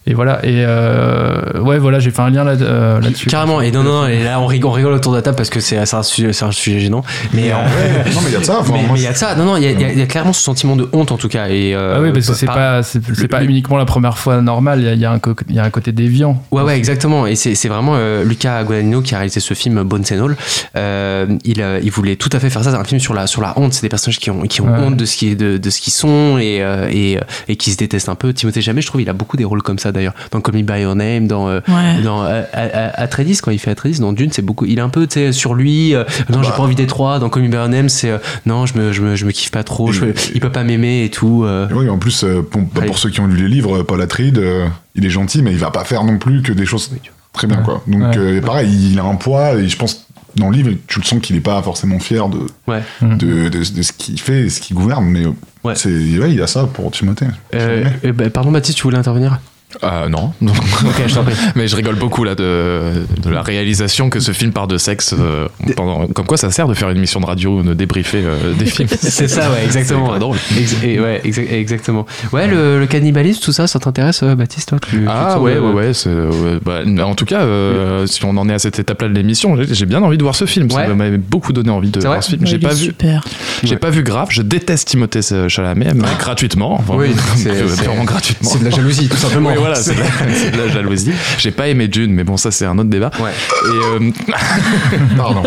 Et 0.09 0.13
voilà. 0.15 0.39
Et 0.43 0.63
euh, 0.65 1.59
ouais, 1.61 1.77
voilà, 1.77 1.99
j'ai 1.99 2.11
fait 2.11 2.21
un 2.21 2.29
lien 2.29 2.43
là, 2.43 2.53
euh, 2.59 2.99
là-dessus. 2.99 3.29
Carrément, 3.29 3.61
et 3.61 3.71
non, 3.71 3.83
non, 3.83 4.01
non, 4.01 4.07
et 4.07 4.23
là 4.23 4.39
on 4.41 4.45
rigole, 4.47 4.71
on 4.71 4.73
rigole 4.73 4.93
autour 4.93 5.11
de 5.13 5.17
la 5.17 5.21
table 5.21 5.37
parce 5.37 5.49
que 5.49 5.59
c'est 5.59 5.85
c'est 5.85 5.95
un, 5.95 6.03
sujet- 6.03 6.33
c'est 6.33 6.45
un 6.45 6.51
sujet 6.51 6.79
gênant. 6.79 7.03
Mais 7.33 7.53
en 7.53 7.63
vrai, 7.63 8.03
non, 8.13 8.21
mais 8.23 8.29
il 8.29 8.33
y 8.33 8.35
a 8.35 8.39
de 8.39 8.43
ça. 8.43 8.57
enfin, 8.59 8.73
mais 8.73 8.85
il 8.99 9.03
y 9.03 9.07
a 9.07 9.11
de 9.13 9.17
ça, 9.17 9.35
non, 9.35 9.45
non, 9.45 9.55
il 9.57 9.63
y, 9.63 9.67
a- 9.67 9.71
y 9.93 9.99
y 10.01 10.07
clairement 10.07 10.33
ce 10.33 10.41
sentiment 10.41 10.75
de 10.75 10.89
honte 10.93 11.11
en 11.11 11.17
tout 11.17 11.29
cas. 11.29 11.47
Et, 11.49 11.73
euh, 11.75 11.93
Ah 11.97 12.01
oui, 12.01 12.11
parce 12.11 12.27
que 12.27 12.33
c'est 12.33 12.45
pas, 12.47 12.81
c'est, 12.83 12.99
pas 13.27 13.43
uniquement 13.43 13.77
la 13.77 13.85
première 13.85 14.17
fois 14.17 14.41
normale, 14.41 14.79
il 14.79 14.85
y 14.85 14.89
a, 14.89 14.93
il 14.93 14.99
y 14.99 15.05
a 15.05 15.11
un 15.11 15.19
il 15.47 15.55
y 15.55 15.59
a 15.59 15.63
un 15.63 15.69
côté 15.69 15.91
déviant. 15.91 16.41
Ouais, 16.51 16.63
ouais, 16.63 16.75
exactement. 16.77 17.27
Et 17.27 17.35
c'est 17.35 17.53
c'est 17.55 17.69
vraiment 17.69 17.93
euh, 17.95 18.23
Luca 18.23 18.63
Guadagnino 18.63 19.01
qui 19.01 19.13
a 19.13 19.19
réalisé 19.19 19.39
ce 19.39 19.53
film 19.53 19.83
Bones 19.83 20.03
and 20.11 20.25
All. 20.25 20.35
Euh, 20.75 21.27
il, 21.45 21.61
euh, 21.61 21.79
il 21.83 21.91
voulait 21.91 22.15
tout 22.15 22.29
à 22.33 22.39
fait 22.39 22.49
faire 22.49 22.63
ça. 22.63 22.71
C'est 22.71 22.77
un 22.77 22.83
film 22.83 22.99
sur 22.99 23.13
la, 23.13 23.27
sur 23.27 23.41
la 23.41 23.53
honte. 23.59 23.73
C'est 23.73 23.81
des 23.83 23.89
personnages 23.89 24.19
qui 24.19 24.31
ont, 24.31 24.41
qui 24.41 24.61
ont 24.61 24.69
Ouais. 24.69 24.79
honte 24.79 24.97
de 24.97 25.05
ce 25.05 25.17
qui 25.17 25.35
de, 25.35 25.57
de 25.57 25.69
ce 25.69 25.81
qu'ils 25.81 25.93
sont 25.93 26.37
et, 26.39 26.61
euh, 26.61 26.87
et, 26.91 27.17
euh, 27.17 27.21
et 27.47 27.55
qui 27.55 27.71
se 27.71 27.77
détestent 27.77 28.09
un 28.09 28.15
peu. 28.15 28.33
Timothée 28.33 28.61
Chalamet, 28.61 28.81
je 28.81 28.87
trouve, 28.87 29.01
il 29.01 29.09
a 29.09 29.13
beaucoup 29.13 29.35
des 29.37 29.45
rôles 29.45 29.63
comme 29.63 29.79
ça 29.79 29.91
d'ailleurs. 29.99 30.15
Dans 30.31 30.41
Call 30.41 30.55
Me 30.55 30.63
By 30.63 30.81
Your 30.81 30.95
Name, 30.95 31.27
dans, 31.27 31.47
euh, 31.49 31.59
Ouais. 31.67 32.01
dans 32.03 32.23
euh, 32.23 32.41
Atreides, 32.53 33.39
quand 33.41 33.51
il 33.51 33.59
fait 33.59 33.71
Atreides, 33.71 33.99
dans 33.99 34.13
Dune, 34.13 34.31
c'est 34.31 34.41
beaucoup. 34.41 34.65
Il 34.65 34.77
est 34.79 34.81
un 34.81 34.89
peu, 34.89 35.05
tu 35.07 35.15
sais, 35.15 35.31
sur 35.31 35.53
lui. 35.53 35.93
euh, 35.95 36.03
non, 36.29 36.41
j'ai 36.43 36.51
pas 36.51 36.59
envie 36.61 36.75
d'être 36.75 36.95
roi. 36.95 37.19
Dans 37.19 37.29
Call 37.29 37.43
Me 37.43 37.47
By 37.49 37.55
Your 37.55 37.69
Name, 37.69 37.89
c'est 37.89 38.09
euh, 38.09 38.17
non, 38.45 38.65
je 38.65 38.77
me, 38.77 38.91
je 38.91 39.01
me, 39.01 39.15
je 39.15 39.25
me 39.25 39.31
kiffe 39.31 39.51
pas 39.51 39.63
trop. 39.63 39.91
je- 39.91 40.05
il 40.33 40.39
peut 40.41 40.51
pas 40.51 40.63
m'aimer 40.63 41.03
et 41.03 41.09
tout. 41.09 41.43
euh. 41.45 41.67
Oui, 41.73 41.89
en 41.89 41.97
plus, 41.97 42.23
euh, 42.23 42.41
pour, 42.41 42.61
bah, 42.61 42.81
pour 42.87 42.97
ceux 42.97 43.09
qui 43.09 43.19
ont 43.21 43.27
lu 43.27 43.35
les 43.37 43.47
livres, 43.49 43.83
Paul 43.83 44.01
Atreides, 44.01 44.37
euh, 44.39 44.67
il 44.95 45.05
est 45.05 45.09
gentil, 45.09 45.41
mais 45.41 45.51
il 45.51 45.57
va 45.57 45.71
pas 45.71 45.83
faire 45.83 46.03
non 46.03 46.17
plus 46.17 46.41
que 46.41 46.51
des 46.53 46.65
choses 46.65 46.91
très 47.33 47.47
bien, 47.47 47.57
Ouais. 47.59 47.63
quoi. 47.63 47.83
Donc, 47.87 48.01
Ouais. 48.01 48.17
euh, 48.17 48.41
pareil, 48.41 48.91
il 48.93 48.99
a 48.99 49.03
un 49.03 49.15
poids, 49.15 49.53
et 49.55 49.67
je 49.67 49.77
pense, 49.77 50.05
dans 50.35 50.49
le 50.49 50.55
livre, 50.57 50.71
tu 50.87 50.99
le 50.99 51.05
sens 51.05 51.19
qu'il 51.21 51.35
est 51.35 51.39
pas 51.41 51.61
forcément 51.61 51.99
fier 51.99 52.27
de, 52.29 52.39
Ouais. 52.67 52.81
de, 53.01 53.49
de, 53.49 53.59
de 53.59 53.81
ce 53.81 53.91
qu'il 53.91 54.19
fait 54.19 54.41
et 54.41 54.49
ce 54.49 54.61
qu'il 54.61 54.75
gouverne, 54.75 55.05
mais 55.05 55.25
Ouais. 55.63 55.73
c'est, 55.75 55.89
ouais, 55.89 56.31
il 56.31 56.35
y 56.37 56.41
a 56.41 56.47
ça 56.47 56.65
pour 56.65 56.91
Timothée. 56.91 57.25
Euh, 57.55 57.83
euh, 58.05 58.13
bah, 58.13 58.29
pardon, 58.29 58.51
Baptiste, 58.51 58.77
tu 58.77 58.83
voulais 58.83 58.97
intervenir? 58.97 59.39
Euh, 59.83 60.09
non. 60.09 60.33
Je. 60.41 61.19
Mais 61.55 61.67
je 61.67 61.75
rigole 61.75 61.95
beaucoup 61.95 62.23
là 62.23 62.33
de, 62.35 62.81
de 63.21 63.29
la 63.29 63.41
réalisation 63.41 64.09
que 64.09 64.19
ce 64.19 64.31
film 64.31 64.51
parle 64.51 64.67
de 64.67 64.77
sexe. 64.77 65.13
euh, 65.17 65.47
pendant, 65.75 66.07
comme 66.07 66.25
quoi 66.25 66.37
ça 66.37 66.49
sert 66.51 66.67
de 66.67 66.73
faire 66.73 66.89
une 66.89 66.97
émission 66.97 67.19
de 67.19 67.25
radio, 67.25 67.61
de 67.61 67.73
débriefer 67.73 68.21
euh, 68.23 68.53
des 68.53 68.65
films. 68.65 68.87
C'est 68.89 69.27
ça, 69.27 69.51
ouais, 69.51 69.63
exactement. 69.63 70.17
Drôle. 70.17 70.37
Ex- 70.57 70.75
et 70.83 70.99
ouais, 70.99 71.21
exa- 71.23 71.51
exactement. 71.53 72.05
Ouais, 72.33 72.47
le, 72.47 72.79
le 72.79 72.87
cannibalisme, 72.87 73.41
tout 73.43 73.51
ça, 73.51 73.67
ça 73.67 73.79
t'intéresse, 73.79 74.23
euh, 74.23 74.35
Baptiste, 74.35 74.69
toi 74.69 74.79
tu- 74.79 75.05
Ah 75.07 75.39
ouais, 75.39 75.57
ouais, 75.59 75.91
ouais. 75.93 76.59
bah, 76.65 77.05
en 77.05 77.15
tout 77.15 77.25
cas, 77.25 77.41
euh, 77.41 78.07
si 78.07 78.25
on 78.25 78.35
en 78.37 78.49
est 78.49 78.53
à 78.53 78.59
cette 78.59 78.79
étape-là 78.79 79.07
de 79.07 79.13
l'émission, 79.13 79.55
j'ai 79.69 79.85
bien 79.85 80.01
envie 80.01 80.17
de 80.17 80.23
voir 80.23 80.35
ce 80.35 80.45
film. 80.45 80.67
Ouais. 80.71 80.87
Ça 80.87 80.95
m'avait 80.95 81.17
beaucoup 81.17 81.53
donné 81.53 81.69
envie 81.69 81.89
de 81.91 81.99
voir 81.99 82.13
vrai 82.13 82.21
ce 82.21 82.29
film. 82.31 82.41
Ouais, 82.41 82.47
J'ai 82.47 82.57
pas 82.59 82.73
vu, 82.73 82.85
Super. 82.85 83.23
j'ai 83.63 83.71
Ouais. 83.71 83.77
pas 83.77 83.89
vu 83.91 84.01
grave. 84.03 84.29
Je 84.31 84.41
déteste 84.41 84.87
Timothée 84.89 85.21
Chalamet, 85.47 85.93
mais 85.93 86.07
gratuitement. 86.19 86.73
Enfin, 86.73 86.95
Oui, 86.97 87.09
c'est- 87.35 87.83
purement 87.83 88.03
gratuitement. 88.03 88.49
C'est 88.49 88.59
de 88.59 88.65
la 88.65 88.71
jalousie, 88.71 89.07
tout 89.09 89.17
simplement. 89.17 89.49
Voilà, 89.59 89.75
c'est 89.75 89.93
de, 89.95 89.99
la- 89.99 90.33
c'est 90.33 90.51
de 90.51 90.57
la 90.57 90.67
jalousie. 90.69 91.11
J'ai 91.37 91.51
pas 91.51 91.67
aimé 91.67 91.87
Dune, 91.87 92.11
mais 92.13 92.23
bon, 92.23 92.37
ça 92.37 92.51
c'est 92.51 92.65
un 92.65 92.77
autre 92.77 92.89
débat. 92.89 93.11
Ouais. 93.19 93.31
Et 93.31 94.03
euh, 94.05 94.11
Pardon. 95.17 95.43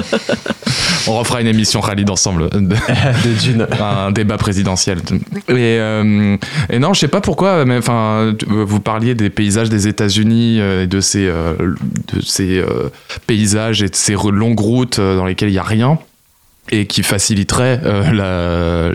on 1.07 1.19
refera 1.19 1.41
une 1.41 1.47
émission 1.47 1.81
Khalid 1.81 2.09
ensemble. 2.11 2.49
de 2.51 2.77
Dune. 3.43 3.67
un 3.81 4.11
débat 4.13 4.37
présidentiel. 4.39 4.99
Et, 5.49 5.53
euh, 5.59 6.37
et 6.71 6.79
non, 6.79 6.95
je 6.95 7.01
sais 7.01 7.09
pas 7.09 7.21
pourquoi, 7.21 7.65
mais 7.65 7.77
enfin, 7.79 8.35
tu- 8.39 8.47
vous 8.49 8.81
parliez 8.81 9.15
des 9.15 9.31
paysages 9.31 9.69
des 9.69 9.89
États-Unis 9.89 10.59
euh, 10.61 10.85
et 10.85 10.87
de 10.87 11.01
ces, 11.01 11.27
euh, 11.27 11.55
de 12.15 12.21
ces 12.23 12.59
euh, 12.59 12.89
paysages 13.27 13.83
et 13.83 13.89
de 13.89 13.95
ces 13.97 14.15
longues 14.15 14.61
routes 14.61 14.99
euh, 14.99 15.17
dans 15.17 15.25
lesquelles 15.27 15.49
il 15.51 15.55
y 15.55 15.59
a 15.59 15.63
rien 15.63 15.99
et 16.73 16.87
qui 16.87 17.03
faciliterait 17.03 17.81
euh, 17.85 18.93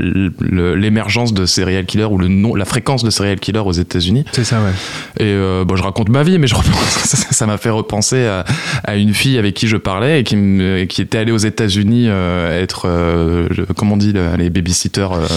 l'émergence 0.75 1.33
de 1.33 1.45
serial 1.45 1.85
killers 1.85 2.05
ou 2.05 2.17
le 2.17 2.27
nom, 2.27 2.55
la 2.55 2.65
fréquence 2.65 3.03
de 3.03 3.09
serial 3.09 3.39
killers 3.39 3.59
aux 3.65 3.71
États-Unis. 3.71 4.25
C'est 4.31 4.43
ça, 4.43 4.57
ouais. 4.61 4.71
Et 5.19 5.25
euh, 5.31 5.63
bon, 5.63 5.75
je 5.75 5.83
raconte 5.83 6.09
ma 6.09 6.23
vie, 6.23 6.39
mais 6.39 6.47
je 6.47 6.55
repense, 6.55 6.73
ça 7.31 7.45
m'a 7.45 7.57
fait 7.57 7.69
repenser 7.69 8.25
à, 8.25 8.45
à 8.83 8.95
une 8.95 9.13
fille 9.13 9.37
avec 9.37 9.53
qui 9.55 9.67
je 9.67 9.77
parlais 9.77 10.21
et 10.21 10.23
qui, 10.23 11.01
était 11.01 11.17
allée 11.19 11.31
aux 11.31 11.37
États-Unis 11.37 12.05
euh, 12.07 12.61
être, 12.61 12.87
euh, 12.87 13.47
comment 13.77 13.93
on 13.93 13.97
dit, 13.97 14.11
le- 14.11 14.35
les 14.37 14.49
babysitters. 14.49 15.07
euh, 15.13 15.27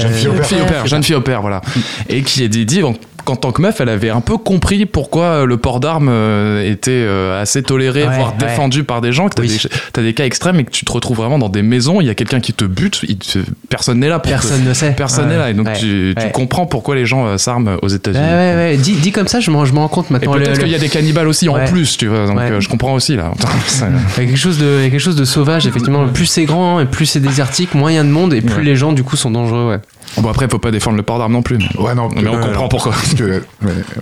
Jeune 0.00 0.12
fille 0.12 0.28
au 0.28 0.32
père. 0.32 0.46
fille 0.46 0.60
au 0.62 0.66
père, 0.66 0.86
jeune 0.86 1.02
fille 1.02 1.14
au 1.14 1.20
père, 1.20 1.40
voilà. 1.42 1.60
Et 2.08 2.22
qui 2.22 2.42
est 2.42 2.48
dit, 2.48 2.64
dit 2.66 2.80
bon, 2.80 2.96
qu'en 3.24 3.36
tant 3.36 3.52
que 3.52 3.62
meuf, 3.62 3.80
elle 3.80 3.88
avait 3.88 4.10
un 4.10 4.20
peu 4.20 4.36
compris 4.36 4.86
pourquoi 4.86 5.44
le 5.46 5.56
port 5.56 5.80
d'armes 5.80 6.08
euh, 6.10 6.68
était 6.70 6.90
euh, 6.92 7.40
assez 7.40 7.62
toléré, 7.62 8.06
Ouais, 8.06 8.14
voire 8.16 8.32
ouais. 8.32 8.46
défendu 8.46 8.84
par 8.84 9.00
des 9.00 9.12
gens, 9.12 9.28
que 9.28 9.34
t'as 9.34 9.42
Oui. 9.42 9.60
des, 10.04 10.14
cas 10.14 10.24
extrêmes 10.24 10.58
et 10.60 10.64
que 10.64 10.70
tu 10.70 10.84
te 10.84 10.92
retrouves 10.92 11.16
vraiment 11.16 11.38
dans 11.38 11.48
des 11.48 11.62
maisons, 11.62 12.00
il 12.00 12.06
y 12.06 12.10
a 12.10 12.14
quelqu'un 12.14 12.40
qui 12.40 12.52
te 12.52 12.64
bute, 12.64 13.00
il 13.08 13.16
te- 13.18 13.38
personne 13.68 13.98
n'est 14.00 14.08
là 14.08 14.18
pour 14.18 14.30
te- 14.30 14.36
Personne 14.36 14.64
ne 14.64 14.74
sait. 14.74 14.92
Personne 14.92 15.28
n'est 15.28 15.36
là, 15.38 15.50
et 15.50 15.54
donc 15.54 15.72
tu, 15.74 16.14
comprends 16.32 16.66
pourquoi 16.66 16.94
les 16.94 17.06
gens 17.06 17.26
euh, 17.26 17.36
s'arment 17.38 17.76
aux 17.82 17.88
États-Unis. 17.88 18.22
ouais, 18.24 18.54
ouais. 18.54 18.76
Dit, 18.76 18.92
dit 18.94 19.12
comme 19.12 19.28
ça, 19.28 19.40
je 19.40 19.50
m'en 19.50 19.60
rends 19.60 19.88
compte 19.88 20.06
Et 20.10 20.12
maintenant. 20.14 20.32
peut-être 20.32 20.56
Le- 20.56 20.62
qu'il 20.62 20.68
y 20.72 20.74
a 20.74 20.78
des 20.78 20.88
cannibales 20.88 21.28
aussi 21.28 21.48
en 21.48 21.64
plus, 21.66 21.96
tu 21.96 22.06
vois, 22.06 22.26
donc 22.26 22.38
euh, 22.38 22.60
je 22.60 22.68
comprends 22.68 22.94
aussi 22.94 23.16
là. 23.16 23.32
Il 23.80 24.22
y 24.22 24.26
a 24.26 24.28
quelque 24.28 24.36
chose 24.36 24.58
de, 24.58 24.88
quelque 24.88 24.98
chose 24.98 25.22
sauvage, 25.24 25.66
effectivement. 25.66 26.06
Plus 26.08 26.26
c'est 26.26 26.44
grand 26.44 26.80
et 26.80 26.86
plus 26.86 27.06
c'est 27.06 27.20
désertique, 27.20 27.74
moins 27.74 27.90
il 27.92 27.94
y 27.94 27.98
a 27.98 28.02
de 28.02 28.08
monde 28.08 28.34
et 28.34 28.40
plus 28.40 28.62
les 28.62 28.76
gens, 28.76 28.92
du 28.92 29.02
coup, 29.04 29.16
sont 29.16 29.30
dangereux, 29.30 29.68
ouais. 29.70 29.78
Bon, 30.18 30.28
après, 30.30 30.48
faut 30.48 30.58
pas 30.58 30.70
défendre 30.70 30.96
le 30.96 31.02
port 31.02 31.18
d'armes 31.18 31.32
non 31.32 31.42
plus. 31.42 31.58
Mais, 31.58 31.80
Ouais, 31.80 31.94
non, 31.94 32.08
mais 32.14 32.26
on 32.28 32.34
euh, 32.36 32.40
comprend 32.40 32.68
pourquoi. 32.68 32.92
Parce 32.92 33.14
que, 33.14 33.24
ouais, 33.24 33.42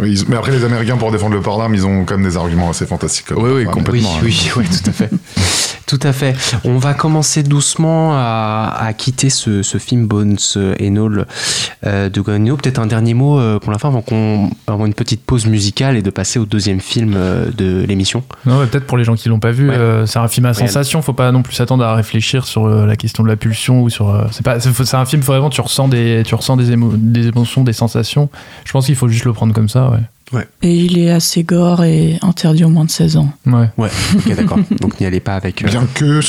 ouais, 0.01 0.11
ils- 0.11 0.25
mais 0.29 0.37
après, 0.37 0.53
les 0.53 0.64
Américains, 0.64 0.97
pour 0.97 1.11
défendre 1.12 1.35
le 1.35 1.40
port 1.42 1.59
d'armes, 1.59 1.75
ils 1.75 1.87
ont 1.87 2.05
quand 2.05 2.16
même 2.16 2.27
des 2.29 2.37
arguments 2.37 2.71
assez 2.71 2.87
fantastiques. 2.87 3.27
Oui, 3.37 3.51
oui, 3.55 3.64
complètement. 3.66 4.11
Oui, 4.23 4.49
hein. 4.49 4.53
oui, 4.57 4.64
oui, 4.71 4.79
tout 4.83 4.88
à 4.90 4.92
fait. 4.92 5.11
tout 5.87 6.01
à 6.03 6.12
fait. 6.12 6.35
On 6.64 6.79
va 6.79 6.94
commencer 6.94 7.42
doucement 7.42 8.12
à, 8.14 8.75
à 8.79 8.92
quitter 8.92 9.31
ce, 9.31 9.62
ce 9.62 9.79
film 9.79 10.07
Bones 10.07 10.37
et 10.79 10.88
All 10.88 11.27
euh, 11.87 12.09
de 12.09 12.21
Guadagnino. 12.21 12.57
Peut-être 12.57 12.79
un 12.79 12.87
dernier 12.87 13.14
mot 13.14 13.38
euh, 13.38 13.59
pour 13.59 13.73
la 13.73 13.79
fin 13.79 13.88
avant 13.88 14.03
qu'on 14.03 14.51
avant 14.66 14.87
une 14.87 14.94
petite 14.94 15.23
pause 15.25 15.47
musicale 15.47 15.97
et 15.97 16.03
de 16.03 16.11
passer 16.11 16.38
au 16.38 16.44
deuxième 16.47 16.81
film 16.81 17.14
euh, 17.16 17.51
de 17.57 17.85
l'émission. 17.87 18.23
Non, 18.47 18.61
mais 18.61 18.66
peut-être 18.66 18.87
pour 18.87 18.99
les 18.99 19.05
gens 19.05 19.14
qui 19.14 19.29
l'ont 19.29 19.40
pas 19.40 19.51
vu, 19.51 19.68
Ouais. 19.68 19.77
euh, 19.77 20.07
c'est 20.07 20.18
un 20.18 20.29
film 20.29 20.47
à 20.47 20.55
sensation. 20.55 21.01
Faut 21.03 21.12
pas 21.14 21.33
non 21.33 21.42
plus 21.42 21.55
s'attendre 21.55 21.85
à 21.85 21.94
réfléchir 21.94 22.47
sur 22.47 22.66
euh, 22.66 22.87
la 22.87 22.97
question 22.97 23.23
de 23.23 23.29
la 23.29 23.37
pulsion 23.37 23.83
ou 23.83 23.88
sur. 23.90 24.11
euh, 24.11 24.25
c'est 24.31 24.44
pas. 24.44 24.61
C'est 24.61 24.73
c'est 24.85 24.97
un 24.97 25.07
film 25.07 25.23
vraiment 25.23 25.49
tu 25.51 25.61
ressens 25.61 25.88
des 25.88 25.97
tu 26.24 26.34
ressens 26.34 26.56
des, 26.56 26.70
émo- 26.72 26.92
des 26.96 27.26
émotions, 27.28 27.64
des 27.64 27.72
sensations. 27.72 28.28
Je 28.64 28.72
pense 28.72 28.87
qu'il 28.87 28.96
faut 28.96 29.08
juste 29.08 29.24
le 29.24 29.32
prendre 29.32 29.52
comme 29.54 29.68
ça. 29.68 29.90
Ouais. 30.32 30.46
Et 30.62 30.74
il 30.74 30.98
est 30.98 31.11
assez 31.11 31.42
gore 31.42 31.84
et 31.84 32.18
interdit 32.22 32.64
aux 32.64 32.68
moins 32.68 32.84
de 32.84 32.90
16 32.90 33.16
ans. 33.16 33.30
Ouais. 33.46 33.70
Ouais, 33.78 33.88
ok, 34.16 34.37
d'accord. 34.37 34.58
Donc 34.80 35.00
n'y 35.00 35.06
allez 35.06 35.20
pas 35.20 35.34
avec. 35.34 35.62
euh, 35.62 35.66
Bien 35.68 35.87
que, 35.94 36.20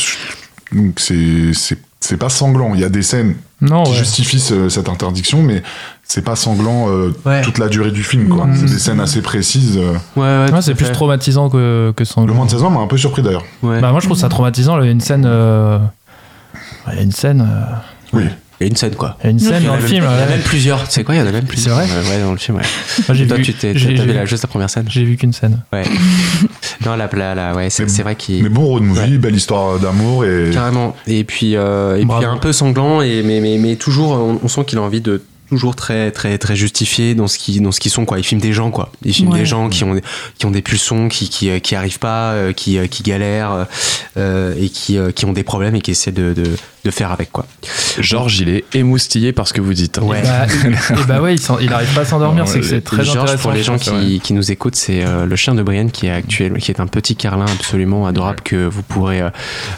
donc 0.74 1.00
c'est, 1.00 1.54
c'est, 1.54 1.78
c'est 2.00 2.16
pas 2.18 2.30
sanglant. 2.30 2.74
Il 2.76 2.80
y 2.80 2.86
a 2.86 2.90
des 2.90 3.02
scènes 3.02 3.36
Non. 3.60 3.84
qui 3.84 3.92
ouais. 3.92 3.98
justifient 3.98 4.40
ce- 4.40 4.70
cette 4.70 4.88
interdiction, 4.88 5.42
mais 5.44 5.64
c'est 6.04 6.22
pas 6.24 6.38
sanglant 6.38 6.90
euh, 6.90 7.12
Ouais. 7.26 7.42
toute 7.42 7.58
la 7.58 7.68
durée 7.68 7.92
du 7.92 8.04
film, 8.06 8.30
quoi. 8.30 8.48
C'est 8.56 8.66
des 8.68 8.80
scènes 8.80 9.02
assez 9.02 9.22
précises. 9.22 9.78
euh. 9.78 9.94
Ouais, 10.16 10.52
ouais, 10.54 10.62
c'est 10.62 10.76
plus 10.76 10.86
fait. 10.86 10.92
traumatisant 10.94 11.50
que, 11.50 11.92
que 11.94 12.02
Le 12.04 12.06
sanglant. 12.06 12.36
moins 12.36 12.46
de 12.46 12.52
16 12.52 12.64
ans 12.64 12.70
m'a 12.70 12.80
un 12.80 12.88
peu 12.88 12.98
surpris 12.98 13.22
d'ailleurs. 13.22 13.44
Ouais. 13.64 13.82
Bah, 13.82 13.92
moi, 13.92 14.00
je 14.00 14.06
trouve 14.06 14.18
ça 14.18 14.30
traumatisant. 14.30 14.80
Il 14.82 14.86
y 14.86 14.88
a 14.88 14.92
une 14.92 15.02
scène. 15.02 15.26
euh, 15.28 15.78
Il 16.92 16.96
y 16.96 17.00
a 17.00 17.02
une 17.02 17.12
scène. 17.12 17.42
euh, 17.42 17.76
Oui. 18.14 18.24
Il 18.60 18.64
y 18.64 18.66
a 18.66 18.68
une 18.70 18.76
scène, 18.76 18.96
quoi. 18.96 19.18
Il 19.24 19.26
y 19.26 19.28
a 19.28 19.32
une 19.32 19.40
scène 19.40 19.64
dans 19.64 19.74
a 19.74 19.76
le 19.78 19.82
même- 19.82 19.90
film. 19.92 20.04
Il 20.04 20.06
y 20.06 20.08
en 20.08 20.12
a 20.12 20.18
ouais. 20.26 20.30
même 20.32 20.42
plusieurs. 20.42 20.86
C'est 20.92 21.04
quoi 21.04 21.16
Il 21.16 21.20
y 21.20 21.22
en 21.22 21.28
a 21.28 21.32
même 21.32 21.46
plusieurs. 21.46 21.76
vrai 21.78 21.86
Ouais, 21.86 22.10
ouais, 22.10 22.22
dans 22.22 22.32
le 22.34 22.38
film, 22.38 22.58
ouais. 22.58 22.64
Moi, 23.08 23.16
j'ai 23.18 23.28
Toi, 23.28 23.38
vu, 23.38 23.44
tu 23.44 23.54
t'es, 23.54 23.78
j'ai- 23.78 23.96
t'as 23.96 24.04
vu 24.04 24.14
la, 24.14 24.26
juste 24.26 24.44
la 24.44 24.48
première 24.50 24.70
scène 24.70 24.86
j'ai 24.90 25.04
vu 25.06 25.16
qu'une 25.16 25.32
scène. 25.34 25.64
Ouais. 25.72 25.84
non, 26.86 26.96
là, 26.96 27.10
là, 27.14 27.36
là, 27.36 27.56
ouais, 27.56 27.70
c'est, 27.70 27.84
Mais- 27.84 27.90
c'est 27.90 28.04
vrai 28.04 28.16
qu'il. 28.16 28.44
Mais 28.44 28.50
bon 28.50 28.66
road 28.66 28.84
movie, 28.84 29.18
belle 29.18 29.36
histoire 29.36 29.80
d'amour 29.80 30.26
et. 30.26 30.50
Carrément. 30.54 30.96
Et 31.08 31.24
puis, 31.24 31.56
euh, 31.56 31.98
et 31.98 32.06
puis 32.06 32.26
un 32.26 32.38
peu 32.38 32.52
sanglant, 32.54 33.02
et, 33.02 33.24
mais, 33.24 33.40
mais, 33.40 33.58
mais 33.58 33.76
toujours, 33.76 34.12
on, 34.12 34.40
on 34.44 34.48
sent 34.48 34.66
qu'il 34.66 34.78
a 34.78 34.82
envie 34.82 35.02
de 35.02 35.22
toujours 35.50 35.76
très 35.76 36.12
très 36.12 36.38
très 36.38 36.56
justifié 36.56 37.16
dans 37.16 37.26
ce 37.26 37.40
qui 37.40 37.60
dans 37.60 37.72
ce 37.72 37.80
qu'ils 37.80 37.90
sont 37.92 38.06
quoi 38.06 38.20
il 38.20 38.24
filme 38.24 38.40
des 38.40 38.54
gens 38.54 38.70
quoi 38.70 38.92
il 39.04 39.12
filme 39.16 39.32
Ouais. 39.32 39.40
des 39.40 39.46
gens 39.48 39.68
qui 39.68 39.84
ont 39.84 40.00
qui 40.38 40.46
ont 40.46 40.52
des 40.52 40.62
pulsions 40.62 41.08
qui 41.10 41.28
qui, 41.28 41.50
euh, 41.50 41.58
qui 41.58 41.74
arrivent 41.74 41.98
pas 41.98 42.34
euh, 42.34 42.54
qui 42.54 42.78
euh, 42.78 42.86
qui 42.86 43.02
galèrent 43.02 43.66
euh, 44.18 44.54
et 44.62 44.70
qui 44.70 45.00
qui 45.16 45.26
ont 45.26 45.34
des 45.34 45.42
problèmes 45.42 45.74
et 45.74 45.82
qui 45.82 45.90
essaient 45.90 46.12
de, 46.12 46.34
de 46.36 46.44
de 46.86 46.92
faire 46.92 47.12
avec 47.12 47.32
quoi 47.32 47.48
Georges, 48.00 48.40
il 48.40 48.50
est 48.50 48.64
émoustillé 48.76 49.32
par 49.34 49.48
ce 49.48 49.54
que 49.54 49.62
vous 49.62 49.74
dites. 49.74 49.98
hein. 49.98 50.04
Ouais. 50.04 50.20
Et 50.20 50.24
bah, 50.24 50.46
et 51.02 51.04
bah 51.08 51.22
ouais, 51.22 51.34
il, 51.36 51.40
s'en- 51.40 51.60
il 51.60 51.72
arrive 51.74 51.94
pas 51.94 52.02
à 52.02 52.06
s'endormir. 52.06 52.48
C'est 52.48 52.60
que 52.60 52.66
c'est 52.66 52.82
très 52.82 53.04
Georges, 53.04 53.18
intéressant. 53.20 53.42
pour 53.42 53.52
les 53.52 53.64
gens 53.64 53.78
qui, 53.78 54.20
qui 54.20 54.34
nous 54.34 54.52
écoutent, 54.52 54.76
c'est 54.76 55.04
euh, 55.06 55.26
le 55.26 55.36
chien 55.36 55.56
de 55.56 55.64
Brienne 55.64 55.92
qui 55.92 56.08
est 56.08 56.12
actuel, 56.12 56.54
qui 56.58 56.72
est 56.72 56.80
un 56.80 56.88
petit 56.88 57.16
carlin 57.16 57.46
absolument 57.46 58.06
adorable 58.08 58.42
que 58.42 58.66
vous 58.68 58.84
pourrez 58.84 59.22
euh, 59.22 59.30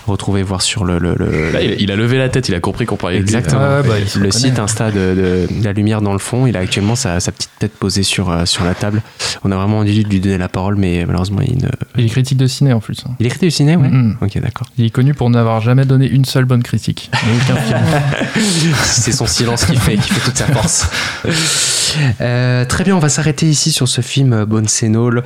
retrouver 0.08 0.44
voir 0.44 0.62
sur 0.62 0.84
le, 0.86 1.00
le, 1.00 1.16
le- 1.18 1.52
Là, 1.52 1.62
il, 1.62 1.76
il 1.82 1.92
a 1.92 1.96
levé 1.96 2.18
la 2.18 2.30
tête, 2.30 2.50
il 2.50 2.56
a 2.56 2.60
compris 2.60 2.86
qu'on 2.86 2.96
parlait 2.98 3.18
de. 3.18 3.22
Exactement. 3.24 3.62
Bah, 3.82 3.96
le 4.20 4.32
site 4.32 4.60
Insta 4.60 4.92
de, 4.92 4.98
de 4.98 5.48
La 5.64 5.74
Lumière 5.74 6.02
dans 6.02 6.14
le 6.14 6.20
fond, 6.20 6.46
il 6.48 6.56
a 6.58 6.60
actuellement 6.60 6.96
sa, 6.96 7.20
sa 7.20 7.32
petite 7.32 7.52
tête 7.60 7.74
posée 7.74 8.04
sur, 8.04 8.30
euh, 8.30 8.46
sur 8.46 8.64
la 8.64 8.74
table. 8.74 9.02
On 9.44 9.52
a 9.52 9.56
vraiment 9.56 9.80
envie 9.80 10.04
de 10.04 10.10
lui 10.10 10.20
donner 10.20 10.38
la 10.38 10.50
parole, 10.50 10.76
mais 10.76 11.04
malheureusement, 11.06 11.42
il 11.42 11.58
ne. 11.58 11.70
Il 11.98 12.06
est 12.06 12.10
critique 12.10 12.38
de 12.38 12.48
ciné 12.48 12.74
en 12.74 12.80
plus. 12.80 13.04
hein. 13.08 13.12
Il 13.20 13.26
écrit 13.26 13.40
du 13.40 13.52
ciné, 13.52 13.76
ouais 13.76 13.90
Mhm. 13.90 14.18
Ok, 14.22 14.40
d'accord. 14.42 14.68
Il 14.78 14.86
est 14.86 14.90
connu 14.90 15.14
pour 15.14 15.30
n'avoir 15.30 15.62
jamais 15.62 15.86
donné 15.86 16.08
une 16.08 16.26
seule 16.26 16.46
bonne 16.46 16.64
critique. 16.64 17.10
Mais 17.26 17.34
aucun 17.36 17.60
film. 17.62 17.80
C'est 18.84 19.12
son 19.12 19.28
silence 19.28 19.66
qui 19.66 19.76
fait, 19.76 19.98
toute 19.98 20.38
sa 20.38 20.48
force. 20.48 20.88
Euh, 22.22 22.66
très 22.66 22.84
bien, 22.84 22.96
on 22.96 23.00
va 23.00 23.10
s'arrêter 23.10 23.48
ici 23.48 23.72
sur 23.72 23.88
ce 23.88 24.02
film 24.02 24.34
euh, 24.34 24.46
Bones 24.46 24.68
and 24.84 24.94
All. 24.94 25.24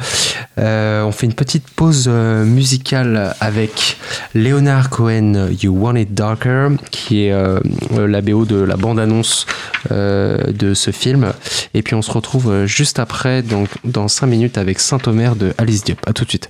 Euh, 0.58 1.04
on 1.04 1.12
fait 1.12 1.26
une 1.26 1.34
petite 1.34 1.68
pause 1.70 2.08
musicale 2.08 3.36
avec 3.40 3.98
Leonard 4.34 4.90
Cohen, 4.90 5.50
You 5.62 5.76
Want 5.78 5.96
It 5.96 6.14
Darker, 6.14 6.70
qui 6.92 7.26
est 7.26 7.32
euh, 7.32 7.60
la 7.92 8.22
BO 8.22 8.46
de 8.46 8.58
la 8.58 8.78
bande-annonce 8.78 9.46
de 9.92 10.74
ce 10.74 10.92
film. 10.92 11.34
Et 11.74 11.84
puis 11.84 11.96
on 11.96 12.02
se 12.02 12.12
retrouve 12.12 12.66
juste 12.66 13.00
après, 13.00 13.44
donc 13.44 13.70
dans 13.84 14.08
5 14.08 14.28
minutes, 14.28 14.58
avec 14.58 14.80
Saint-Omer 14.80 15.36
de 15.36 15.54
Alice 15.58 15.84
Diop. 15.84 16.00
A 16.08 16.14
tout 16.14 16.26
de 16.26 16.30
suite. 16.30 16.50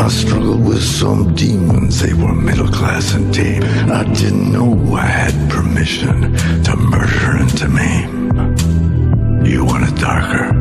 I 0.00 0.08
struggled 0.08 0.64
with 0.64 0.82
some 0.82 1.34
demons, 1.34 2.00
they 2.00 2.14
were 2.14 2.32
middle 2.32 2.68
class 2.68 3.14
and 3.14 3.34
tame. 3.34 3.62
I 3.90 4.04
didn't 4.14 4.52
know 4.52 4.94
I 4.94 5.04
had 5.04 5.50
permission 5.50 6.34
to 6.64 6.76
murder 6.76 7.36
and 7.36 7.58
to. 7.58 8.06
You 9.44 9.64
want 9.64 9.88
it 9.88 9.96
darker? 10.00 10.57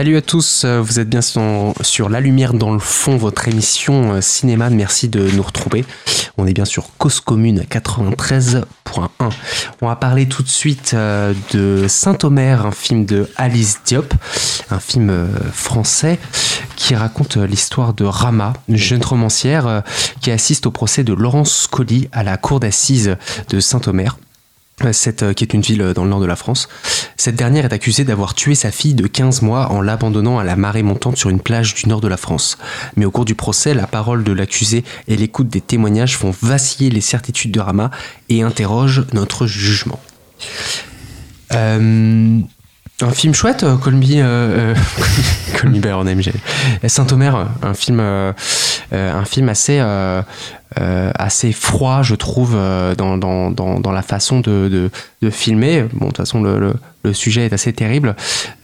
Salut 0.00 0.16
à 0.16 0.22
tous, 0.22 0.64
euh, 0.64 0.80
vous 0.80 0.98
êtes 0.98 1.10
bien 1.10 1.20
sur, 1.20 2.08
La 2.08 2.20
Lumière 2.20 2.54
dans 2.54 2.72
le 2.72 2.78
fond, 2.78 3.18
votre 3.18 3.48
émission 3.48 4.14
euh, 4.14 4.20
cinéma. 4.22 4.70
Merci 4.70 5.10
de 5.10 5.30
nous 5.32 5.42
retrouver. 5.42 5.84
On 6.38 6.46
est 6.46 6.54
bien 6.54 6.64
sur 6.64 6.96
Cause 6.96 7.20
Commune 7.20 7.66
93.1. 7.70 8.64
On 9.82 9.86
va 9.86 9.96
parler 9.96 10.26
tout 10.26 10.42
de 10.42 10.48
suite 10.48 10.92
euh, 10.94 11.34
de 11.52 11.84
Saint-Omer, 11.86 12.64
un 12.64 12.72
film 12.72 13.04
de 13.04 13.28
Alice 13.36 13.80
Diop, 13.84 14.14
un 14.70 14.80
film 14.80 15.28
français 15.52 16.18
qui 16.76 16.94
raconte 16.94 17.36
l'histoire 17.36 17.92
de 17.92 18.06
Rama, 18.06 18.54
une 18.70 18.78
jeune 18.78 19.04
romancière 19.04 19.82
qui 20.22 20.30
assiste 20.30 20.64
au 20.64 20.70
procès 20.70 21.04
de 21.04 21.12
Laurence 21.12 21.66
Colli 21.66 22.08
à 22.12 22.22
la 22.22 22.38
cour 22.38 22.58
d'assises 22.58 23.18
de 23.50 23.60
Saint-Omer. 23.60 24.16
Cette, 24.92 25.22
euh, 25.22 25.32
qui 25.32 25.44
est 25.44 25.52
une 25.52 25.60
ville 25.60 25.82
euh, 25.82 25.94
dans 25.94 26.04
le 26.04 26.10
nord 26.10 26.20
de 26.20 26.26
la 26.26 26.36
France. 26.36 26.68
Cette 27.16 27.36
dernière 27.36 27.66
est 27.66 27.72
accusée 27.72 28.04
d'avoir 28.04 28.34
tué 28.34 28.54
sa 28.54 28.70
fille 28.70 28.94
de 28.94 29.06
15 29.06 29.42
mois 29.42 29.70
en 29.70 29.82
l'abandonnant 29.82 30.38
à 30.38 30.44
la 30.44 30.56
marée 30.56 30.82
montante 30.82 31.16
sur 31.16 31.28
une 31.28 31.40
plage 31.40 31.74
du 31.74 31.88
nord 31.88 32.00
de 32.00 32.08
la 32.08 32.16
France. 32.16 32.56
Mais 32.96 33.04
au 33.04 33.10
cours 33.10 33.26
du 33.26 33.34
procès, 33.34 33.74
la 33.74 33.86
parole 33.86 34.24
de 34.24 34.32
l'accusé 34.32 34.84
et 35.06 35.16
l'écoute 35.16 35.48
des 35.48 35.60
témoignages 35.60 36.16
font 36.16 36.34
vaciller 36.42 36.90
les 36.90 37.02
certitudes 37.02 37.52
de 37.52 37.60
Rama 37.60 37.90
et 38.28 38.42
interrogent 38.42 39.06
notre 39.12 39.46
jugement. 39.46 40.00
Euh, 41.52 42.40
un 43.02 43.10
film 43.10 43.34
chouette, 43.34 43.62
euh, 43.62 43.76
Call 43.76 43.94
Me, 43.94 44.04
euh, 44.16 44.74
euh, 45.64 45.68
Saint-Omer, 46.88 47.48
un 47.62 47.74
film, 47.74 48.00
euh, 48.00 48.32
euh, 48.92 49.12
un 49.12 49.24
film 49.24 49.48
assez, 49.48 49.78
euh, 49.80 50.22
euh, 50.78 51.10
assez 51.14 51.52
froid, 51.52 52.02
je 52.02 52.14
trouve, 52.14 52.52
euh, 52.54 52.94
dans, 52.94 53.16
dans, 53.16 53.50
dans, 53.50 53.92
la 53.92 54.02
façon 54.02 54.40
de, 54.40 54.90
de, 55.20 55.30
filmer. 55.30 55.84
Bon, 55.92 56.06
de 56.06 56.10
toute 56.10 56.18
façon, 56.18 56.42
le, 56.42 56.74
le 57.04 57.12
sujet 57.12 57.46
est 57.46 57.52
assez 57.52 57.72
terrible. 57.72 58.14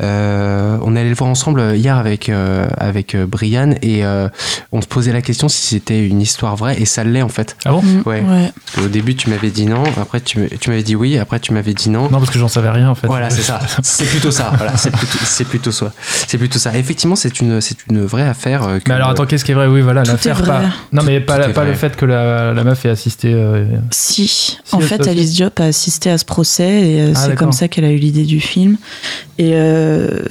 Euh, 0.03 0.79
on 0.83 0.95
allait 0.97 1.09
le 1.09 1.15
voir 1.15 1.31
ensemble 1.31 1.63
hier 1.75 1.97
avec, 1.97 2.29
euh, 2.29 2.67
avec 2.79 3.15
euh, 3.15 3.27
Brian 3.27 3.71
et 3.83 4.05
euh, 4.05 4.29
on 4.73 4.81
se 4.83 4.87
posait 4.87 5.13
la 5.13 5.23
question 5.23 5.49
si 5.49 5.67
c'était 5.67 6.07
une 6.07 6.21
histoire 6.21 6.57
vraie 6.57 6.81
et 6.81 6.85
ça 6.85 7.03
l'est 7.05 7.23
en 7.23 7.29
fait. 7.29 7.57
Ah 7.65 7.73
bon 7.73 7.83
Ouais. 8.05 8.21
Ouais. 8.21 8.53
Qu'au 8.75 8.89
début, 8.89 9.15
tu 9.17 9.31
m'avais 9.31 9.51
dit 9.51 9.67
non, 9.67 9.83
après 10.01 10.21
tu 10.21 10.39
m'avais 10.69 10.83
dit 10.83 10.95
oui, 10.97 11.19
après 11.19 11.41
tu 11.41 11.53
m'avais 11.53 11.75
dit 11.75 11.89
non. 11.89 12.05
Non, 12.11 12.19
parce 12.19 12.31
que 12.31 12.39
j'en 12.39 12.49
savais 12.49 12.71
rien 12.71 12.91
en 12.91 12.95
fait. 12.95 13.07
Voilà, 13.07 13.31
c'est 13.31 13.43
ça. 13.43 13.59
C'est 13.83 14.05
plutôt 14.05 14.31
ça. 14.31 14.53
Voilà, 14.57 14.77
c'est 14.77 14.91
plutôt, 14.91 15.19
c'est 15.25 15.45
plutôt 15.45 15.73
ça. 15.73 15.93
C'est 16.03 16.39
plutôt 16.39 16.59
ça. 16.59 16.77
Effectivement, 16.77 17.17
c'est 17.17 17.41
une, 17.41 17.61
c'est 17.61 17.77
une 17.91 18.05
vraie 18.05 18.27
affaire. 18.29 18.61
que- 18.63 18.89
Mais 18.89 18.95
alors 18.95 19.11
attends, 19.11 19.27
qu'est-ce 19.27 19.45
qui 19.45 19.53
est 19.53 19.55
vrai? 19.55 19.67
Oui, 19.67 19.81
voilà, 19.81 20.03
l'affaire 20.03 20.43
pas. 20.43 20.63
Non, 20.93 21.03
mais 21.05 21.21
pas, 21.21 21.39
le 21.47 21.75
fait 21.75 21.97
que 21.97 22.05
la, 22.05 22.53
la 22.53 22.65
meuf 22.65 22.85
ait 22.85 22.91
assisté. 22.91 23.33
euh, 23.35 23.65
Si, 23.91 24.59
en 24.73 24.81
fait, 24.81 25.07
Alice 25.09 25.33
Diop 25.35 25.59
a 25.61 25.65
assisté 25.65 26.11
à 26.11 26.19
ce 26.19 26.25
procès 26.25 26.69
et 26.91 27.01
euh, 27.01 27.13
Ah, 27.15 27.27
c'est 27.27 27.35
comme 27.37 27.53
ça 27.53 27.69
qu'elle 27.69 27.85
a 27.85 27.91
eu 27.91 27.97
l'idée 27.97 28.26
du 28.27 28.41
film. 28.41 28.77
Et 29.39 29.51
euh, 29.55 30.23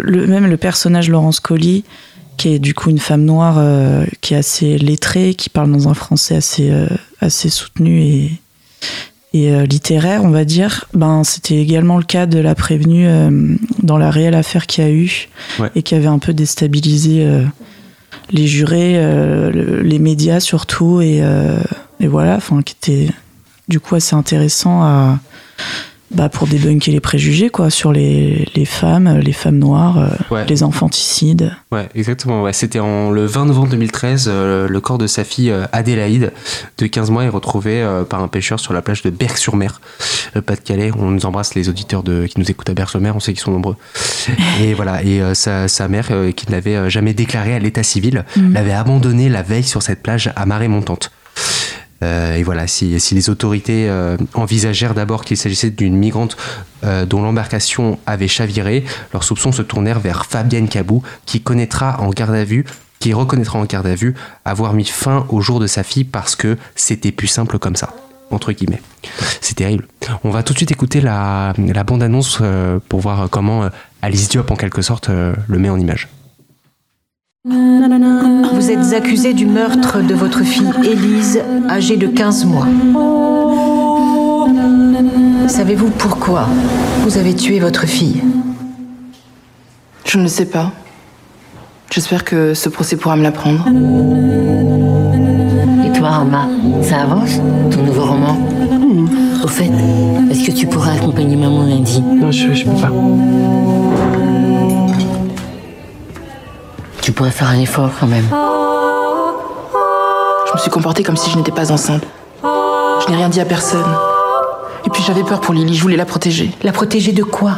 le, 0.00 0.26
même 0.26 0.46
le 0.46 0.56
personnage 0.56 1.08
Laurence 1.08 1.40
Colli, 1.40 1.84
qui 2.36 2.48
est 2.48 2.58
du 2.58 2.74
coup 2.74 2.90
une 2.90 2.98
femme 2.98 3.24
noire 3.24 3.56
euh, 3.58 4.04
qui 4.20 4.34
est 4.34 4.36
assez 4.38 4.76
lettrée, 4.78 5.34
qui 5.34 5.48
parle 5.50 5.70
dans 5.70 5.88
un 5.88 5.94
français 5.94 6.34
assez, 6.36 6.70
euh, 6.70 6.88
assez 7.20 7.48
soutenu 7.48 8.00
et, 8.02 8.32
et 9.32 9.52
euh, 9.52 9.64
littéraire, 9.66 10.24
on 10.24 10.30
va 10.30 10.44
dire, 10.44 10.84
ben, 10.94 11.22
c'était 11.24 11.56
également 11.56 11.96
le 11.98 12.04
cas 12.04 12.26
de 12.26 12.38
la 12.38 12.54
prévenue 12.54 13.06
dans 13.82 13.98
la 13.98 14.10
réelle 14.10 14.34
affaire 14.34 14.66
qu'il 14.66 14.84
y 14.84 14.86
a 14.86 14.90
eu 14.90 15.28
Ouais. 15.58 15.70
et 15.76 15.82
qui 15.82 15.94
avait 15.94 16.06
un 16.06 16.18
peu 16.18 16.32
déstabilisé 16.32 17.26
les 18.30 18.46
jurés, 18.46 18.94
le- 18.94 19.82
les 19.82 19.98
médias 19.98 20.40
surtout, 20.40 21.00
et, 21.00 21.20
et 22.00 22.06
voilà, 22.06 22.36
enfin, 22.36 22.62
qui 22.62 22.74
était 22.80 23.10
du 23.68 23.80
coup 23.80 23.94
assez 23.96 24.14
intéressant 24.14 24.82
à, 24.82 25.18
bah, 26.10 26.28
pour 26.28 26.46
débunker 26.46 26.92
les 26.92 27.00
préjugés 27.00 27.48
quoi, 27.50 27.70
sur 27.70 27.92
les, 27.92 28.46
les 28.54 28.64
femmes, 28.64 29.18
les 29.18 29.32
femmes 29.32 29.58
noires, 29.58 29.98
euh, 29.98 30.08
Ouais. 30.34 30.44
les 30.46 30.62
infanticides. 30.62 31.52
Ouais, 31.72 31.88
exactement. 31.94 32.42
Ouais. 32.42 32.52
C'était 32.52 32.78
en 32.80 33.10
le 33.10 33.26
20 33.26 33.46
novembre 33.46 33.68
2013. 33.70 34.26
euh, 34.28 34.68
le 34.68 34.80
corps 34.80 34.98
de 34.98 35.06
sa 35.06 35.24
fille 35.24 35.50
euh, 35.50 35.64
Adélaïde, 35.72 36.32
de 36.78 36.86
15 36.86 37.10
mois, 37.10 37.24
est 37.24 37.28
retrouvé 37.28 37.82
euh, 37.82 38.04
par 38.04 38.22
un 38.22 38.28
pêcheur 38.28 38.60
sur 38.60 38.72
la 38.72 38.82
plage 38.82 39.02
de 39.02 39.10
Berck-sur-Mer, 39.10 39.80
euh, 40.36 40.40
Pas-de-Calais. 40.40 40.90
On 40.98 41.10
nous 41.10 41.26
embrasse 41.26 41.54
les 41.54 41.68
auditeurs 41.68 42.02
de, 42.02 42.26
qui 42.26 42.38
nous 42.38 42.50
écoutent 42.50 42.70
à 42.70 42.74
Berck-sur-Mer. 42.74 43.16
On 43.16 43.20
sait 43.20 43.32
qu'ils 43.32 43.42
sont 43.42 43.50
nombreux. 43.52 43.76
et 44.60 44.74
voilà. 44.74 45.02
Et 45.02 45.20
euh, 45.20 45.34
sa, 45.34 45.68
sa 45.68 45.88
mère, 45.88 46.08
euh, 46.10 46.30
qui 46.32 46.46
ne 46.46 46.52
l'avait 46.52 46.76
euh, 46.76 46.88
jamais 46.90 47.14
déclaré 47.14 47.54
à 47.54 47.58
l'état 47.58 47.82
civil, 47.82 48.24
Mm. 48.36 48.52
l'avait 48.52 48.72
abandonné 48.72 49.28
la 49.28 49.42
veille 49.42 49.62
sur 49.64 49.82
cette 49.82 50.02
plage 50.02 50.30
à 50.36 50.44
marée 50.46 50.68
montante. 50.68 51.10
Euh, 52.04 52.36
et 52.36 52.42
voilà, 52.42 52.66
si, 52.66 52.98
les 53.12 53.30
autorités 53.30 53.88
euh, 53.88 54.16
envisagèrent 54.34 54.94
d'abord 54.94 55.24
qu'il 55.24 55.36
s'agissait 55.36 55.70
d'une 55.70 55.96
migrante 55.96 56.36
euh, 56.84 57.06
dont 57.06 57.22
l'embarcation 57.22 57.98
avait 58.06 58.28
chaviré, 58.28 58.84
leurs 59.12 59.24
soupçons 59.24 59.52
se 59.52 59.62
tournèrent 59.62 60.00
vers 60.00 60.26
Fabienne 60.26 60.68
Cabou, 60.68 61.02
qui 61.24 61.40
connaîtra 61.40 62.00
en 62.00 62.10
garde 62.10 62.34
à 62.34 62.44
vue, 62.44 62.64
qui 63.00 63.12
reconnaîtra 63.12 63.58
en 63.58 63.64
garde 63.64 63.86
à 63.86 63.94
vue 63.94 64.14
avoir 64.44 64.74
mis 64.74 64.84
fin 64.84 65.26
au 65.30 65.40
jour 65.40 65.60
de 65.60 65.66
sa 65.66 65.82
fille 65.82 66.04
parce 66.04 66.36
que 66.36 66.56
c'était 66.74 67.12
plus 67.12 67.26
simple 67.26 67.58
comme 67.58 67.76
ça. 67.76 67.94
Entre 68.30 68.52
guillemets. 68.52 68.82
C'est 69.42 69.54
terrible. 69.54 69.86
On 70.24 70.30
va 70.30 70.42
tout 70.42 70.54
de 70.54 70.58
suite 70.58 70.72
écouter 70.72 71.00
la, 71.00 71.52
bande-annonce 71.86 72.42
pour 72.88 73.00
voir 73.00 73.28
comment 73.30 73.68
Alice 74.02 74.30
Diop, 74.30 74.50
en 74.50 74.56
quelque 74.56 74.82
sorte, 74.82 75.08
le 75.08 75.58
met 75.58 75.68
en 75.68 75.78
image. 75.78 76.08
Vous 77.46 78.70
êtes 78.70 78.94
accusé 78.94 79.34
du 79.34 79.44
meurtre 79.44 80.00
de 80.00 80.14
votre 80.14 80.42
fille 80.42 80.70
Élise, 80.82 81.42
âgée 81.68 81.98
de 81.98 82.06
15 82.06 82.46
mois. 82.46 82.66
Savez-vous 85.46 85.90
pourquoi 85.90 86.48
vous 87.02 87.18
avez 87.18 87.34
tué 87.34 87.60
votre 87.60 87.86
fille? 87.86 88.22
Je 90.06 90.18
ne 90.18 90.26
sais 90.26 90.46
pas. 90.46 90.72
J'espère 91.92 92.24
que 92.24 92.54
ce 92.54 92.70
procès 92.70 92.96
pourra 92.96 93.16
me 93.16 93.22
l'apprendre. 93.22 93.68
Et 95.86 95.92
toi, 95.98 96.08
Rama, 96.08 96.48
ça 96.80 97.02
avance 97.02 97.40
Ton 97.70 97.82
nouveau 97.82 98.06
roman? 98.06 98.38
Au 99.44 99.48
fait, 99.48 99.70
est-ce 100.30 100.46
que 100.46 100.52
tu 100.56 100.66
pourras 100.66 100.92
accompagner 100.94 101.36
maman 101.36 101.64
lundi? 101.66 102.00
Non, 102.00 102.32
je, 102.32 102.54
je 102.54 102.64
peux 102.64 102.80
pas. 102.80 102.90
Tu 107.04 107.12
pourrais 107.12 107.32
faire 107.32 107.48
un 107.48 107.60
effort 107.60 107.90
quand 108.00 108.06
même. 108.06 108.24
Je 110.46 110.52
me 110.54 110.58
suis 110.58 110.70
comportée 110.70 111.02
comme 111.02 111.18
si 111.18 111.30
je 111.30 111.36
n'étais 111.36 111.52
pas 111.52 111.70
enceinte. 111.70 112.02
Je 112.42 113.10
n'ai 113.10 113.16
rien 113.16 113.28
dit 113.28 113.42
à 113.42 113.44
personne. 113.44 113.84
Et 114.86 114.88
puis 114.88 115.02
j'avais 115.06 115.22
peur 115.22 115.42
pour 115.42 115.52
Lily, 115.52 115.76
je 115.76 115.82
voulais 115.82 115.98
la 115.98 116.06
protéger. 116.06 116.50
La 116.62 116.72
protéger 116.72 117.12
de 117.12 117.22
quoi? 117.22 117.56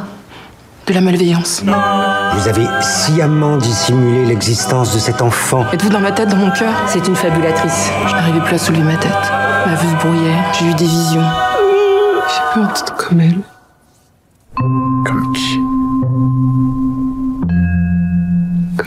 De 0.88 0.92
la 0.92 1.00
malveillance. 1.00 1.62
Vous 1.62 2.48
avez 2.48 2.66
sciemment 2.80 3.56
dissimulé 3.56 4.24
l'existence 4.26 4.92
de 4.92 4.98
cet 4.98 5.22
enfant. 5.22 5.64
Êtes-vous 5.72 5.90
dans 5.90 6.00
ma 6.00 6.10
tête, 6.10 6.28
dans 6.28 6.38
mon 6.38 6.50
cœur? 6.50 6.72
C'est 6.88 7.06
une 7.06 7.14
fabulatrice. 7.14 7.92
Je 8.08 8.14
n'arrivais 8.16 8.40
plus 8.40 8.56
à 8.56 8.58
soulever 8.58 8.82
ma 8.82 8.96
tête. 8.96 9.12
Ma 9.64 9.76
vue 9.76 9.88
se 9.88 9.94
brouillait, 10.04 10.38
j'ai 10.58 10.66
eu 10.66 10.74
des 10.74 10.86
visions. 10.86 11.22
J'ai 12.26 12.42
peur 12.52 12.66
d'être 12.66 12.96
comme 12.96 13.20
elle. 13.20 13.38
Comme 14.56 15.32
qui 15.34 15.60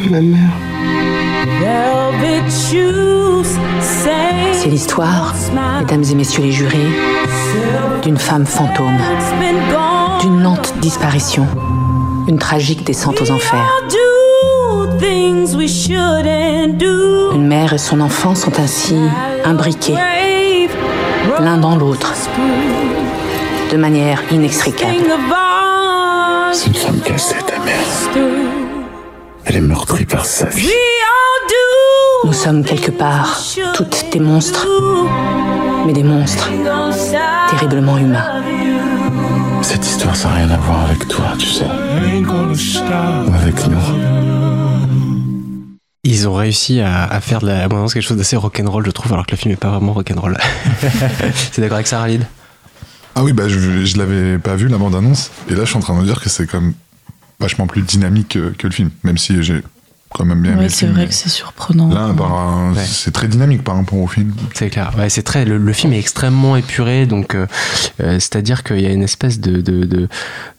ma 0.07 0.21
mère. 0.21 0.49
C'est 4.53 4.69
l'histoire, 4.69 5.33
mesdames 5.79 6.03
et 6.09 6.15
messieurs 6.15 6.43
les 6.43 6.51
jurés, 6.51 6.89
d'une 8.03 8.17
femme 8.17 8.45
fantôme, 8.45 8.97
d'une 10.21 10.41
lente 10.41 10.73
disparition, 10.79 11.47
une 12.27 12.37
tragique 12.37 12.83
descente 12.85 13.21
aux 13.21 13.31
enfers. 13.31 13.69
Une 17.33 17.47
mère 17.47 17.73
et 17.73 17.77
son 17.77 18.01
enfant 18.01 18.35
sont 18.35 18.59
ainsi 18.59 18.97
imbriqués, 19.45 19.95
l'un 21.39 21.57
dans 21.57 21.75
l'autre, 21.75 22.13
de 23.71 23.77
manière 23.77 24.21
inextricable. 24.31 24.93
C'est 26.51 26.67
une 26.67 26.73
femme 26.73 26.99
cassée, 27.01 27.35
ta 27.45 27.59
mère. 27.59 28.58
Elle 29.49 29.55
est 29.55 29.61
meurtrie 29.61 30.05
par 30.05 30.27
sa 30.27 30.45
vie. 30.45 30.69
Nous 32.23 32.33
sommes 32.33 32.63
quelque 32.63 32.91
part 32.91 33.41
toutes 33.73 34.05
des 34.11 34.19
monstres, 34.19 34.67
mais 35.87 35.93
des 35.93 36.03
monstres 36.03 36.51
terriblement 37.49 37.97
humains. 37.97 38.43
Cette 39.63 39.83
histoire, 39.87 40.15
ça 40.15 40.29
n'a 40.29 40.35
rien 40.35 40.51
à 40.51 40.57
voir 40.57 40.85
avec 40.85 41.07
toi, 41.07 41.33
tu 41.39 41.47
sais. 41.47 41.65
Ou 41.65 43.33
avec 43.33 43.55
nous. 43.65 43.81
Ils 46.03 46.27
ont 46.27 46.35
réussi 46.35 46.81
à, 46.81 47.05
à 47.05 47.19
faire 47.19 47.39
de 47.39 47.47
la 47.47 47.67
bande-annonce 47.67 47.95
quelque 47.95 48.03
chose 48.03 48.17
d'assez 48.17 48.37
rock'n'roll, 48.37 48.85
je 48.85 48.91
trouve, 48.91 49.11
alors 49.13 49.25
que 49.25 49.31
le 49.31 49.37
film 49.37 49.51
est 49.51 49.57
pas 49.57 49.71
vraiment 49.71 49.93
rock'n'roll. 49.93 50.37
C'est 51.51 51.61
d'accord 51.61 51.77
avec 51.77 51.87
ça, 51.87 52.03
Khalid 52.03 52.23
Ah 53.15 53.23
oui, 53.23 53.33
bah 53.33 53.49
je, 53.49 53.83
je 53.83 53.97
l'avais 53.97 54.37
pas 54.37 54.55
vu 54.55 54.67
la 54.67 54.77
bande-annonce. 54.77 55.31
Et 55.49 55.55
là, 55.55 55.61
je 55.61 55.69
suis 55.69 55.77
en 55.77 55.81
train 55.81 55.95
de 55.95 56.01
me 56.01 56.05
dire 56.05 56.21
que 56.21 56.29
c'est 56.29 56.53
même 56.53 56.73
vachement 57.39 57.67
plus 57.67 57.81
dynamique 57.81 58.37
que, 58.57 58.67
le 58.67 58.73
film. 58.73 58.89
Même 59.03 59.17
si 59.17 59.41
j'ai 59.43 59.61
quand 60.11 60.25
même 60.25 60.41
bien 60.41 60.57
Ouais, 60.57 60.69
c'est 60.69 60.85
film, 60.85 60.93
vrai 60.93 61.07
que 61.07 61.13
c'est 61.13 61.29
surprenant. 61.29 61.89
Là, 61.89 62.07
Ouais. 62.09 62.81
c'est 62.83 63.11
très 63.11 63.27
dynamique 63.27 63.63
par 63.63 63.75
rapport 63.75 63.99
au 63.99 64.07
film. 64.07 64.33
C'est 64.53 64.69
clair. 64.69 64.91
Ouais, 64.97 65.09
c'est 65.09 65.21
très. 65.23 65.45
Le, 65.45 65.57
le 65.57 65.73
film 65.73 65.93
est 65.93 65.99
extrêmement 65.99 66.55
épuré, 66.55 67.05
donc 67.05 67.35
euh, 67.35 67.45
euh, 68.01 68.13
c'est-à-dire 68.13 68.63
qu'il 68.63 68.81
y 68.81 68.85
a 68.87 68.89
une 68.91 69.03
espèce 69.03 69.39
de, 69.39 69.61
de, 69.61 69.85
de, 69.85 70.07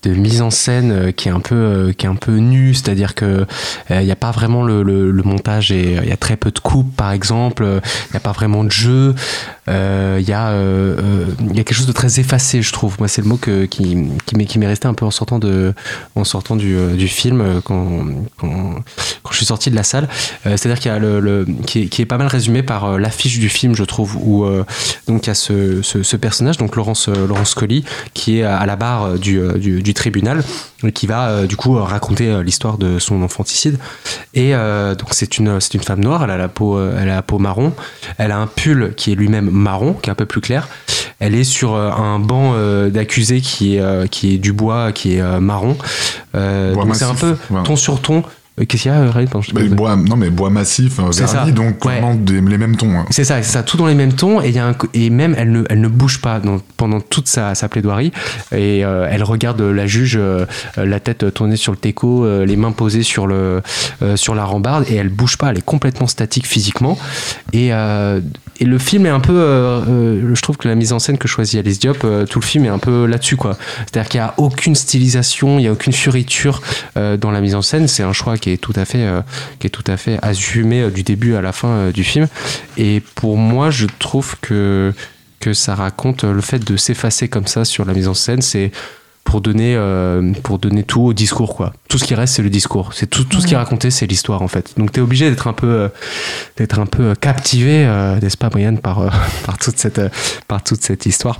de 0.05 0.11
mise 0.15 0.41
en 0.41 0.51
scène 0.51 0.93
euh, 0.93 1.11
qui 1.13 1.29
est 1.29 1.33
un 1.33 1.41
peu 1.41 1.55
euh, 1.57 1.93
qui 1.93 2.07
est 2.07 2.09
un 2.09 2.15
peu 2.15 2.37
nue, 2.37 2.75
c'est-à-dire 2.75 3.15
que 3.15 3.25
euh, 3.25 4.01
il 4.01 4.05
n'y 4.05 4.13
a 4.13 4.17
pas 4.17 4.31
vraiment 4.31 4.63
le, 4.63 4.83
le, 4.83 5.11
le 5.11 5.23
montage 5.25 5.73
et 5.73 5.95
il 6.03 6.09
y 6.09 6.13
a 6.13 6.17
très 6.17 6.37
peu 6.37 6.51
de 6.53 6.59
coupes, 6.61 6.95
par 6.95 7.11
exemple. 7.13 7.65
Il 7.65 8.13
n'y 8.13 8.17
a 8.17 8.21
pas 8.21 8.33
vraiment 8.33 8.63
de 8.65 8.71
jeu. 8.71 9.15
Euh, 9.69 10.19
Il 10.21 10.29
y 10.29 10.33
a 10.33 10.53
il 11.41 11.57
y 11.57 11.61
a 11.61 11.65
quelque 11.65 11.75
chose 11.75 11.87
de 11.87 11.93
très 11.93 12.21
effacé, 12.21 12.63
je 12.63 12.73
trouve. 12.73 12.97
Moi, 12.99 13.09
c'est 13.09 13.23
le 13.23 13.29
mot 13.29 13.37
que, 13.37 13.65
qui 13.67 13.97
qui 14.27 14.59
m'est 14.59 14.67
resté 14.67 14.87
un 14.87 14.95
peu 14.95 15.05
en 15.05 15.11
sortant 15.11 15.39
de 15.39 15.75
en 16.15 16.25
sortant 16.25 16.55
du, 16.57 16.77
du 16.97 17.09
film 17.09 17.61
quand, 17.65 18.05
quand 18.39 18.77
quand 19.23 19.33
je 19.33 19.40
suis 19.41 19.47
sorti 19.47 19.71
de 19.71 19.77
la 19.77 19.83
salle. 19.83 20.09
Euh, 20.47 20.57
C'est-à-dire 20.57 20.79
qu'il 20.81 20.91
y 20.91 20.95
a 20.95 20.99
le, 20.99 21.21
le- 21.21 21.47
qui, 21.67 21.83
est, 21.83 21.87
qui 21.87 22.03
est 22.03 22.07
pas 22.07 22.19
mal 22.19 22.27
résumé 22.29 22.63
par 22.63 22.85
euh, 22.85 22.99
l'affiche 22.99 23.39
du 23.39 23.49
film, 23.49 23.75
je 23.75 23.85
trouve, 23.85 24.17
où 24.21 24.45
euh, 24.45 24.65
donc 25.09 25.27
il 25.27 25.29
y 25.29 25.31
a 25.31 25.35
ce, 25.35 25.83
ce, 25.83 26.03
ce 26.03 26.17
personnage, 26.17 26.57
donc 26.59 26.77
Laurence 26.77 27.09
Laurence 27.09 27.55
Colli, 27.55 27.85
qui 28.15 28.39
est 28.39 28.43
à 28.45 28.65
la 28.67 28.77
barre 28.77 29.15
du, 29.19 29.41
du, 29.59 29.83
du 29.83 29.95
tribunal 29.95 30.43
et 30.85 30.93
qui 30.93 31.07
va 31.07 31.47
du 31.47 31.57
coup 31.57 31.75
raconter 31.75 32.43
l'histoire 32.43 32.79
de 32.79 32.99
son 32.99 33.23
infanticide. 33.23 33.79
Et 34.35 34.53
donc 34.53 35.09
c'est 35.13 35.39
une 35.39 35.61
c'est 35.61 35.75
une 35.75 35.83
femme 35.83 36.01
noire, 36.01 36.25
elle 36.25 36.31
a 36.31 36.37
la 36.37 36.49
peau 36.49 36.81
elle 36.81 37.09
a 37.11 37.17
la 37.17 37.23
peau 37.23 37.39
marron, 37.39 37.73
elle 38.19 38.33
a 38.33 38.39
un 38.39 38.47
pull 38.47 38.95
qui 38.97 39.13
est 39.13 39.15
lui-même 39.15 39.51
marron, 39.51 39.95
qui 39.95 40.09
est 40.09 40.13
un 40.13 40.17
peu 40.17 40.27
plus 40.27 40.41
clair. 40.41 40.69
Elle 41.19 41.35
est 41.35 41.45
sur 41.45 41.75
un 41.77 42.19
banc 42.19 42.55
d'accusés 42.89 43.41
qui 43.41 43.77
est 43.77 44.09
qui 44.11 44.35
est 44.35 44.39
du 44.39 44.53
bois, 44.53 44.93
qui 44.93 45.17
est 45.17 45.41
marron. 45.41 45.77
Euh, 46.35 46.75
donc 46.75 46.97
c'est 46.97 47.05
un 47.05 47.15
peu 47.15 47.37
ton 47.65 47.77
sur 47.77 48.01
ton. 48.01 48.23
Euh, 48.61 48.65
Qu'est-ce 48.69 48.83
qu'il 48.83 48.93
y 48.93 48.95
a, 48.95 49.27
pose- 49.27 49.69
bois, 49.71 49.97
non, 49.97 50.17
mais 50.17 50.31
bois 50.31 50.51
massif, 50.51 50.99
euh, 50.99 51.05
C'est 51.13 51.25
verni, 51.31 51.51
ça. 51.51 51.55
donc 51.55 51.85
Ouais. 51.85 52.01
des- 52.19 52.41
les 52.41 52.59
mêmes 52.59 52.77
tons. 52.77 52.91
hein. 52.99 53.07
C'est 53.11 53.25
ça, 53.25 53.43
c'est 53.43 53.51
ça, 53.53 53.63
tout 53.63 53.77
dans 53.77 53.87
les 53.87 53.95
mêmes 53.95 54.13
tons 54.13 54.41
et, 54.41 54.51
y 54.51 54.59
a 54.59 54.67
un 54.67 54.75
et 54.95 55.11
même 55.11 55.35
elle 55.39 55.51
ne, 55.53 55.63
elle 55.71 55.81
ne 55.81 55.89
bouge 55.89 56.21
pas 56.21 56.41
pendant 56.77 57.01
toute 57.01 57.29
sa, 57.29 57.55
sa 57.55 57.69
plaidoirie 57.69 58.13
et 58.53 58.85
euh, 58.85 59.09
elle 59.11 59.23
regarde 59.23 59.61
la 59.61 59.87
juge 59.87 60.17
euh, 60.19 60.45
la 60.77 61.01
tête 61.01 61.33
tournée 61.35 61.57
sur 61.57 61.73
le 61.73 61.79
teco, 61.79 62.25
euh, 62.25 62.45
les 62.45 62.57
mains 62.57 62.73
posées 62.73 63.03
sur, 63.03 63.27
le, 63.27 63.63
sur 64.17 64.35
la 64.35 64.45
rambarde 64.45 64.85
et 64.89 64.95
elle 64.97 65.09
bouge 65.09 65.37
pas, 65.37 65.51
elle 65.51 65.59
est 65.59 65.65
complètement 65.65 66.07
statique 66.07 66.47
physiquement 66.47 66.99
et, 67.53 67.69
et 67.69 68.65
le 68.65 68.79
film 68.79 69.07
est 69.07 69.11
un 69.11 69.21
peu, 69.21 69.33
je 70.35 70.43
trouve 70.43 70.57
que 70.57 70.69
la 70.69 70.75
mise 70.75 70.93
en 70.93 70.99
scène 70.99 71.19
que 71.19 71.29
choisit 71.29 71.59
Alice 71.61 71.79
Diop, 71.79 71.99
tout 72.29 72.41
le 72.41 72.45
film 72.45 72.65
est 72.65 72.69
un 72.69 72.79
peu 72.79 73.07
là-dessus 73.07 73.37
quoi. 73.37 73.57
C'est-à-dire 73.91 74.09
qu'il 74.09 74.21
n'y 74.21 74.27
a 74.27 74.35
aucune 74.37 74.75
stylisation, 74.75 75.59
il 75.59 75.63
n'y 75.63 75.69
a 75.69 75.73
aucune 75.73 75.93
fioriture 75.93 76.61
euh, 76.97 77.17
dans 77.17 77.31
la 77.31 77.41
mise 77.41 77.55
en 77.55 77.63
scène, 77.63 77.89
c'est 77.89 78.03
un 78.03 78.13
choix 78.13 78.37
qui 78.39 78.50
est 78.50 78.50
tout 78.59 78.73
à 78.77 78.85
fait, 78.85 79.03
euh, 79.05 79.23
qui 79.59 79.67
est 79.67 79.71
tout 79.71 79.85
à 79.87 79.97
fait 79.97 80.19
assumé 80.23 80.83
euh, 80.83 80.91
du 80.91 81.03
début 81.03 81.35
à 81.35 81.41
la 81.41 81.53
fin 81.53 81.69
euh, 81.69 81.93
du 81.93 82.05
film. 82.05 82.29
Et 82.77 83.03
pour 83.15 83.37
moi, 83.37 83.71
je 83.71 83.87
trouve 83.99 84.37
que, 84.41 84.93
que 85.41 85.53
ça 85.53 85.75
raconte 85.75 86.25
le 86.25 86.41
fait 86.41 86.59
de 86.59 86.77
s'effacer 86.77 87.29
comme 87.29 87.47
ça 87.47 87.65
sur 87.65 87.85
la 87.85 87.93
mise 87.93 88.09
en 88.09 88.15
scène, 88.15 88.43
c'est 88.43 88.73
pour 89.31 89.41
donner, 89.41 89.77
euh, 89.77 90.33
pour 90.43 90.59
donner 90.59 90.83
tout 90.83 91.03
au 91.03 91.13
discours. 91.13 91.55
Quoi. 91.55 91.73
Tout 91.89 91.99
ce 91.99 92.05
qui 92.05 92.17
reste, 92.17 92.35
c'est 92.35 92.43
le 92.43 92.51
discours. 92.51 92.91
C'est 92.95 93.09
tout, 93.09 93.25
tout 93.25 93.41
ce 93.41 93.47
qui 93.47 93.55
est 93.55 93.57
raconté, 93.57 93.91
c'est 93.91 94.07
l'histoire 94.07 94.43
en 94.43 94.49
fait. 94.49 94.75
Donc 94.77 94.93
tu 94.93 94.99
es 95.01 95.03
obligé 95.03 95.31
d'être 95.31 95.47
un 95.47 95.53
peu, 95.53 95.69
euh, 95.69 95.89
d'être 96.57 96.81
un 96.81 96.87
peu 96.87 97.15
captivé, 97.15 97.87
euh, 97.87 98.19
n'est-ce 98.19 98.37
pas, 98.37 98.49
Brian, 98.49 98.75
par, 98.77 99.09
par, 99.47 99.57
toute 99.59 99.79
cette, 99.79 100.01
par 100.49 100.65
toute 100.65 100.83
cette 100.83 101.07
histoire. 101.07 101.39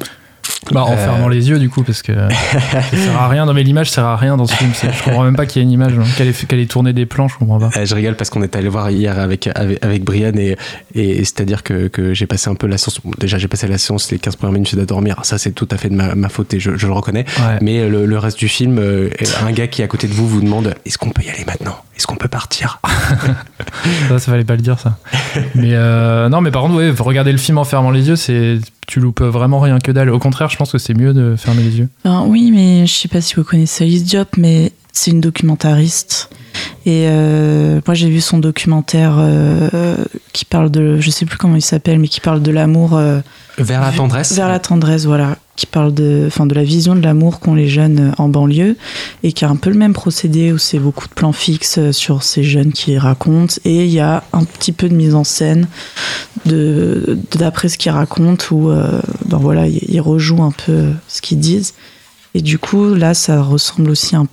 Bah, 0.73 0.85
en 0.85 0.93
Euh, 0.93 0.97
fermant 0.97 1.29
les 1.29 1.49
yeux, 1.49 1.59
du 1.59 1.71
coup, 1.71 1.83
parce 1.83 2.03
que 2.03 2.13
ça 2.53 2.83
sert 2.93 3.17
à 3.21 3.29
rien. 3.29 3.47
Non, 3.47 3.55
mais 3.55 3.63
l'image 3.63 3.91
sert 3.91 4.05
à 4.05 4.17
rien 4.17 4.37
dans 4.37 4.47
ce 4.47 4.55
film. 4.55 4.71
Je 4.75 5.03
comprends 5.05 5.25
même 5.25 5.35
pas 5.37 5.47
qu'il 5.47 5.61
y 5.61 5.63
ait 5.63 5.67
une 5.67 5.73
image. 5.73 5.95
hein. 5.99 6.03
Qu'elle 6.17 6.29
ait, 6.29 6.33
qu'elle 6.33 6.61
ait 6.61 6.67
tourné 6.67 6.93
des 6.93 7.07
plans, 7.07 7.29
je 7.29 7.37
comprends 7.39 7.59
pas. 7.59 7.71
Euh, 7.77 7.87
je 7.87 7.95
rigole 7.95 8.15
parce 8.15 8.29
qu'on 8.31 8.43
est 8.43 8.55
allé 8.57 8.69
voir 8.69 8.91
hier 8.91 9.19
avec, 9.19 9.49
avec, 9.55 9.83
avec 9.85 10.05
Brian 10.05 10.33
et, 10.37 10.57
et, 10.95 11.19
c'est-à-dire 11.25 11.63
que, 11.63 11.89
que 11.89 12.13
j'ai 12.15 12.27
passé 12.27 12.51
un 12.51 12.55
peu 12.55 12.67
la 12.67 12.77
séance. 12.79 13.01
bon, 13.03 13.11
déjà, 13.19 13.39
j'ai 13.39 13.49
passé 13.49 13.67
la 13.69 13.79
séance 13.79 14.11
les 14.11 14.19
15 14.19 14.37
premières 14.37 14.53
minutes 14.53 14.75
à 14.79 14.85
dormir. 14.85 15.17
Ça, 15.23 15.39
c'est 15.39 15.53
tout 15.53 15.69
à 15.71 15.77
fait 15.79 15.89
de 15.89 15.95
ma, 15.95 16.15
ma 16.15 16.29
faute 16.29 16.53
et 16.55 16.61
je, 16.61 16.77
je 16.77 16.87
le 16.87 16.93
reconnais. 16.93 17.25
Ouais. 17.39 17.59
Mais 17.63 17.89
le, 17.89 18.05
le 18.07 18.19
reste 18.19 18.39
du 18.39 18.49
film, 18.49 18.79
euh, 18.79 19.09
un 19.45 19.53
gars 19.53 19.67
qui 19.67 19.81
est 19.81 19.85
à 19.85 19.89
côté 19.89 20.07
de 20.09 20.13
vous 20.13 20.29
vous 20.29 20.41
demande 20.43 20.75
est-ce 20.85 20.99
qu'on 20.99 21.11
peut 21.11 21.23
y 21.23 21.31
aller 21.31 21.45
maintenant? 21.47 21.77
Est-ce 21.97 22.07
qu'on 22.07 22.17
peut 22.17 22.29
partir? 22.29 22.81
Ça, 24.09 24.19
ça 24.19 24.33
fallait 24.33 24.45
pas 24.45 24.57
le 24.57 24.63
dire, 24.63 24.79
ça. 24.79 24.97
Mais 25.55 25.71
euh, 25.75 26.29
non, 26.29 26.41
mais 26.41 26.51
par 26.51 26.63
contre, 26.63 26.75
ouais, 26.77 26.91
regarder 26.99 27.33
le 27.33 27.39
film 27.39 27.59
en 27.59 27.65
fermant 27.65 27.91
les 27.91 28.09
yeux, 28.09 28.17
c'est 28.17 28.59
tu 28.87 28.99
loupes 29.01 29.21
vraiment 29.23 29.61
rien 29.61 29.79
que 29.79 29.93
dalle. 29.93 30.11
Au 30.11 30.19
contraire, 30.19 30.50
je 30.51 30.57
pense 30.57 30.73
que 30.73 30.79
c'est 30.79 30.95
mieux 30.95 31.15
de 31.15 31.37
fermer 31.37 31.63
les 31.63 31.79
yeux. 31.79 31.89
Ben 32.05 32.25
oui, 32.27 32.51
mais 32.51 32.87
je 32.87 32.93
sais 32.93 33.09
pas 33.09 33.21
si 33.21 33.35
vous 33.35 33.45
connaissez 33.45 33.85
Alice 33.85 34.05
mais 34.37 34.73
c'est 34.93 35.11
une 35.11 35.21
documentariste. 35.21 36.31
Et 36.87 37.07
euh, 37.09 37.81
moi, 37.87 37.95
j'ai 37.95 38.09
vu 38.09 38.21
son 38.21 38.39
documentaire 38.39 39.17
euh, 39.19 39.97
qui 40.33 40.45
parle 40.45 40.71
de, 40.71 40.99
je 41.01 41.11
sais 41.11 41.25
plus 41.27 41.37
comment 41.39 41.57
il 41.57 41.63
s'appelle, 41.63 41.99
mais 41.99 42.09
qui 42.09 42.21
parle 42.21 42.43
de 42.43 42.51
l'amour. 42.51 42.97
euh, 42.97 43.21
Vers 43.59 43.81
la 43.81 43.93
tendresse 43.93 44.33
Vers 44.35 44.49
la 44.49 44.59
tendresse, 44.59 45.05
voilà. 45.05 45.37
Qui 45.57 45.67
parle 45.67 45.93
de, 45.93 46.25
enfin, 46.27 46.47
de 46.47 46.55
la 46.55 46.65
vision 46.65 46.95
de 46.95 47.03
l'amour 47.03 47.39
qu'ont 47.41 47.55
les 47.55 47.69
jeunes 47.69 48.15
en 48.17 48.29
banlieue 48.29 48.77
et 49.23 49.33
qui 49.33 49.45
a 49.45 49.49
un 49.51 49.57
peu 49.57 49.69
le 49.69 49.77
même 49.77 49.93
procédé 49.93 50.53
où 50.53 50.59
c'est 50.59 50.79
beaucoup 50.79 51.07
de 51.07 51.13
plans 51.13 51.33
fixes 51.33 51.91
sur 51.91 52.23
ces 52.23 52.43
jeunes 52.43 52.73
qui 52.73 52.97
racontent 52.97 53.55
et 53.67 53.85
il 53.85 53.91
y 53.91 54.01
a 54.01 54.25
un 54.33 54.45
petit 54.45 54.73
peu 54.73 54.89
de 54.89 54.95
mise 54.95 55.15
en 55.15 55.25
scène 55.25 55.67
de 56.47 57.19
d'après 57.33 57.69
ce 57.69 57.77
qu'ils 57.77 57.93
racontent 57.93 58.43
où 58.53 58.69
ben 58.71 59.37
voilà 59.37 59.67
ils 59.67 60.01
rejouent 60.01 60.43
un 60.43 60.53
peu 60.53 60.87
ce 61.09 61.21
qu'ils 61.21 61.39
disent 61.41 61.75
et 62.35 62.41
du 62.41 62.59
coup 62.59 62.95
là 62.95 63.13
ça 63.13 63.43
ressemble 63.43 63.91
aussi 63.91 64.17
un 64.17 64.27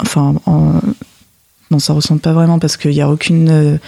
enfin 0.00 0.34
en- 0.46 0.80
non 1.70 1.78
ça 1.78 1.92
ressemble 1.92 2.20
pas 2.20 2.32
vraiment 2.32 2.58
parce 2.58 2.76
qu'il 2.76 2.92
y 2.92 3.00
a 3.00 3.08
aucune 3.10 3.48
euh, 3.50 3.78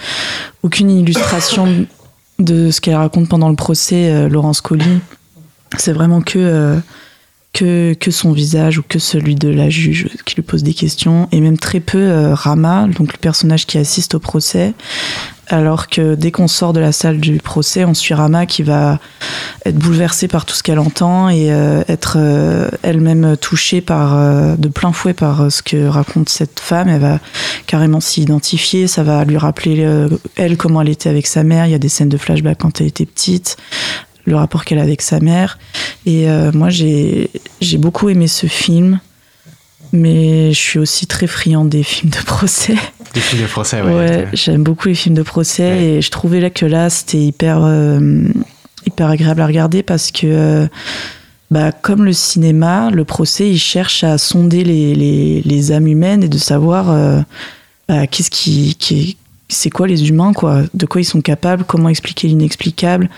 aucune 0.63 0.89
illustration 0.89 1.85
de 2.39 2.71
ce 2.71 2.81
qu'elle 2.81 2.95
raconte 2.95 3.29
pendant 3.29 3.49
le 3.49 3.55
procès 3.55 4.11
euh, 4.11 4.27
Laurence 4.27 4.59
Colli. 4.61 4.99
C'est 5.77 5.93
vraiment 5.93 6.21
que 6.21 6.37
euh, 6.39 6.77
que, 7.55 8.11
son 8.11 8.33
visage 8.33 8.79
ou 8.79 8.83
que 8.87 8.99
celui 8.99 9.35
de 9.35 9.49
la 9.49 9.69
juge 9.69 10.09
qui 10.25 10.35
lui 10.35 10.43
pose 10.43 10.61
des 10.61 10.73
questions 10.73 11.27
et 11.31 11.39
même 11.39 11.57
très 11.57 11.79
peu 11.79 11.97
euh, 11.97 12.35
Rama 12.35 12.87
donc 12.87 13.13
le 13.13 13.17
personnage 13.17 13.65
qui 13.65 13.77
assiste 13.77 14.15
au 14.15 14.19
procès 14.19 14.73
alors 15.47 15.87
que 15.87 16.15
dès 16.15 16.31
qu'on 16.31 16.47
sort 16.47 16.73
de 16.73 16.79
la 16.79 16.91
salle 16.91 17.19
du 17.19 17.37
procès, 17.37 17.85
on 17.85 17.93
suit 17.93 18.15
Rama 18.15 18.47
qui 18.47 18.63
va 18.63 18.99
être 19.63 19.75
bouleversée 19.75 20.27
par 20.27 20.43
tout 20.43 20.55
ce 20.55 20.63
qu'elle 20.63 20.79
entend 20.79 21.29
et 21.29 21.53
euh, 21.53 21.83
être 21.87 22.15
euh, 22.17 22.67
elle-même 22.81 23.37
touchée 23.37 23.79
par, 23.79 24.57
de 24.57 24.67
plein 24.69 24.91
fouet 24.91 25.13
par 25.13 25.51
ce 25.51 25.61
que 25.61 25.85
raconte 25.85 26.29
cette 26.29 26.59
femme. 26.59 26.89
Elle 26.89 26.99
va 26.99 27.19
carrément 27.67 27.99
s'y 27.99 28.23
identifier, 28.23 28.87
ça 28.87 29.03
va 29.03 29.23
lui 29.23 29.37
rappeler, 29.37 29.87
elle, 30.35 30.57
comment 30.57 30.81
elle 30.81 30.89
était 30.89 31.09
avec 31.09 31.27
sa 31.27 31.43
mère. 31.43 31.67
Il 31.67 31.71
y 31.71 31.75
a 31.75 31.79
des 31.79 31.89
scènes 31.89 32.09
de 32.09 32.17
flashback 32.17 32.57
quand 32.57 32.81
elle 32.81 32.87
était 32.87 33.05
petite, 33.05 33.55
le 34.25 34.37
rapport 34.37 34.65
qu'elle 34.65 34.79
a 34.79 34.81
avec 34.81 35.03
sa 35.03 35.19
mère. 35.19 35.59
Et 36.07 36.25
moi, 36.55 36.69
j'ai 36.69 37.29
j'ai 37.65 37.77
beaucoup 37.77 38.09
aimé 38.09 38.27
ce 38.27 38.47
film. 38.47 38.99
Mais 39.91 40.51
je 40.51 40.59
suis 40.59 40.79
aussi 40.79 41.07
très 41.07 41.27
friand 41.27 41.63
des 41.63 41.83
films 41.83 42.11
de 42.11 42.23
procès. 42.25 42.75
Des 43.13 43.21
films 43.21 43.43
de 43.43 43.47
procès, 43.47 43.81
ouais. 43.81 43.93
Ouais, 43.93 44.27
j'aime 44.33 44.63
beaucoup 44.63 44.89
les 44.89 44.95
films 44.95 45.15
de 45.15 45.21
procès 45.21 45.83
et 45.83 46.01
je 46.01 46.11
trouvais 46.11 46.41
là 46.41 46.49
que 46.49 46.65
là 46.65 46.89
c'était 46.89 47.19
hyper 47.19 47.59
euh, 47.63 48.27
hyper 48.85 49.09
agréable 49.09 49.41
à 49.41 49.47
regarder 49.47 49.83
parce 49.83 50.11
que 50.11 50.25
euh, 50.25 50.67
bah, 51.49 51.71
comme 51.71 52.03
le 52.03 52.11
cinéma, 52.11 52.89
le 52.91 53.05
procès 53.05 53.49
il 53.49 53.59
cherche 53.59 54.03
à 54.03 54.17
sonder 54.17 54.65
les, 54.65 54.95
les, 54.95 55.41
les 55.43 55.71
âmes 55.71 55.87
humaines 55.87 56.23
et 56.23 56.29
de 56.29 56.37
savoir 56.37 56.89
euh, 56.89 57.21
bah, 57.87 58.07
qu'est-ce 58.07 58.31
qui, 58.31 58.75
qui 58.75 59.17
c'est 59.47 59.69
quoi 59.69 59.87
les 59.87 60.09
humains 60.09 60.33
quoi, 60.33 60.63
de 60.73 60.85
quoi 60.85 60.99
ils 60.99 61.05
sont 61.05 61.21
capables, 61.21 61.63
comment 61.63 61.87
expliquer 61.89 62.27
l'inexplicable? 62.27 63.09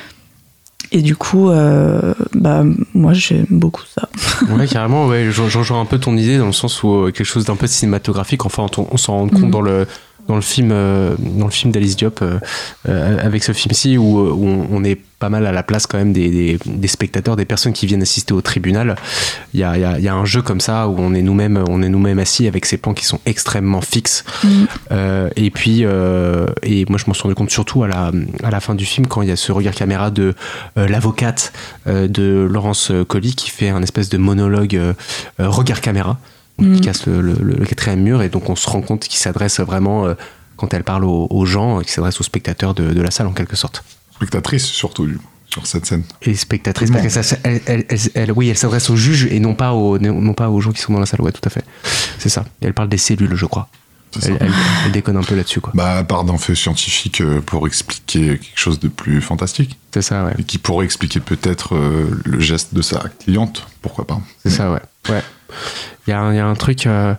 Et 0.91 1.01
du 1.01 1.15
coup, 1.15 1.49
euh, 1.49 2.13
bah, 2.33 2.63
moi 2.93 3.13
j'aime 3.13 3.45
beaucoup 3.49 3.83
ça. 3.93 4.09
Ouais, 4.57 4.67
carrément, 4.67 5.07
ouais, 5.07 5.25
je, 5.31 5.47
je 5.49 5.57
rejoins 5.57 5.81
un 5.81 5.85
peu 5.85 5.99
ton 5.99 6.15
idée 6.15 6.37
dans 6.37 6.45
le 6.45 6.51
sens 6.53 6.83
où 6.83 6.93
euh, 6.93 7.11
quelque 7.11 7.25
chose 7.25 7.45
d'un 7.45 7.55
peu 7.55 7.67
cinématographique, 7.67 8.45
enfin, 8.45 8.65
on, 8.77 8.87
on 8.91 8.97
s'en 8.97 9.13
rend 9.17 9.27
compte 9.29 9.41
Mhm. 9.41 9.51
dans 9.51 9.61
le 9.61 9.87
dans 10.27 10.35
le 10.35 10.41
film 10.41 10.69
euh, 10.71 11.15
dans 11.19 11.45
le 11.45 11.51
film 11.51 11.71
d'Alice 11.71 11.95
Diop 11.95 12.21
euh, 12.21 12.39
euh, 12.87 13.25
avec 13.25 13.43
ce 13.43 13.53
film-ci 13.53 13.97
où, 13.97 14.19
où 14.19 14.45
on, 14.47 14.67
on 14.71 14.83
est 14.83 14.99
pas 15.19 15.29
mal 15.29 15.47
à 15.47 15.51
la 15.51 15.63
place 15.63 15.87
quand 15.87 15.97
même 15.97 16.13
des, 16.13 16.29
des, 16.29 16.59
des 16.63 16.87
spectateurs, 16.87 17.35
des 17.35 17.45
personnes 17.45 17.73
qui 17.73 17.87
viennent 17.87 18.03
assister 18.03 18.35
au 18.35 18.41
tribunal. 18.41 18.95
Il 19.55 19.59
y 19.59 19.63
a, 19.63 19.75
il 19.75 19.81
y 19.81 19.83
a, 19.83 19.97
il 19.97 20.03
y 20.03 20.07
a 20.07 20.13
un 20.13 20.25
jeu 20.25 20.43
comme 20.43 20.61
ça 20.61 20.87
où 20.87 20.95
on 20.99 21.15
est 21.15 21.23
nous-mêmes 21.23 21.63
on 21.67 21.81
est 21.81 21.89
nous-mêmes 21.89 22.19
assis 22.19 22.47
avec 22.47 22.67
ces 22.67 22.77
plans 22.77 22.93
qui 22.93 23.05
sont 23.05 23.19
extrêmement 23.25 23.81
fixes. 23.81 24.23
Euh, 24.91 25.29
et 25.35 25.49
puis, 25.49 25.81
et 25.81 26.85
moi 26.87 26.99
je 26.99 27.05
m'en 27.07 27.13
suis 27.13 27.23
rendu 27.23 27.33
compte 27.33 27.49
surtout 27.49 27.83
à 27.83 27.87
la, 27.87 28.11
à 28.43 28.51
la 28.51 28.59
fin 28.59 28.75
du 28.75 28.85
film 28.85 29.07
quand 29.07 29.23
il 29.23 29.29
y 29.29 29.31
a 29.31 29.35
ce 29.35 29.51
regard 29.51 29.73
caméra 29.73 30.11
de 30.11 30.35
l'avocate 30.75 31.51
de 31.87 32.47
Laurence 32.49 32.91
Colli 33.07 33.33
qui 33.33 33.49
fait 33.49 33.69
un 33.69 33.81
espèce 33.81 34.09
de 34.09 34.17
monologue 34.17 34.79
regard 35.39 35.81
caméra 35.81 36.19
qui 36.57 36.65
Mhm. 36.65 36.81
casse 36.81 37.05
le, 37.05 37.21
le- 37.21 37.35
le 37.41 37.65
quatrième 37.65 38.01
mur 38.01 38.21
et 38.21 38.29
donc 38.29 38.49
on 38.49 38.55
se 38.55 38.69
rend 38.69 38.81
compte 38.81 39.01
qu'il 39.07 39.19
s'adresse 39.19 39.59
vraiment 39.59 40.07
euh, 40.07 40.13
quand 40.55 40.73
elle 40.73 40.83
parle 40.83 41.03
aux, 41.05 41.27
aux 41.29 41.45
gens, 41.45 41.79
qu'il 41.81 41.91
s'adresse 41.91 42.19
aux 42.19 42.23
spectateurs 42.23 42.73
de, 42.73 42.91
de 42.93 43.01
la 43.01 43.11
salle 43.11 43.27
en 43.27 43.33
quelque 43.33 43.55
sorte. 43.55 43.83
Spectatrice, 44.15 44.65
surtout, 44.65 45.07
sur 45.49 45.67
cette 45.67 45.85
scène. 45.85 46.03
Et 46.23 46.35
spectatrice, 46.35 46.89
parce 46.89 47.03
que 47.03 47.09
ça- 47.09 47.37
elle, 47.43 47.61
elle- 47.67 47.85
elle- 47.89 47.99
elle- 48.15 48.31
oui, 48.31 48.49
elle 48.49 48.57
s'adresse 48.57 48.89
aux 48.89 48.95
juges 48.95 49.25
et 49.31 49.39
non 49.39 49.53
pas 49.53 49.73
aux, 49.73 49.99
non 49.99 50.33
pas 50.33 50.49
aux 50.49 50.59
gens 50.59 50.71
qui 50.71 50.81
sont 50.81 50.93
dans 50.93 50.99
la 50.99 51.05
salle. 51.05 51.21
Ouais, 51.21 51.31
tout 51.31 51.41
à 51.45 51.49
fait. 51.51 51.63
C'est 52.17 52.29
ça. 52.29 52.43
Et 52.61 52.65
elle 52.65 52.73
parle 52.73 52.89
des 52.89 52.97
cellules, 52.97 53.35
je 53.35 53.45
crois. 53.45 53.69
C'est 54.13 54.21
ça. 54.21 54.27
Elle, 54.31 54.37
elle- 54.47 54.53
elle 54.85 54.91
déconne 54.93 55.17
un 55.17 55.21
peu 55.23 55.35
là-dessus, 55.35 55.61
quoi. 55.61 55.71
Bah, 55.75 56.03
part 56.03 56.23
d'un 56.23 56.37
fait 56.39 56.55
scientifique 56.55 57.21
euh, 57.21 57.39
pour 57.41 57.67
expliquer 57.67 58.39
quelque 58.39 58.51
chose 58.55 58.79
de 58.79 58.87
plus 58.87 59.21
fantastique. 59.21 59.77
C'est 59.93 60.01
ça, 60.01 60.25
ouais. 60.25 60.33
Et 60.39 60.43
qui 60.43 60.57
pourrait 60.57 60.85
expliquer 60.85 61.19
peut-être 61.19 61.75
euh, 61.75 62.19
le 62.25 62.39
geste 62.39 62.73
de 62.73 62.81
sa 62.81 63.03
cliente, 63.23 63.67
pourquoi 63.83 64.07
pas. 64.07 64.19
C'est 64.43 64.49
ça, 64.49 64.71
ouais. 64.71 64.79
Ouais. 65.09 65.21
Il 66.07 66.11
y, 66.11 66.13
a 66.13 66.19
un- 66.21 66.51
a 66.51 66.55
truc. 66.55 66.87
euh, 66.87 67.13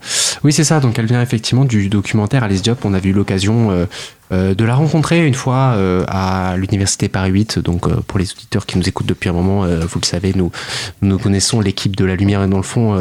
Oui, 0.45 0.53
c'est 0.53 0.64
ça. 0.64 0.80
Donc, 0.80 0.99
elle 0.99 1.05
vient 1.07 1.20
effectivement 1.20 1.64
du 1.66 1.89
documentaire 1.91 2.43
Alice 2.45 2.62
Diop. 2.62 2.84
On 2.84 2.95
avait 2.95 3.11
eu 3.11 3.12
l'occasion 3.12 3.70
euh, 3.70 3.84
euh, 4.32 4.55
de 4.55 4.64
la 4.64 4.74
rencontrer 4.74 5.26
une 5.26 5.34
fois 5.34 5.76
à 6.09 6.57
l'université 6.57 7.09
Paris 7.09 7.30
8. 7.32 7.59
Donc, 7.59 7.86
pour 8.05 8.18
les 8.18 8.30
auditeurs 8.32 8.64
qui 8.64 8.78
nous 8.78 8.89
écoutent 8.89 9.07
depuis 9.07 9.28
un 9.28 9.32
moment, 9.34 9.66
vous 9.66 9.99
le 10.01 10.07
savez, 10.07 10.32
nous, 10.34 10.51
nous 11.03 11.18
connaissons 11.18 11.61
l'équipe 11.61 11.97
de 11.97 12.05
la 12.07 12.16
lumière 12.16 12.43
et 12.43 12.49
dans 12.49 12.57
le 12.59 12.62
fond 12.62 12.95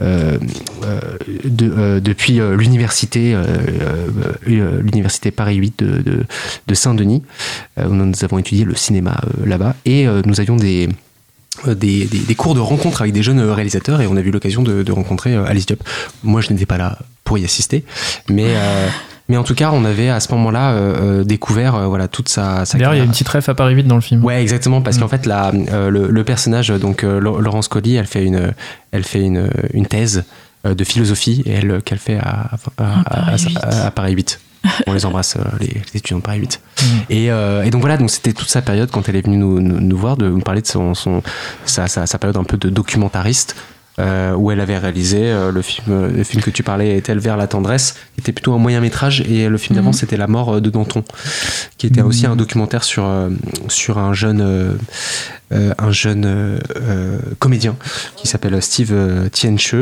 de- 0.00 1.98
depuis 1.98 2.40
l'université, 2.56 3.36
l'université 4.46 5.30
Paris 5.30 5.56
8 5.56 5.78
de, 5.82 6.02
de- 6.02 6.24
de 6.66 6.74
Saint-Denis, 6.74 7.22
nous 7.88 8.12
avons 8.22 8.38
étudié 8.38 8.64
le 8.64 8.74
cinéma 8.76 9.16
là-bas. 9.44 9.74
Et 9.84 10.06
nous 10.24 10.40
avions 10.40 10.56
des 10.56 10.88
des, 11.66 12.04
des- 12.04 12.18
des 12.18 12.34
cours 12.34 12.54
de 12.54 12.60
rencontre 12.60 13.00
avec 13.02 13.12
des 13.12 13.22
jeunes 13.22 13.40
euh, 13.40 13.52
réalisateurs 13.54 14.00
et 14.00 14.06
on 14.06 14.16
a 14.16 14.20
eu 14.20 14.30
l'occasion 14.30 14.62
de, 14.62 14.82
de 14.82 14.92
rencontrer 14.92 15.34
euh, 15.34 15.44
Alice 15.46 15.66
Diop. 15.66 15.82
Moi, 16.22 16.40
je 16.40 16.52
n'étais 16.52 16.66
pas 16.66 16.78
là 16.78 16.98
pour 17.24 17.38
y 17.38 17.44
assister, 17.44 17.84
mais, 18.28 18.44
euh, 18.56 18.88
mais 19.28 19.36
en 19.36 19.42
tout 19.44 19.54
cas, 19.54 19.70
on 19.72 19.84
avait 19.84 20.08
à 20.08 20.20
ce 20.20 20.30
moment-là 20.34 20.72
euh, 20.72 21.20
euh, 21.20 21.24
découvert 21.24 21.74
euh, 21.74 21.86
voilà, 21.86 22.06
toute 22.08 22.28
sa, 22.28 22.64
sa 22.64 22.78
D'ailleurs, 22.78 22.94
il 22.94 22.98
y 22.98 23.00
a 23.00 23.00
carrière. 23.00 23.04
une 23.04 23.10
petite 23.10 23.28
ref 23.28 23.48
à 23.48 23.54
Paris 23.54 23.74
8 23.74 23.84
dans 23.84 23.96
le 23.96 24.00
film. 24.00 24.24
Ouais, 24.24 24.40
exactement, 24.40 24.80
parce 24.82 24.96
Mm. 24.96 25.00
qu'en 25.00 25.08
fait, 25.08 25.26
la, 25.26 25.50
euh, 25.72 25.90
le, 25.90 26.08
le 26.08 26.24
personnage, 26.24 26.68
donc 26.68 27.02
euh, 27.04 27.18
Lau- 27.20 27.40
Laurence 27.40 27.68
Colli, 27.68 27.96
elle 27.96 28.06
fait 28.06 28.24
une, 28.24 28.52
elle 28.92 29.04
fait 29.04 29.22
une, 29.22 29.50
une 29.74 29.86
thèse 29.86 30.24
euh, 30.66 30.74
de 30.74 30.84
philosophie 30.84 31.42
et 31.46 31.52
elle 31.52 31.82
qu'elle 31.82 31.98
fait 31.98 32.18
à, 32.18 32.50
à, 32.78 33.00
à- 33.00 33.04
Paris 33.04 33.32
à- 33.32 33.36
8. 33.36 33.58
à 33.86 33.90
Paris 33.90 34.12
8. 34.14 34.40
On 34.86 34.92
les 34.92 35.06
embrasse, 35.06 35.36
euh, 35.36 35.44
les, 35.60 35.66
les 35.68 35.96
étudiants 35.98 36.18
de 36.18 36.22
Paris 36.22 36.38
8. 36.40 36.60
Mm. 36.60 36.84
Et, 37.10 37.30
euh, 37.30 37.62
et 37.64 37.70
donc 37.70 37.80
voilà, 37.80 37.96
donc 37.96 38.10
c'était 38.10 38.32
toute 38.32 38.48
sa 38.48 38.62
période 38.62 38.90
quand 38.90 39.08
elle 39.08 39.16
est 39.16 39.24
venue 39.24 39.36
nous, 39.36 39.60
nous, 39.60 39.80
nous 39.80 39.96
voir, 39.96 40.16
de 40.16 40.28
nous 40.28 40.40
parler 40.40 40.60
de 40.62 40.66
son, 40.66 40.94
son, 40.94 41.22
sa, 41.64 41.86
sa, 41.88 42.06
sa 42.06 42.18
période 42.18 42.36
un 42.36 42.44
peu 42.44 42.56
de 42.56 42.68
documentariste. 42.70 43.56
euh, 43.98 44.34
où 44.34 44.50
elle 44.50 44.60
avait 44.60 44.76
réalisé 44.76 45.20
euh, 45.22 45.50
le 45.50 45.62
film 45.62 45.86
euh, 45.88 46.10
le 46.14 46.22
film 46.22 46.42
que 46.42 46.50
tu 46.50 46.62
parlais 46.62 46.98
était 46.98 47.14
vers 47.14 47.38
la 47.38 47.46
tendresse 47.46 47.94
qui 48.14 48.20
était 48.20 48.32
plutôt 48.32 48.52
un 48.52 48.58
moyen 48.58 48.80
métrage 48.82 49.22
et 49.22 49.48
le 49.48 49.56
film 49.56 49.74
d'avant 49.76 49.88
Mhm. 49.92 49.94
c'était 50.00 50.18
la 50.18 50.26
mort 50.26 50.60
de 50.60 50.68
Danton 50.68 51.02
qui 51.78 51.86
était 51.86 52.02
aussi 52.02 52.26
un 52.26 52.36
documentaire 52.36 52.84
sur 52.84 53.04
sur 53.68 53.96
un 53.96 54.12
jeune 54.12 54.76
un 55.50 55.90
jeune 55.92 56.58
comédien 57.38 57.74
qui 58.16 58.28
s'appelle 58.28 58.60
Steve 58.60 58.92
Tienche 59.32 59.74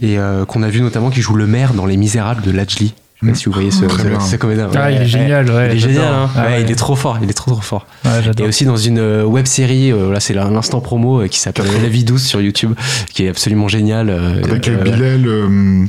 et 0.00 0.18
euh, 0.18 0.44
qu'on 0.44 0.62
a 0.62 0.68
vu 0.68 0.82
notamment 0.82 1.08
qui 1.10 1.22
joue 1.22 1.34
le 1.34 1.46
maire 1.46 1.72
dans 1.72 1.86
Les 1.86 1.96
Misérables 1.96 2.42
de 2.42 2.50
Lajli. 2.50 2.92
Je 3.20 3.26
sais 3.26 3.32
pas 3.32 3.38
si 3.38 3.44
vous 3.46 3.52
voyez 3.52 3.70
ce, 3.72 3.78
ce- 3.88 4.36
comédien. 4.36 4.68
Ah, 4.74 4.86
Ouais, 4.86 4.94
il 4.94 5.02
est 5.02 5.06
génial, 5.06 5.50
ouais. 5.50 5.70
Il 5.72 5.76
est 5.76 5.78
génial, 5.80 6.04
hein. 6.12 6.30
Ah 6.36 6.42
Ouais, 6.44 6.48
ouais. 6.52 6.62
il 6.62 6.70
est 6.70 6.76
trop 6.76 6.94
fort, 6.94 7.18
il 7.20 7.28
est 7.28 7.32
trop 7.34 7.50
trop 7.50 7.60
fort. 7.60 7.86
Ouais, 8.04 8.10
Et 8.38 8.42
aussi 8.44 8.64
dans 8.64 8.76
une 8.76 8.98
euh, 8.98 9.24
web 9.24 9.46
série, 9.46 9.90
euh, 9.90 10.12
là 10.12 10.20
c'est 10.20 10.34
l'instant 10.34 10.80
promo 10.80 11.22
euh, 11.22 11.26
qui 11.26 11.40
s'appelle 11.40 11.66
La 11.82 11.88
vie 11.88 12.04
douce 12.04 12.22
sur 12.24 12.40
YouTube, 12.40 12.74
qui 13.12 13.24
est 13.24 13.28
absolument 13.28 13.66
génial. 13.66 14.08
euh, 14.08 14.42
Avec 14.44 14.68
euh, 14.68 14.76
Bilal. 14.82 15.88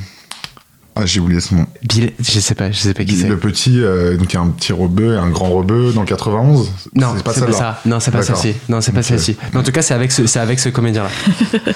Ah, 1.02 1.06
j'ai 1.06 1.20
oublié 1.20 1.40
ce 1.40 1.56
nom. 1.56 1.66
Bill- 1.88 2.12
je 2.20 2.40
sais 2.40 2.56
pas, 2.56 2.72
je 2.72 2.78
sais 2.78 2.94
pas 2.94 3.04
qui 3.06 3.16
c'est. 3.16 3.28
Le 3.28 3.38
petit, 3.38 3.80
euh, 3.82 4.18
donc 4.18 4.32
il 4.34 4.36
y 4.36 4.38
a 4.38 4.42
un 4.42 4.50
petit 4.50 4.74
rebeu 4.74 5.16
et 5.16 5.18
un 5.18 5.30
grand 5.30 5.50
rebeu 5.50 5.94
dans 5.94 6.02
le 6.02 6.08
91. 6.08 6.72
Non, 6.96 7.08
c'est 7.16 7.24
pas 7.24 7.34
pas 7.34 7.52
ça. 7.54 7.82
Non, 7.86 8.00
c'est 8.00 8.12
pas 8.12 8.22
celle-ci. 8.22 8.54
Non, 8.68 8.82
c'est 8.82 8.92
pas 8.92 9.00
Ok. 9.00 9.06
celle-ci. 9.06 9.38
Mais 9.54 9.60
en 9.60 9.64
tout 9.64 9.72
cas, 9.72 9.82
c'est 9.82 9.94
avec 9.94 10.12
ce, 10.12 10.26
c'est 10.28 10.40
avec 10.40 10.60
ce 10.60 10.70
comédien-là. 10.70 11.10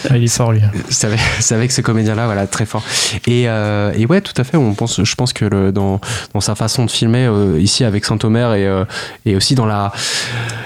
Ah, 0.09 0.17
il 0.17 0.23
est 0.25 0.27
fort, 0.27 0.51
lui. 0.51 0.59
C'est 0.89 1.07
avec, 1.07 1.19
c'est 1.39 1.55
avec 1.55 1.71
ce 1.71 1.81
comédien-là, 1.81 2.25
voilà, 2.25 2.45
très 2.47 2.65
fort. 2.65 2.83
Et, 3.27 3.47
euh, 3.47 3.91
et 3.95 4.05
ouais, 4.05 4.21
tout 4.21 4.33
à 4.39 4.43
fait. 4.43 4.57
On 4.57 4.73
pense, 4.73 5.01
je 5.03 5.15
pense 5.15 5.31
que 5.33 5.45
le, 5.45 5.71
dans, 5.71 5.99
dans 6.33 6.41
sa 6.41 6.55
façon 6.55 6.85
de 6.85 6.91
filmer 6.91 7.25
euh, 7.25 7.59
ici 7.59 7.83
avec 7.83 8.03
Saint-Omer 8.05 8.53
et, 8.55 8.67
euh, 8.67 8.83
et 9.25 9.35
aussi 9.35 9.55
dans 9.55 9.65
la, 9.65 9.91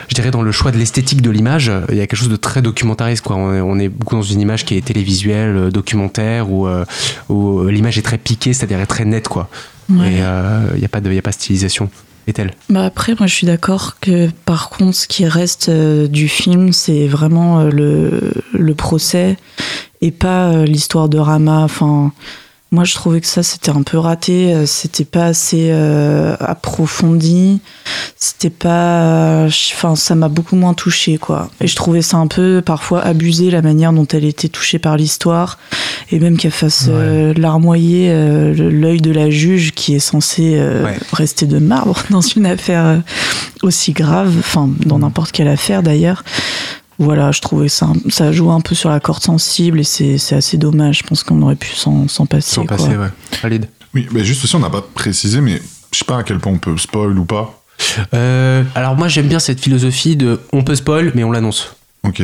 je 0.07 0.15
dirais 0.15 0.31
dans 0.31 0.41
le 0.41 0.51
choix 0.51 0.71
de 0.71 0.77
l'esthétique 0.77 1.21
de 1.21 1.29
l'image, 1.29 1.71
il 1.89 1.95
y 1.97 2.01
a 2.01 2.07
quelque 2.07 2.19
chose 2.19 2.29
de 2.29 2.35
très 2.35 2.61
documentariste. 2.61 3.23
Quoi. 3.23 3.35
On, 3.35 3.53
est, 3.53 3.61
on 3.61 3.77
est 3.79 3.89
beaucoup 3.89 4.15
dans 4.15 4.21
une 4.23 4.41
image 4.41 4.65
qui 4.65 4.75
est 4.77 4.81
télévisuelle, 4.85 5.55
euh, 5.55 5.69
documentaire, 5.71 6.49
où, 6.51 6.67
euh, 6.67 6.83
où 7.29 7.67
l'image 7.67 7.97
est 7.97 8.01
très 8.03 8.17
piquée, 8.17 8.46
c'est-à-dire 8.53 8.79
est 8.79 8.85
très 8.85 9.05
nette, 9.05 9.27
quoi. 9.27 9.49
Ouais. 9.89 10.13
Et 10.13 10.21
euh, 10.21 10.67
il 10.73 10.79
n'y 10.79 10.85
a 10.85 10.89
pas 10.89 11.01
de, 11.01 11.09
il 11.09 11.15
y 11.15 11.19
a 11.19 11.21
pas 11.21 11.31
de 11.31 11.35
stylisation. 11.35 11.89
Est-elle 12.27 12.51
Bah 12.69 12.83
après, 12.83 13.15
moi 13.17 13.25
je 13.25 13.33
suis 13.33 13.47
d'accord 13.47 14.01
que 14.01 14.29
par 14.43 14.69
contre, 14.69 14.97
ce 14.97 15.07
qui 15.07 15.25
reste 15.25 15.69
euh, 15.69 16.07
du 16.09 16.27
film, 16.27 16.73
c'est 16.73 17.07
vraiment 17.07 17.59
euh, 17.61 17.69
le, 17.69 18.33
le 18.51 18.75
procès 18.75 19.37
et 20.01 20.11
pas 20.11 20.49
euh, 20.49 20.65
l'histoire 20.65 21.07
de 21.07 21.19
Rama. 21.19 21.61
Enfin, 21.63 22.11
moi 22.71 22.83
je 22.83 22.93
trouvais 22.95 23.21
que 23.21 23.27
ça 23.27 23.43
c'était 23.43 23.71
un 23.71 23.81
peu 23.83 23.97
raté, 23.97 24.53
euh, 24.53 24.65
c'était 24.65 25.05
pas 25.05 25.25
assez 25.27 25.69
euh, 25.71 26.35
approfondi, 26.39 27.59
c'était 28.17 28.49
pas. 28.49 29.45
Enfin, 29.45 29.95
ça 29.95 30.15
m'a 30.15 30.27
beaucoup 30.27 30.55
moins 30.55 30.73
touché 30.73 31.17
quoi. 31.17 31.49
Et 31.61 31.67
je 31.67 31.75
trouvais 31.75 32.01
ça 32.01 32.17
un 32.17 32.27
peu 32.27 32.61
parfois 32.65 33.01
abusé 33.01 33.51
la 33.51 33.61
manière 33.61 33.93
dont 33.93 34.05
elle 34.07 34.25
était 34.25 34.49
touchée 34.49 34.79
par 34.79 34.97
l'histoire 34.97 35.57
et 36.11 36.19
même 36.19 36.37
qu'elle 36.37 36.51
fasse 36.51 36.87
euh, 36.89 37.33
larmoyer 37.35 38.09
euh, 38.11 38.53
l'œil 38.53 39.01
de 39.01 39.11
la 39.11 39.29
juge 39.29 39.71
qui 39.73 39.95
est 39.95 39.99
censé 39.99 40.55
euh, 40.55 40.83
Ouais. 40.83 40.97
rester 41.13 41.45
de 41.45 41.59
marbre 41.59 42.03
dans 42.09 42.21
une 42.21 42.45
affaire 42.45 42.85
euh, 42.85 42.97
aussi 43.63 43.93
grave, 43.93 44.33
enfin 44.39 44.69
dans 44.85 44.99
n'importe 44.99 45.31
quelle 45.31 45.47
affaire 45.47 45.83
d'ailleurs. 45.83 46.23
Voilà, 46.99 47.31
je 47.31 47.41
trouvais 47.41 47.69
ça, 47.69 47.89
ça 48.09 48.31
joue 48.31 48.51
un 48.51 48.61
peu 48.61 48.73
sur 48.73 48.89
la 48.89 48.99
corde 48.99 49.21
sensible 49.21 49.79
et 49.79 49.83
c'est 49.83 50.17
c'est 50.17 50.35
assez 50.35 50.57
dommage. 50.57 50.99
Je 50.99 51.03
pense 51.03 51.23
qu'on 51.23 51.41
aurait 51.41 51.55
pu 51.55 51.75
s'en 51.75 52.07
s'en 52.07 52.25
passer. 52.25 52.55
Sans 52.55 52.65
quoi. 52.65 52.77
passer, 52.77 52.97
ouais. 52.97 53.09
Khalid 53.41 53.69
Oui, 53.93 54.07
mais 54.11 54.23
juste 54.23 54.43
aussi, 54.43 54.55
on 54.55 54.59
n'a 54.59 54.69
pas 54.69 54.81
précisé, 54.81 55.41
mais 55.41 55.61
je 55.91 55.99
sais 55.99 56.05
pas 56.05 56.17
à 56.17 56.23
quel 56.23 56.39
point 56.39 56.53
on 56.53 56.57
peut 56.57 56.77
spoil 56.77 57.17
ou 57.17 57.25
pas. 57.25 57.61
Euh, 58.15 58.63
alors 58.73 58.95
moi 58.95 59.07
j'aime 59.07 59.27
bien 59.27 59.37
cette 59.37 59.59
philosophie 59.59 60.15
de 60.15 60.39
on 60.51 60.63
peut 60.63 60.73
spoil 60.73 61.11
mais 61.13 61.23
on 61.23 61.31
l'annonce. 61.31 61.75
Ok. 62.03 62.23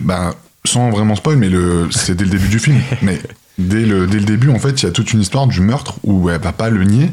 Bah, 0.00 0.34
sans 0.64 0.90
vraiment 0.90 1.16
spoil, 1.16 1.36
mais 1.36 1.48
le, 1.48 1.88
c'est 1.90 2.14
dès 2.14 2.24
le 2.24 2.30
début 2.30 2.48
du 2.48 2.58
film. 2.58 2.80
Mais 3.02 3.20
dès 3.58 3.84
le, 3.84 4.06
dès 4.06 4.18
le 4.18 4.24
début, 4.24 4.50
en 4.50 4.58
fait, 4.58 4.82
il 4.82 4.86
y 4.86 4.88
a 4.88 4.92
toute 4.92 5.12
une 5.12 5.20
histoire 5.20 5.46
du 5.46 5.60
meurtre 5.60 5.98
où 6.04 6.30
elle 6.30 6.40
va 6.40 6.52
pas 6.52 6.70
le 6.70 6.84
nier, 6.84 7.10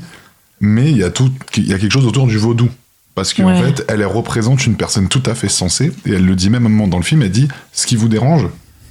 mais 0.60 0.92
il 0.92 0.98
y 0.98 1.04
a 1.04 1.10
tout, 1.10 1.32
il 1.58 1.68
y 1.68 1.74
a 1.74 1.80
quelque 1.80 1.92
chose 1.92 2.06
autour 2.06 2.28
du 2.28 2.38
vaudou. 2.38 2.70
Parce 3.16 3.34
qu'en 3.34 3.46
Ouais. 3.48 3.62
fait, 3.62 3.86
elle 3.88 4.06
représente 4.06 4.66
une 4.66 4.76
personne 4.76 5.08
tout 5.08 5.24
à 5.26 5.36
fait 5.36 5.48
sensée, 5.50 5.92
et 6.06 6.12
elle 6.12 6.26
le 6.26 6.36
dit 6.36 6.50
même 6.50 6.66
un 6.66 6.70
moment 6.70 6.88
dans 6.88 6.98
le 6.98 7.04
film, 7.04 7.22
elle 7.22 7.32
dit, 7.32 7.48
ce 7.72 7.88
qui 7.88 7.96
vous 7.96 8.10
dérange, 8.10 8.46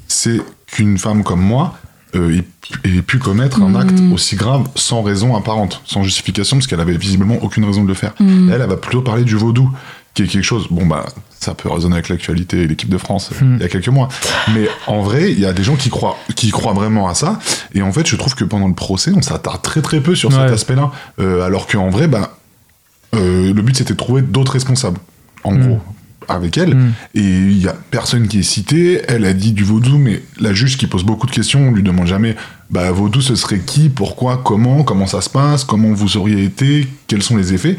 c'est 0.08 0.40
qu'une 0.66 0.98
femme 0.98 1.22
comme 1.22 1.40
moi 1.42 1.76
euh, 2.16 2.38
ait, 2.84 2.88
ait 2.88 3.02
pu 3.02 3.18
commettre 3.18 3.60
un 3.60 3.74
acte 3.74 3.98
aussi 4.12 4.36
grave 4.36 4.68
sans 4.76 5.02
raison 5.02 5.34
apparente, 5.36 5.82
sans 5.84 6.02
justification, 6.04 6.56
parce 6.56 6.66
qu'elle 6.68 6.80
avait 6.80 6.96
visiblement 6.96 7.36
aucune 7.42 7.64
raison 7.64 7.82
de 7.82 7.88
le 7.88 7.94
faire. 7.94 8.14
Mhm. 8.20 8.50
Elle, 8.52 8.60
elle 8.62 8.68
va 8.68 8.76
plutôt 8.76 9.02
parler 9.02 9.24
du 9.24 9.34
vaudou, 9.36 9.68
qui 10.14 10.22
est 10.22 10.26
quelque 10.26 10.44
chose, 10.44 10.68
bon 10.70 10.86
bah, 10.86 11.06
ça 11.40 11.54
peut 11.54 11.68
résonner 11.68 11.94
avec 11.96 12.08
l'actualité 12.08 12.62
et 12.62 12.66
l'équipe 12.68 12.88
de 12.88 12.98
France 12.98 13.30
euh, 13.32 13.44
Mhm. 13.44 13.56
il 13.56 13.62
y 13.62 13.64
a 13.64 13.68
quelques 13.68 13.88
mois. 13.88 14.08
Mais 14.54 14.68
en 14.86 15.02
vrai, 15.02 15.32
il 15.32 15.40
y 15.40 15.44
a 15.44 15.52
des 15.52 15.64
gens 15.64 15.74
qui 15.74 15.90
croient, 15.90 16.16
qui 16.36 16.50
croient 16.52 16.72
vraiment 16.72 17.08
à 17.08 17.14
ça. 17.14 17.40
Et 17.74 17.82
en 17.82 17.90
fait, 17.92 18.06
je 18.06 18.14
trouve 18.16 18.34
que 18.36 18.44
pendant 18.44 18.68
le 18.68 18.74
procès, 18.74 19.10
on 19.14 19.20
s'attarde 19.20 19.60
très 19.62 19.82
très 19.82 20.00
peu 20.00 20.14
sur 20.14 20.30
cet 20.32 20.50
aspect-là. 20.52 20.92
Euh, 21.18 21.42
alors 21.44 21.66
qu'en 21.66 21.90
vrai, 21.90 22.06
bah, 22.06 22.38
euh, 23.14 23.52
le 23.52 23.62
but 23.62 23.76
c'était 23.76 23.92
de 23.94 23.98
trouver 23.98 24.22
d'autres 24.22 24.52
responsables. 24.52 24.98
En 25.44 25.52
Mhm. 25.52 25.60
gros, 25.66 25.80
avec 26.28 26.56
elle. 26.56 26.74
Mm. 26.74 26.92
Et 27.16 27.20
il 27.22 27.58
y 27.58 27.68
a 27.68 27.74
personne 27.90 28.28
qui 28.28 28.38
est 28.38 28.42
cité. 28.42 29.02
Elle 29.08 29.26
a 29.26 29.34
dit 29.34 29.52
du 29.52 29.62
vaudou, 29.62 29.98
mais 29.98 30.22
la 30.40 30.54
juge 30.54 30.78
qui 30.78 30.86
pose 30.86 31.04
beaucoup 31.04 31.26
de 31.26 31.32
questions, 31.32 31.68
on 31.68 31.72
lui 31.72 31.82
demande 31.82 32.06
jamais, 32.06 32.34
bah, 32.70 32.90
vaudou, 32.92 33.20
ce 33.20 33.34
serait 33.34 33.58
qui, 33.60 33.90
pourquoi, 33.90 34.40
comment, 34.42 34.84
comment 34.84 35.06
ça 35.06 35.20
se 35.20 35.28
passe, 35.28 35.64
comment 35.64 35.92
vous 35.92 36.16
auriez 36.16 36.42
été, 36.44 36.88
quels 37.08 37.22
sont 37.22 37.36
les 37.36 37.52
effets. 37.52 37.76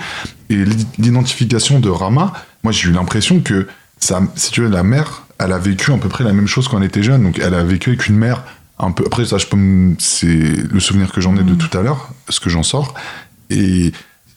Et 0.50 0.58
l'i- 0.64 0.86
l'identification 1.00 1.80
de 1.80 1.90
Rama, 1.90 2.34
moi, 2.64 2.72
j'ai 2.72 2.90
eu 2.90 2.92
l'impression 2.92 3.40
que, 3.40 3.68
ça, 4.00 4.22
si 4.36 4.52
tu 4.52 4.62
veux, 4.62 4.70
la 4.70 4.84
mère, 4.84 5.24
elle 5.40 5.52
a 5.52 5.58
vécu 5.58 5.92
à 5.92 5.98
peu 5.98 6.08
près 6.10 6.24
la 6.24 6.32
même 6.34 6.48
chose 6.48 6.68
quand 6.68 6.78
elle 6.78 6.84
était 6.86 7.02
jeune. 7.04 7.24
Donc, 7.24 7.40
elle 7.44 7.56
a 7.56 7.64
vécu 7.64 7.90
avec 7.90 8.08
une 8.08 8.16
mère 8.18 8.44
un 8.78 8.92
peu. 8.92 9.04
Après, 9.08 9.26
ça, 9.26 9.40
je 9.40 9.48
peux 9.48 9.58
c'est 9.98 10.28
le 10.28 10.80
souvenir 10.80 11.12
que 11.12 11.20
j'en 11.20 11.36
ai 11.36 11.44
de 11.44 11.56
tout 11.56 11.76
à 11.76 11.82
l'heure, 11.82 12.10
ce 12.30 12.40
que 12.40 12.52
j'en 12.52 12.62
sors. 12.64 12.94
Et 13.50 13.92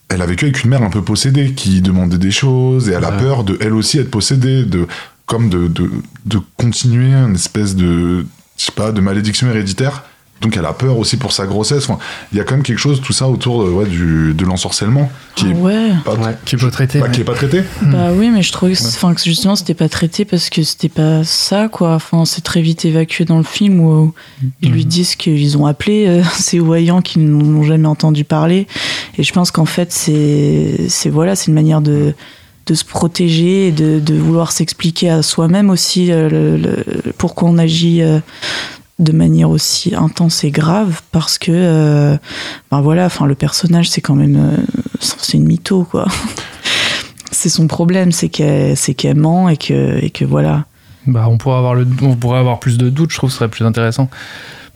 elle 0.09 0.23
a 0.23 0.27
vécu 0.27 0.45
avec 0.47 0.63
une 0.65 0.71
mère 0.71 0.83
un 0.83 0.91
peu 0.91 1.03
possédée 1.03 1.53
qui 1.53 1.81
demandait 1.83 2.19
des 2.19 2.31
choses 2.31 2.89
et 2.89 2.93
elle 2.93 3.05
a 3.05 3.11
Ouais. 3.11 3.19
peur 3.23 3.45
de 3.45 3.57
elle 3.61 3.75
aussi 3.75 3.99
être 3.99 4.11
possédée 4.11 4.65
de 4.65 4.87
comme 5.27 5.51
de, 5.51 5.69
de, 5.69 5.91
de 6.25 6.39
continuer 6.57 7.13
une 7.13 7.35
espèce 7.35 7.77
de 7.77 8.25
je 8.57 8.65
sais 8.65 8.73
pas 8.73 8.93
de 8.93 9.01
malédiction 9.01 9.47
héréditaire 9.49 10.05
donc 10.41 10.57
elle 10.57 10.65
a 10.67 10.73
peur 10.73 10.97
aussi 10.99 11.17
pour 11.17 11.33
sa 11.33 11.47
grossesse 11.47 11.85
enfin 11.89 11.99
il 12.33 12.39
y 12.39 12.41
a 12.41 12.45
quand 12.45 12.55
même 12.55 12.63
quelque 12.63 12.79
chose 12.79 13.01
tout 13.01 13.13
ça 13.13 13.29
autour 13.29 13.65
de, 13.65 13.71
ouais, 13.71 13.87
du, 13.87 14.35
de 14.35 14.45
l'ensorcellement 14.45 15.11
qui 15.35 15.47
Ah 15.49 15.51
est 15.51 15.55
ouais. 15.55 15.91
pas 16.05 16.15
Ouais. 16.15 16.37
Qui 16.45 16.57
peut 16.57 16.71
traiter. 16.71 16.99
bah, 17.01 17.09
qui 17.09 17.21
est 17.21 17.25
pas 17.25 17.35
traité 17.35 17.63
Bah 17.83 18.09
oui, 18.15 18.31
mais 18.31 18.43
je 18.43 18.51
trouvais 18.53 18.73
que, 18.75 18.79
enfin, 18.87 19.15
que 19.15 19.23
justement 19.23 19.55
c'était 19.57 19.75
pas 19.75 19.89
traité 19.89 20.25
parce 20.25 20.51
que 20.51 20.63
c'était 20.63 20.89
pas 20.89 21.23
ça, 21.25 21.69
quoi. 21.69 21.95
Enfin, 21.95 22.25
c'est 22.25 22.41
très 22.43 22.61
vite 22.61 22.85
évacué 22.85 23.25
dans 23.25 23.39
le 23.39 23.45
film 23.45 23.81
où 23.81 24.13
ils 24.63 24.71
lui 24.73 24.85
disent 24.85 25.15
qu'ils 25.17 25.57
ont 25.57 25.67
appelé 25.67 26.07
euh, 26.09 26.23
ces 26.35 26.59
voyants 26.59 27.03
qui 27.03 27.19
n'ont 27.21 27.63
jamais 27.63 27.87
entendu 27.87 28.25
parler. 28.25 28.67
Et 29.17 29.23
je 29.23 29.33
pense 29.33 29.51
qu'en 29.53 29.65
fait, 29.65 29.93
c'est, 29.93 30.87
c'est 30.89 31.09
voilà, 31.11 31.37
c'est 31.37 31.47
une 31.49 31.55
manière 31.55 31.81
de 31.81 32.15
de 32.67 32.75
se 32.75 32.85
protéger 32.85 33.69
et 33.69 33.73
de, 33.73 33.99
de 33.99 34.15
vouloir 34.15 34.53
s'expliquer 34.53 35.09
à 35.09 35.23
soi-même 35.23 35.71
aussi 35.71 36.13
euh, 36.13 36.29
le, 36.29 36.57
le- 36.59 36.85
pourquoi 37.17 37.49
on 37.49 37.57
agit 37.57 38.03
euh, 38.03 38.19
de 38.99 39.13
manière 39.13 39.51
aussi 39.51 39.95
intense 39.95 40.43
et 40.45 40.51
grave 40.51 41.03
parce 41.13 41.39
que 41.39 41.53
euh, 41.53 42.17
ben 42.71 42.81
voilà 42.81 43.07
enfin 43.07 43.27
le 43.27 43.35
personnage 43.35 43.89
c'est 43.89 44.01
quand 44.01 44.17
même 44.17 44.37
euh, 44.37 44.57
c'est 44.99 45.37
une 45.37 45.47
mytho 45.47 45.85
quoi 45.85 46.07
c'est 47.31 47.49
son 47.49 47.69
problème 47.69 48.11
c'est 48.11 48.29
qu'elle 48.29 48.77
c'est 48.77 48.95
qu'elle 48.95 49.17
ment 49.17 49.49
et 49.49 49.57
que 49.57 50.03
et 50.03 50.11
que 50.11 50.25
voilà 50.25 50.65
Bah, 51.07 51.27
on 51.29 51.39
pourrait 51.39 51.59
avoir 51.59 51.75
le, 51.75 51.87
on 52.03 52.17
pourrait 52.17 52.39
avoir 52.39 52.59
plus 52.59 52.77
de 52.77 52.91
doutes. 52.91 53.13
Je 53.13 53.17
trouve 53.17 53.31
ce 53.31 53.37
serait 53.37 53.49
plus 53.49 53.65
intéressant. 53.65 54.11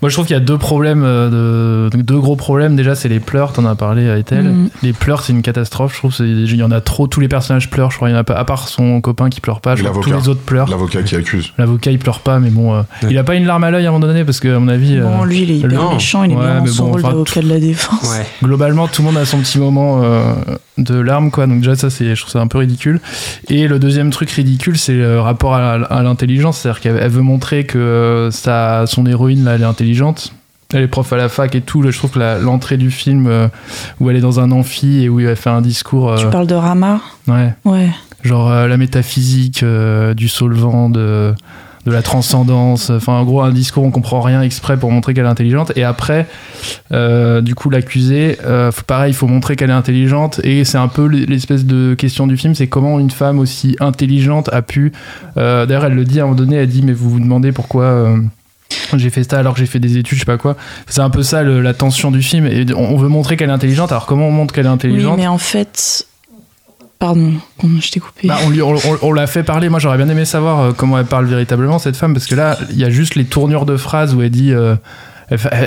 Moi, 0.02 0.08
je 0.08 0.14
trouve 0.14 0.26
qu'il 0.26 0.34
y 0.34 0.36
a 0.36 0.40
deux 0.40 0.58
problèmes, 0.58 1.04
euh, 1.04 1.88
de, 1.88 2.02
deux 2.02 2.18
gros 2.18 2.34
problèmes. 2.36 2.74
Déjà, 2.76 2.94
c'est 2.96 3.08
les 3.08 3.20
pleurs. 3.20 3.52
T'en 3.52 3.64
as 3.64 3.76
parlé, 3.76 4.06
Ethel. 4.18 4.44
Mhm. 4.44 4.68
Les 4.82 4.92
pleurs, 4.92 5.22
c'est 5.22 5.32
une 5.32 5.42
catastrophe. 5.42 5.92
Je 5.94 5.98
trouve 5.98 6.12
il 6.20 6.56
y 6.56 6.62
en 6.64 6.72
a 6.72 6.80
trop. 6.80 7.06
Tous 7.06 7.20
les 7.20 7.28
personnages 7.28 7.70
pleurent. 7.70 7.90
Je 7.92 7.96
crois 7.96 8.08
il 8.08 8.12
y 8.12 8.14
en 8.14 8.18
a 8.18 8.24
pas, 8.24 8.34
à 8.34 8.44
part 8.44 8.68
son 8.68 9.00
copain 9.00 9.30
qui 9.30 9.40
pleure 9.40 9.60
pas. 9.60 9.76
Je 9.76 9.82
Et 9.82 9.86
crois 9.86 10.00
que 10.02 10.04
tous 10.10 10.12
les 10.14 10.28
autres 10.28 10.40
pleurent. 10.40 10.68
L'avocat 10.68 11.02
qui 11.02 11.14
accuse. 11.14 11.52
L'avocat, 11.56 11.92
il 11.92 11.98
pleure 12.00 12.18
pas, 12.20 12.40
mais 12.40 12.50
bon, 12.50 12.74
euh, 12.74 12.82
il 13.08 13.16
a 13.16 13.22
pas 13.24 13.36
une 13.36 13.46
larme 13.46 13.62
à 13.64 13.70
l'œil 13.70 13.86
à 13.86 13.90
un 13.90 13.92
moment 13.92 14.06
donné 14.06 14.24
parce 14.24 14.40
que, 14.40 14.48
à 14.54 14.58
mon 14.58 14.68
avis. 14.68 14.98
bon 14.98 15.22
euh, 15.22 15.26
lui 15.26 15.42
il 15.42 15.50
est 15.52 15.58
hyper 15.58 15.70
non. 15.80 15.92
méchant 15.94 16.24
il 16.24 16.32
est 16.32 16.34
Ouais, 16.34 16.40
bien 16.42 16.60
dans 16.62 16.66
son 16.66 16.84
bon, 16.86 16.90
rôle 16.92 17.00
enfin, 17.00 17.10
d'avocat 17.12 17.42
de 17.42 17.48
la 17.48 17.60
défense 17.60 18.10
Ouais. 18.10 18.26
globalement 18.42 18.88
tout 18.88 19.02
le 19.02 19.06
monde 19.08 19.18
a 19.18 19.24
son 19.24 19.38
petit 19.38 19.58
moment 19.58 20.00
euh, 20.02 20.32
de 20.78 20.98
larmes 20.98 21.30
quoi 21.30 21.46
donc 21.46 21.58
déjà 21.58 21.76
ça 21.76 21.90
c'est 21.90 22.14
je 22.16 22.20
trouve 22.20 22.32
ça 22.32 22.40
un 22.40 22.46
peu 22.46 22.58
ridicule 22.58 23.00
et 23.48 23.68
le 23.68 23.78
deuxième 23.78 24.10
truc 24.10 24.30
ridicule 24.30 24.78
c'est 24.78 24.94
le 24.94 25.20
rapport 25.20 25.54
à, 25.54 25.74
à 25.74 26.02
l'intelligence 26.02 26.58
c'est 26.58 26.68
à 26.68 26.72
dire 26.72 26.80
qu'elle 26.80 26.98
elle 27.00 27.10
veut 27.10 27.22
montrer 27.22 27.64
que 27.64 28.28
sa, 28.32 28.84
son 28.86 29.06
héroïne 29.06 29.44
là 29.44 29.54
elle 29.54 29.62
est 29.62 29.64
intelligente 29.64 29.91
elle 30.74 30.82
est 30.82 30.88
prof 30.88 31.12
à 31.12 31.16
la 31.18 31.28
fac 31.28 31.54
et 31.54 31.60
tout. 31.60 31.82
Je 31.82 31.96
trouve 31.96 32.12
que 32.12 32.42
l'entrée 32.42 32.78
du 32.78 32.90
film 32.90 33.26
euh, 33.26 33.48
où 34.00 34.08
elle 34.08 34.16
est 34.16 34.20
dans 34.20 34.40
un 34.40 34.50
amphi 34.52 35.02
et 35.02 35.08
où 35.10 35.20
elle 35.20 35.36
fait 35.36 35.50
un 35.50 35.60
discours 35.60 36.10
euh, 36.12 36.16
tu 36.16 36.26
parles 36.28 36.46
de 36.46 36.54
Rama 36.54 37.00
ouais. 37.28 37.52
Ouais. 37.66 37.88
Genre 38.24 38.50
euh, 38.50 38.66
la 38.68 38.76
métaphysique 38.78 39.62
euh, 39.62 40.14
du 40.14 40.28
solvant 40.28 40.88
de 40.88 41.34
de 41.84 41.90
la 41.90 42.00
transcendance. 42.00 42.90
Enfin 42.90 43.14
en 43.14 43.24
gros 43.24 43.42
un 43.42 43.50
discours 43.50 43.82
on 43.82 43.90
comprend 43.90 44.20
rien 44.20 44.40
exprès 44.40 44.76
pour 44.78 44.92
montrer 44.92 45.14
qu'elle 45.14 45.24
est 45.24 45.28
intelligente. 45.28 45.72
Et 45.74 45.82
après 45.84 46.26
du 46.90 47.54
coup 47.56 47.70
l'accusée 47.70 48.38
faut- 48.70 48.84
pareil 48.86 49.10
il 49.10 49.14
faut 49.16 49.26
montrer 49.26 49.56
qu'elle 49.56 49.70
est 49.70 49.74
intelligente. 49.74 50.40
Et 50.44 50.64
c'est 50.64 50.78
un 50.78 50.86
peu 50.88 51.06
l'espèce 51.06 51.66
de 51.66 51.94
question 51.94 52.26
du 52.28 52.36
film 52.36 52.54
c'est 52.54 52.68
comment 52.68 52.98
une 53.00 53.10
femme 53.10 53.40
aussi 53.40 53.76
intelligente 53.80 54.48
a 54.52 54.62
pu 54.62 54.92
d'ailleurs 55.36 55.84
elle 55.86 55.94
le 55.94 56.04
dit 56.04 56.20
à 56.20 56.22
un 56.22 56.26
moment 56.26 56.36
donné 56.38 56.54
elle 56.56 56.68
dit 56.68 56.82
mais 56.82 56.92
vous 56.92 57.10
vous 57.10 57.20
demandez 57.20 57.50
pourquoi 57.50 58.14
j'ai 58.96 59.10
fait 59.10 59.24
ça 59.28 59.38
alors 59.38 59.54
que 59.54 59.60
j'ai 59.60 59.66
fait 59.66 59.78
des 59.80 59.96
études, 59.98 60.16
je 60.18 60.20
sais 60.22 60.26
pas 60.26 60.38
quoi. 60.38 60.56
C'est 60.88 61.00
un 61.00 61.10
peu 61.10 61.22
ça 61.22 61.42
le- 61.42 61.60
la 61.60 61.74
tension 61.74 62.10
du 62.10 62.22
film. 62.22 62.46
Et 62.46 62.66
on 62.74 62.96
veut 62.96 63.08
montrer 63.08 63.36
qu'elle 63.36 63.50
est 63.50 63.52
intelligente. 63.52 63.92
Alors 63.92 64.06
comment 64.06 64.28
on 64.28 64.30
montre 64.32 64.54
qu'elle 64.54 64.66
est 64.66 64.68
oui 64.68 64.74
intelligente 64.74 65.16
mais 65.18 65.26
en 65.26 65.38
fait 65.38 66.06
pardon 66.98 67.32
je 67.80 67.90
t'ai 67.90 67.98
coupé 68.00 68.28
bah, 68.28 68.38
on, 68.46 68.50
lui- 68.50 68.62
on- 68.62 68.74
on- 68.74 68.98
on 69.02 69.12
l'a 69.12 69.26
fait 69.26 69.42
parler. 69.42 69.68
Moi, 69.68 69.78
j'aurais 69.80 69.96
bien 69.96 70.08
aimé 70.08 70.24
savoir 70.24 70.60
euh, 70.60 70.72
comment 70.72 70.98
elle 70.98 71.06
parle 71.06 71.26
véritablement, 71.26 71.78
cette 71.78 71.96
femme, 71.96 72.12
parce 72.14 72.26
que 72.26 72.34
là, 72.34 72.56
il 72.70 72.78
y 72.78 72.84
a 72.84 72.90
juste 72.90 73.14
les 73.16 73.24
tournures 73.24 73.66
de 73.66 73.76
phrases 73.76 74.14
où 74.14 74.22
elle 74.22 74.30
dit. 74.30 74.52
euh, 74.52 74.76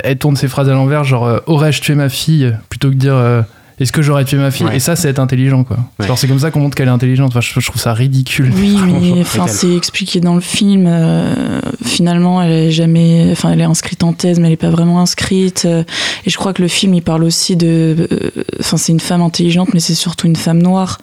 elle, 0.04 0.16
tourne 0.18 0.36
ses 0.36 0.46
phrases 0.48 0.68
à 0.68 0.72
l'envers, 0.74 1.02
genre 1.04 1.26
euh, 1.26 1.38
aurais-je 1.46 1.80
tué 1.80 1.94
ma 1.96 2.08
fille? 2.08 2.54
plutôt 2.68 2.88
que 2.90 2.94
dire 2.94 3.14
euh, 3.14 3.42
est-ce 3.78 3.92
que 3.92 4.02
j'aurais 4.02 4.24
tué 4.24 4.38
ma 4.38 4.50
fille 4.50 4.66
Ouais. 4.66 4.76
Et 4.76 4.80
ça, 4.80 4.96
c'est 4.96 5.08
être 5.08 5.18
intelligent, 5.18 5.64
quoi. 5.64 5.76
Ouais. 5.98 6.04
Alors, 6.06 6.18
c'est 6.18 6.26
comme 6.28 6.38
ça 6.38 6.50
qu'on 6.50 6.60
montre 6.60 6.74
qu'elle 6.76 6.88
est 6.88 6.90
intelligente. 6.90 7.28
Enfin, 7.30 7.40
je, 7.40 7.60
je 7.60 7.66
trouve 7.66 7.80
ça 7.80 7.92
ridicule. 7.92 8.50
Oui, 8.56 8.76
mais 9.14 9.20
enfin, 9.20 9.46
c'est 9.46 9.74
expliqué 9.74 10.20
dans 10.20 10.34
le 10.34 10.40
film. 10.40 10.86
euh, 10.88 11.60
finalement, 11.84 12.42
elle 12.42 12.52
est 12.52 12.70
jamais, 12.70 13.28
enfin, 13.32 13.52
elle 13.52 13.60
est 13.60 13.64
inscrite 13.64 14.02
en 14.02 14.12
thèse, 14.12 14.38
mais 14.40 14.46
elle 14.48 14.52
est 14.54 14.56
pas 14.56 14.70
vraiment 14.70 15.00
inscrite. 15.00 15.64
euh, 15.66 15.82
et 16.26 16.30
je 16.30 16.36
crois 16.36 16.52
que 16.52 16.62
le 16.62 16.68
film, 16.68 16.94
il 16.94 17.02
parle 17.02 17.22
aussi 17.24 17.56
de, 17.56 18.08
euh, 18.10 18.30
enfin, 18.60 18.76
c'est 18.76 18.92
une 18.92 19.00
femme 19.00 19.22
intelligente, 19.22 19.68
mais 19.74 19.80
c'est 19.80 19.94
surtout 19.94 20.26
une 20.26 20.36
femme 20.36 20.62
noire. 20.62 20.98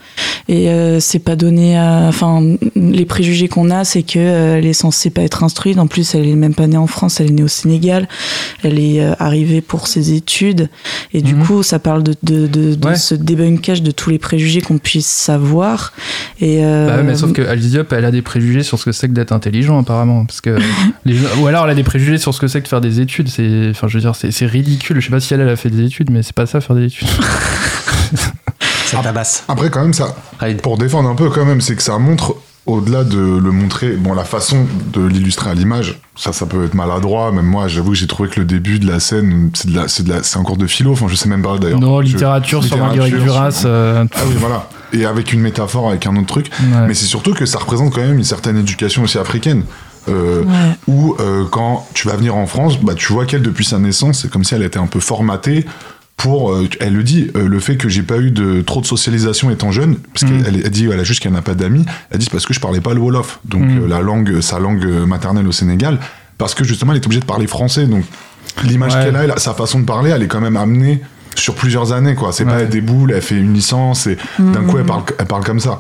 Et 0.49 0.69
euh, 0.69 0.99
c'est 0.99 1.19
pas 1.19 1.36
donné 1.36 1.78
à, 1.78 2.05
enfin, 2.09 2.41
les 2.76 3.05
préjugés 3.05 3.47
qu'on 3.47 3.69
a, 3.69 3.84
c'est 3.86 4.03
que 4.03 4.19
euh, 4.19 4.57
elle 4.57 4.65
est 4.65 4.74
censée 4.74 5.09
pas 5.09 5.21
être 5.21 5.43
instruite. 5.43 5.78
En 5.78 5.88
plus, 5.88 6.15
elle 6.15 6.28
est 6.28 6.36
même 6.36 6.53
pas 6.53 6.67
née 6.67 6.78
en 6.78 6.88
France, 6.88 7.19
elle 7.19 7.28
est 7.28 7.34
née 7.34 7.43
au 7.43 7.47
Sénégal. 7.47 8.07
Elle 8.63 8.80
est 8.80 9.01
euh, 9.01 9.13
arrivée 9.19 9.61
pour 9.61 9.88
ses 9.88 10.13
études. 10.13 10.69
Et 11.13 11.21
du 11.21 11.34
Mhm. 11.36 11.45
coup, 11.45 11.63
ça 11.63 11.80
parle 11.80 12.03
de, 12.03 12.13
de, 12.24 12.47
de, 12.47 12.62
de 12.76 12.88
Ouais. 12.88 12.95
ce 12.95 13.16
débunkage 13.16 13.82
de 13.84 13.91
tous 13.91 14.09
les 14.09 14.20
préjugés 14.20 14.61
qu'on 14.61 14.78
puisse 14.78 15.07
savoir. 15.07 15.93
Et 16.41 16.64
euh, 16.66 16.88
Bah 16.88 16.95
ouais, 16.97 17.03
mais 17.03 17.16
sauf 17.16 17.32
que 17.34 17.41
Alice 17.41 17.70
Diop, 17.72 17.91
elle 17.93 18.05
a 18.05 18.11
des 18.11 18.22
préjugés 18.22 18.64
sur 18.64 18.80
ce 18.80 18.86
que 18.86 18.91
c'est 18.91 19.07
que 19.07 19.14
d'être 19.14 19.32
intelligent, 19.32 19.80
apparemment. 19.80 20.26
Parce 20.26 20.41
que 20.41 20.57
les 21.05 21.16
Ou 21.41 21.47
alors 21.47 21.66
elle 21.66 21.72
a 21.72 21.76
des 21.76 21.84
préjugés 21.84 22.18
sur 22.18 22.34
ce 22.34 22.39
que 22.39 22.47
c'est 22.47 22.59
que 22.59 22.66
de 22.66 22.70
faire 22.70 22.82
des 22.82 22.99
études. 22.99 23.30
C'est, 23.30 23.68
enfin, 23.72 23.88
je 23.88 23.95
veux 23.97 24.01
dire, 24.01 24.16
c'est, 24.16 24.32
c'est 24.32 24.45
ridicule. 24.45 24.99
Je 24.99 25.05
sais 25.05 25.11
pas 25.11 25.20
si 25.20 25.34
elle, 25.34 25.41
elle 25.41 25.49
a 25.49 25.55
fait 25.55 25.70
des 25.70 25.84
études, 25.86 26.09
mais 26.11 26.24
c'est 26.24 26.36
pas 26.36 26.45
ça 26.45 26.61
faire 26.61 26.76
des 26.76 26.86
études. 26.86 27.07
Ça 28.86 29.01
tabasse. 29.01 29.43
Après, 29.47 29.70
quand 29.72 29.82
même, 29.82 29.93
ça, 29.93 30.16
pour 30.61 30.78
défendre 30.78 31.09
un 31.09 31.16
peu, 31.16 31.30
quand 31.30 31.45
même, 31.45 31.61
c'est 31.61 31.76
que 31.76 31.82
ça 31.82 31.97
montre, 31.97 32.36
au-delà 32.66 33.03
de 33.03 33.18
le 33.18 33.51
montrer, 33.51 33.91
bon, 33.97 34.14
la 34.14 34.24
façon 34.24 34.66
de 34.93 35.05
l'illustrer 35.05 35.49
à 35.49 35.53
l'image, 35.53 35.99
ça, 36.16 36.32
ça 36.32 36.45
peut 36.45 36.64
être 36.64 36.74
maladroit. 36.76 37.32
Même 37.32 37.45
moi, 37.45 37.68
j'avoue 37.68 37.91
que 37.91 37.97
j'ai 37.97 38.07
trouvé 38.07 38.30
que 38.30 38.39
le 38.39 38.45
début 38.45 38.80
de 38.80 38.88
la 38.88 38.99
scène, 39.01 39.49
c'est 39.53 39.70
de 39.70 39.76
la, 39.76 39.88
c'est 39.88 40.03
de 40.03 40.09
la, 40.09 40.24
c'est 40.24 40.38
un 40.38 40.43
cours 40.43 40.55
de 40.57 40.66
philo. 40.68 40.91
Enfin, 40.93 41.07
je 41.09 41.16
sais 41.16 41.28
même 41.28 41.41
pas 41.41 41.57
d'ailleurs. 41.57 41.80
non, 41.80 42.01
Je- 42.01 42.07
littérature 42.07 42.64
sur 42.64 42.76
littérature, 42.76 43.01
Marguerite 43.03 43.24
Duras. 43.26 43.51
sur- 43.51 43.70
euh, 43.70 44.05
Ah 44.16 44.20
oui, 44.28 44.36
voilà. 44.39 44.70
Et 44.93 45.05
avec 45.05 45.34
une 45.34 45.41
métaphore, 45.41 45.89
avec 45.89 46.05
un 46.07 46.16
autre 46.16 46.28
truc. 46.28 46.51
ouais. 46.61 46.88
Mais 46.88 46.93
c'est 46.93 47.05
surtout 47.05 47.34
que 47.34 47.45
ça 47.45 47.59
représente 47.59 47.93
quand 47.93 48.01
même 48.01 48.18
une 48.18 48.24
certaine 48.24 48.57
éducation 48.57 49.03
aussi 49.03 49.18
africaine. 49.18 49.64
Euh, 50.09 50.43
ouais. 50.43 50.76
où 50.88 51.16
euh, 51.22 51.45
quand 51.49 51.88
tu 51.93 52.09
vas 52.09 52.18
venir 52.18 52.36
en 52.36 52.45
France, 52.45 52.78
bah, 52.78 52.93
tu 52.93 53.14
vois 53.14 53.26
qu'elle, 53.26 53.41
depuis 53.41 53.64
sa 53.64 53.80
naissance, 53.80 54.20
c'est 54.22 54.30
comme 54.30 54.43
si 54.43 54.53
elle 54.53 54.61
était 54.64 54.78
un 54.80 54.86
peu 54.88 54.99
formatée 54.99 55.66
pour, 56.18 56.51
euh, 56.53 56.70
elle 56.80 56.93
le 56.93 57.03
dit, 57.03 57.30
euh, 57.36 57.47
le 57.47 57.59
fait 57.59 57.76
que 57.76 57.89
j'ai 57.89 58.03
pas 58.03 58.18
eu 58.18 58.32
de 58.32 58.61
trop 58.61 58.80
de 58.82 58.86
socialisation 58.86 59.49
étant 59.51 59.72
jeune, 59.72 59.97
parce 60.14 60.26
qu'elle 60.32 60.61
elle 60.64 60.70
dit, 60.72 60.88
elle 60.91 60.99
a 60.99 61.03
juste 61.03 61.22
qu'elle 61.22 61.34
n'a 61.34 61.41
pas 61.41 61.53
d'amis, 61.55 61.86
elle 62.11 62.20
dit 62.20 62.26
c'est 62.26 62.32
parce 62.32 62.45
que 62.45 62.53
je 62.53 62.59
parlais 62.59 62.80
pas 62.82 62.93
le 62.93 63.01
Wolof, 63.01 63.39
donc 63.45 63.64
Mhm. 63.64 63.84
euh, 63.84 63.88
la 63.88 63.99
langue, 64.01 64.39
sa 64.41 64.59
langue 64.59 64.86
maternelle 65.05 65.47
au 65.47 65.51
Sénégal, 65.51 65.99
parce 66.38 66.53
que 66.55 66.64
justement 66.64 66.93
elle 66.93 66.99
est 66.99 67.05
obligée 67.05 67.20
de 67.22 67.26
parler 67.26 67.47
français, 67.47 67.88
donc 67.88 68.05
l'image 68.64 68.93
Ouais. 68.95 69.05
qu'elle 69.05 69.16
a, 69.16 69.24
elle 69.26 69.34
sa 69.38 69.53
façon 69.53 69.80
de 69.80 69.86
parler, 69.86 70.11
elle 70.11 70.24
est 70.24 70.28
quand 70.28 70.41
même 70.41 70.55
amenée 70.57 71.01
sur 71.36 71.55
plusieurs 71.55 71.91
années, 71.93 72.14
quoi. 72.16 72.32
C'est 72.32 72.45
pas 72.45 72.59
elle 72.61 72.70
déboule, 72.70 73.11
elle 73.11 73.22
fait 73.22 73.36
une 73.38 73.53
licence 73.53 74.05
et 74.07 74.18
d'un 74.39 74.64
coup 74.64 74.78
elle 74.78 74.86
parle, 74.86 75.03
elle 75.20 75.26
parle 75.26 75.43
comme 75.43 75.59
ça. 75.59 75.80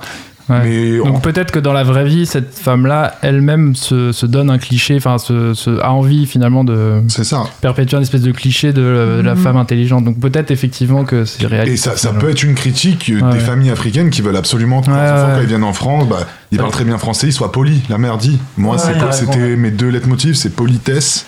Ouais. 0.49 0.59
Mais 0.63 0.99
on- 0.99 1.05
Donc 1.05 1.21
peut-être 1.21 1.51
que 1.51 1.59
dans 1.59 1.71
la 1.71 1.83
vraie 1.83 2.03
vie, 2.03 2.25
cette 2.25 2.53
femme-là, 2.53 3.15
elle-même 3.21 3.75
se, 3.75 4.11
se 4.11 4.25
donne 4.25 4.49
un 4.49 4.57
cliché, 4.57 4.95
enfin, 4.97 5.17
se, 5.17 5.53
se- 5.53 5.79
a 5.81 5.91
envie 5.91 6.25
finalement 6.25 6.63
de 6.65 7.01
ça. 7.07 7.43
perpétuer 7.61 7.95
une 7.97 8.03
espèce 8.03 8.21
de 8.23 8.31
cliché 8.31 8.73
de, 8.73 8.81
de 8.81 9.21
la 9.23 9.35
Mhm. 9.35 9.41
femme 9.41 9.57
intelligente. 9.57 10.03
Donc 10.03 10.19
peut-être 10.19 10.51
effectivement 10.51 11.05
que 11.05 11.23
c'est 11.23 11.47
réaliste. 11.47 11.87
Et 11.87 11.89
ça, 11.89 11.95
ça 11.97 12.09
peut 12.11 12.29
être 12.29 12.43
une 12.43 12.55
critique 12.55 13.09
euh, 13.09 13.21
Ouais. 13.21 13.33
des 13.33 13.39
familles 13.39 13.71
africaines 13.71 14.09
qui 14.09 14.21
veulent 14.21 14.35
absolument 14.35 14.81
que 14.81 14.89
leurs 14.89 14.97
Ouais, 14.99 15.33
quand 15.35 15.41
ils 15.41 15.47
viennent 15.47 15.63
en 15.63 15.71
France, 15.73 16.07
bah, 16.09 16.27
ils 16.51 16.57
parlent 16.57 16.71
très 16.71 16.83
bien 16.85 16.97
français, 16.97 17.27
ils 17.27 17.33
soient 17.33 17.51
polis. 17.51 17.79
La 17.89 17.97
mère 17.97 18.17
dit. 18.17 18.37
Moi, 18.57 18.77
c'était 19.11 19.55
mes 19.55 19.71
deux 19.71 19.89
leitmotivs, 19.89 20.35
c'est 20.35 20.53
politesse 20.53 21.25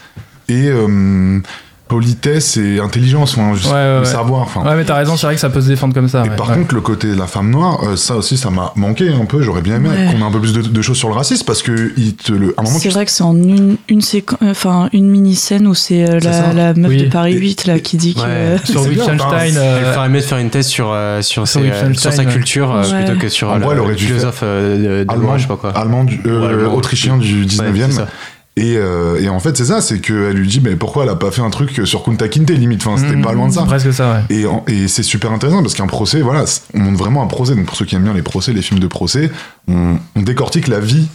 et 0.50 0.68
euh, 0.70 1.40
politesse 1.88 2.58
et 2.58 2.80
intelligence, 2.80 3.38
enfin, 3.38 3.54
juste 3.54 3.68
Ouais, 3.68 3.74
ouais, 3.74 3.94
le 3.96 4.00
ouais. 4.00 4.06
savoir. 4.06 4.42
Enfin. 4.42 4.64
Ouais, 4.64 4.76
mais 4.76 4.86
t'as 4.86 4.96
raison, 4.96 5.18
c'est 5.18 5.28
vrai 5.28 5.36
que 5.36 5.42
ça 5.42 5.50
peut 5.52 5.62
se 5.62 5.68
défendre 5.68 5.94
comme 5.94 6.10
ça. 6.10 6.26
Et 6.26 6.30
ouais. 6.30 6.36
par 6.36 6.50
Ouais. 6.50 6.56
contre, 6.58 6.74
le 6.74 6.82
côté 6.82 7.08
de 7.12 7.16
la 7.18 7.28
femme 7.28 7.52
noire, 7.52 7.80
euh, 7.84 7.96
ça 7.96 8.16
aussi, 8.16 8.38
ça 8.38 8.50
m'a 8.50 8.72
manqué 8.76 9.10
un 9.10 9.26
peu. 9.26 9.42
J'aurais 9.44 9.62
bien 9.62 9.76
aimé 9.76 9.90
Ouais. 9.90 10.08
qu'on 10.12 10.20
ait 10.20 10.24
un 10.28 10.32
peu 10.32 10.40
plus 10.40 10.54
de, 10.54 10.62
de 10.64 10.82
choses 10.82 10.98
sur 10.98 11.10
le 11.10 11.14
racisme 11.14 11.46
parce 11.46 11.62
que 11.62 11.94
il 11.96 12.16
te 12.16 12.32
le. 12.34 12.56
À 12.58 12.62
un 12.62 12.64
moment, 12.64 12.78
C'est 12.80 12.90
tu- 12.90 12.94
vrai 12.94 13.06
que 13.06 13.12
c'est 13.12 13.24
en 13.24 13.36
une, 13.36 13.78
une 13.88 14.02
séquence, 14.02 14.40
enfin 14.42 14.90
une 14.94 15.08
mini 15.10 15.36
scène 15.36 15.68
où 15.68 15.76
c'est 15.76 16.10
euh, 16.10 16.20
la, 16.20 16.74
meuf 16.74 16.90
Oui. 16.90 16.98
de 17.04 17.10
Paris 17.10 17.34
Et- 17.34 17.38
8 17.38 17.66
là 17.68 17.80
qui 17.80 17.98
dit 17.98 18.16
que 18.16 18.22
Ouais. 18.22 18.58
Sur 18.64 18.82
Wittgenstein, 18.82 19.18
enfin, 19.20 19.36
euh, 19.56 19.82
Elle 19.86 19.94
ferait 19.94 20.10
mieux 20.10 20.20
de 20.22 20.26
faire 20.26 20.38
une 20.40 20.50
thèse 20.50 20.68
sur, 20.68 20.90
euh, 20.92 21.22
sur, 21.22 21.48
Sur 21.48 21.62
ses, 21.62 21.68
euh, 21.68 21.72
Wittgenstein, 21.72 21.94
sur 21.96 22.14
sa 22.14 22.24
ouais. 22.24 22.34
culture 22.34 22.72
euh, 22.74 22.82
plutôt 23.04 23.20
que 23.20 23.30
sur 23.30 23.52
euh, 23.52 23.60
le 23.60 23.82
aurait 23.82 23.96
dû 23.96 24.06
philosophe 24.08 24.40
euh, 24.44 25.06
allemand, 25.08 25.38
je 25.38 25.44
sais 25.44 25.48
pas 25.48 25.58
quoi. 25.58 25.70
allemand 25.78 26.06
euh, 26.26 26.68
autrichien 26.68 27.18
du 27.18 27.42
Ouais, 27.42 27.46
19e. 27.46 28.06
Et, 28.58 28.78
euh, 28.78 29.20
et 29.22 29.28
en 29.28 29.40
fait, 29.42 29.58
c'est 29.58 29.66
ça, 29.66 29.82
c'est 29.82 30.00
qu'elle 30.00 30.32
lui 30.38 30.48
dit, 30.48 30.62
mais 30.62 30.78
pourquoi 30.78 31.04
elle 31.04 31.10
a 31.10 31.16
pas 31.16 31.30
fait 31.30 31.42
un 31.42 31.50
truc 31.50 31.82
sur 31.84 32.04
Kunta 32.04 32.30
Kinte, 32.30 32.52
limite? 32.52 32.86
Enfin, 32.88 32.96
c'était 33.02 33.18
Mhm. 33.18 33.22
pas 33.24 33.34
loin 33.34 33.50
de 33.50 33.54
ça. 33.54 33.64
Presque 33.64 33.92
ça, 33.94 34.24
ouais. 34.30 34.36
Et, 34.68 34.74
et 34.74 34.88
c'est 34.88 35.04
super 35.04 35.32
intéressant 35.34 35.62
parce 35.62 35.74
qu'un 35.74 35.88
procès, 35.88 36.22
voilà, 36.22 36.46
on 36.74 36.80
montre 36.80 36.98
vraiment 36.98 37.22
un 37.22 37.28
procès. 37.28 37.54
Donc 37.54 37.66
pour 37.66 37.76
ceux 37.76 37.84
qui 37.86 37.96
aiment 37.96 38.04
bien 38.06 38.14
les 38.14 38.22
procès, 38.22 38.54
les 38.54 38.62
films 38.62 38.80
de 38.80 38.88
procès, 38.88 39.30
on, 39.68 39.98
on 40.16 40.22
décortique 40.22 40.70
la 40.70 40.80
vie 40.80 41.08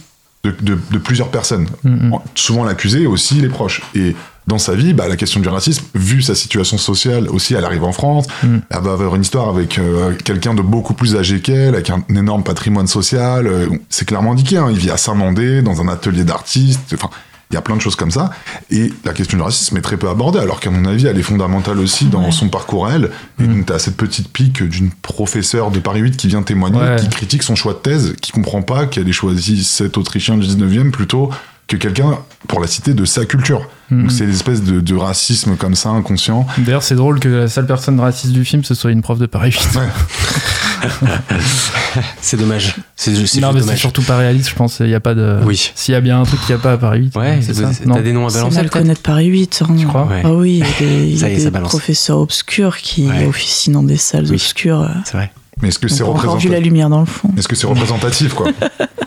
de, 0.43 0.51
de- 0.61 0.77
de 0.91 0.97
plusieurs 0.99 1.29
personnes. 1.29 1.65
Mhm. 1.83 2.13
En- 2.13 2.23
Souvent 2.35 2.63
l'accusé, 2.63 3.07
aussi 3.07 3.35
les 3.35 3.49
proches. 3.49 3.81
Et 3.95 4.15
dans 4.45 4.59
sa 4.59 4.75
vie, 4.75 4.93
bah, 4.93 5.07
la 5.07 5.15
question 5.15 5.39
du 5.39 5.47
racisme, 5.49 5.83
vu 5.95 6.21
sa 6.21 6.35
situation 6.35 6.77
sociale 6.77 7.27
aussi, 7.29 7.55
elle 7.55 7.65
arrive 7.65 7.83
en 7.83 7.91
France, 7.91 8.27
Mhm. 8.43 8.61
elle 8.69 8.81
va 8.81 8.91
avoir 8.93 9.15
une 9.15 9.21
histoire 9.23 9.49
avec 9.49 9.79
euh, 9.79 10.13
quelqu'un 10.23 10.53
de 10.53 10.61
beaucoup 10.61 10.93
plus 10.93 11.15
âgé 11.15 11.39
qu'elle, 11.41 11.73
avec 11.73 11.89
un, 11.89 12.03
énorme 12.15 12.43
patrimoine 12.43 12.85
social. 12.87 13.47
euh, 13.47 13.65
c'est 13.89 14.05
clairement 14.05 14.33
indiqué, 14.33 14.57
hein, 14.57 14.67
il 14.69 14.77
vit 14.77 14.91
à 14.91 14.97
Saint-Mandé, 14.97 15.63
dans 15.63 15.81
un 15.81 15.87
atelier 15.87 16.23
d'artiste. 16.23 16.81
Enfin, 16.93 17.09
il 17.51 17.55
y 17.55 17.57
a 17.57 17.61
plein 17.61 17.75
de 17.75 17.81
choses 17.81 17.95
comme 17.95 18.11
ça. 18.11 18.29
Et 18.69 18.91
la 19.05 19.13
question 19.13 19.37
du 19.37 19.43
racisme 19.43 19.75
est 19.77 19.81
très 19.81 19.97
peu 19.97 20.09
abordée, 20.09 20.39
alors 20.39 20.59
qu'à 20.59 20.69
mon 20.71 20.85
avis, 20.85 21.05
elle 21.07 21.17
est 21.19 21.23
fondamentale 21.23 21.79
aussi 21.79 22.05
dans 22.05 22.23
Ouais. 22.25 22.31
son 22.31 22.47
parcours 22.49 22.87
à 22.87 22.93
elle. 22.93 23.11
Et 23.39 23.43
Mm. 23.43 23.53
donc, 23.55 23.65
t'as 23.65 23.79
cette 23.79 23.97
petite 23.97 24.29
pique 24.31 24.63
d'une 24.63 24.89
professeure 24.91 25.69
de 25.71 25.79
Paris 25.79 25.99
8 26.01 26.17
qui 26.17 26.27
vient 26.27 26.43
témoigner, 26.43 26.79
Ouais. 26.79 26.95
qui 26.99 27.09
critique 27.09 27.43
son 27.43 27.55
choix 27.55 27.73
de 27.73 27.79
thèse, 27.79 28.15
qui 28.21 28.31
comprend 28.31 28.61
pas 28.61 28.85
qu'elle 28.85 29.07
ait 29.09 29.11
choisi 29.13 29.63
cet 29.63 29.97
Autrichien 29.97 30.37
du 30.37 30.45
19e 30.47 30.91
plutôt 30.91 31.29
que 31.67 31.77
quelqu'un, 31.77 32.17
pour 32.47 32.59
la 32.59 32.67
citer, 32.67 32.93
de 32.93 33.05
sa 33.05 33.25
culture. 33.25 33.67
Mhm. 33.91 34.01
Donc, 34.01 34.11
c'est 34.11 34.25
l'espèce 34.25 34.61
de, 34.63 34.81
de 34.81 34.95
racisme 34.95 35.55
comme 35.55 35.75
ça, 35.75 35.89
inconscient. 35.89 36.45
D'ailleurs, 36.57 36.83
c'est 36.83 36.95
drôle 36.95 37.19
que 37.19 37.29
la 37.29 37.47
seule 37.47 37.65
personne 37.65 37.99
raciste 37.99 38.33
du 38.33 38.43
film, 38.45 38.63
ce 38.63 38.73
soit 38.73 38.91
une 38.91 39.01
prof 39.01 39.19
de 39.19 39.25
Paris 39.25 39.51
8. 39.51 39.79
Ouais. 39.79 39.87
c'est 42.21 42.37
dommage. 42.37 42.75
C'est 42.95 43.13
c'est 43.25 43.39
non, 43.39 43.51
mais 43.53 43.59
c'est 43.59 43.65
dommage. 43.65 43.79
surtout 43.79 44.01
pas 44.01 44.17
réaliste, 44.17 44.49
je 44.49 44.55
pense. 44.55 44.79
Il 44.79 44.89
y 44.89 44.95
a 44.95 44.99
pas 44.99 45.13
de. 45.13 45.39
Oui. 45.43 45.71
S'il 45.75 45.93
y 45.93 45.95
a 45.95 46.01
bien 46.01 46.21
un 46.21 46.23
truc 46.23 46.39
qu'il 46.41 46.55
n'y 46.55 46.59
a 46.59 46.63
pas 46.63 46.73
à 46.73 46.77
Paris 46.77 46.99
8. 47.13 47.15
Ouais, 47.17 47.39
c'est 47.41 47.53
ça. 47.53 47.69
t'as 47.85 48.01
des 48.01 48.13
noms 48.13 48.25
à 48.25 48.29
C'est 48.29 48.37
balancer 48.37 48.55
mal 48.55 48.65
peut-être 48.69 48.73
connaître 48.83 49.01
Paris 49.01 49.27
8. 49.27 49.63
hein. 49.67 49.75
Tu 49.77 49.85
crois 49.87 50.05
Ouais. 50.05 50.21
Ah 50.23 50.31
oui, 50.33 50.63
il 50.81 51.17
y 51.19 51.23
a 51.23 51.27
des, 51.29 51.43
y 51.43 51.47
a 51.47 51.51
professeurs 51.61 52.19
obscurs 52.19 52.77
qui 52.77 53.07
Ouais. 53.07 53.25
officient 53.25 53.73
dans 53.73 53.83
des 53.83 53.97
salles 53.97 54.25
Oui. 54.25 54.35
obscures. 54.35 54.89
C'est 55.05 55.17
vrai. 55.17 55.31
Mais 55.61 55.67
est-ce 55.69 55.79
que 55.79 55.87
c'est 55.87 56.01
On 56.03 56.05
a 56.05 56.07
la 56.09 56.13
représentatif 56.13 56.63
lumière 56.63 56.89
dans 56.89 57.01
le 57.01 57.05
fond. 57.05 57.29
Est-ce 57.37 57.47
que 57.47 57.55
c'est 57.55 57.67
représentatif, 57.67 58.33
quoi 58.33 58.47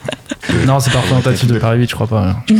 Non, 0.66 0.78
c'est 0.78 0.90
pas 0.92 1.00
représentatif 1.00 1.48
de 1.48 1.58
Paris 1.58 1.78
8, 1.80 1.90
je 1.90 1.94
crois 1.94 2.06
pas. 2.06 2.36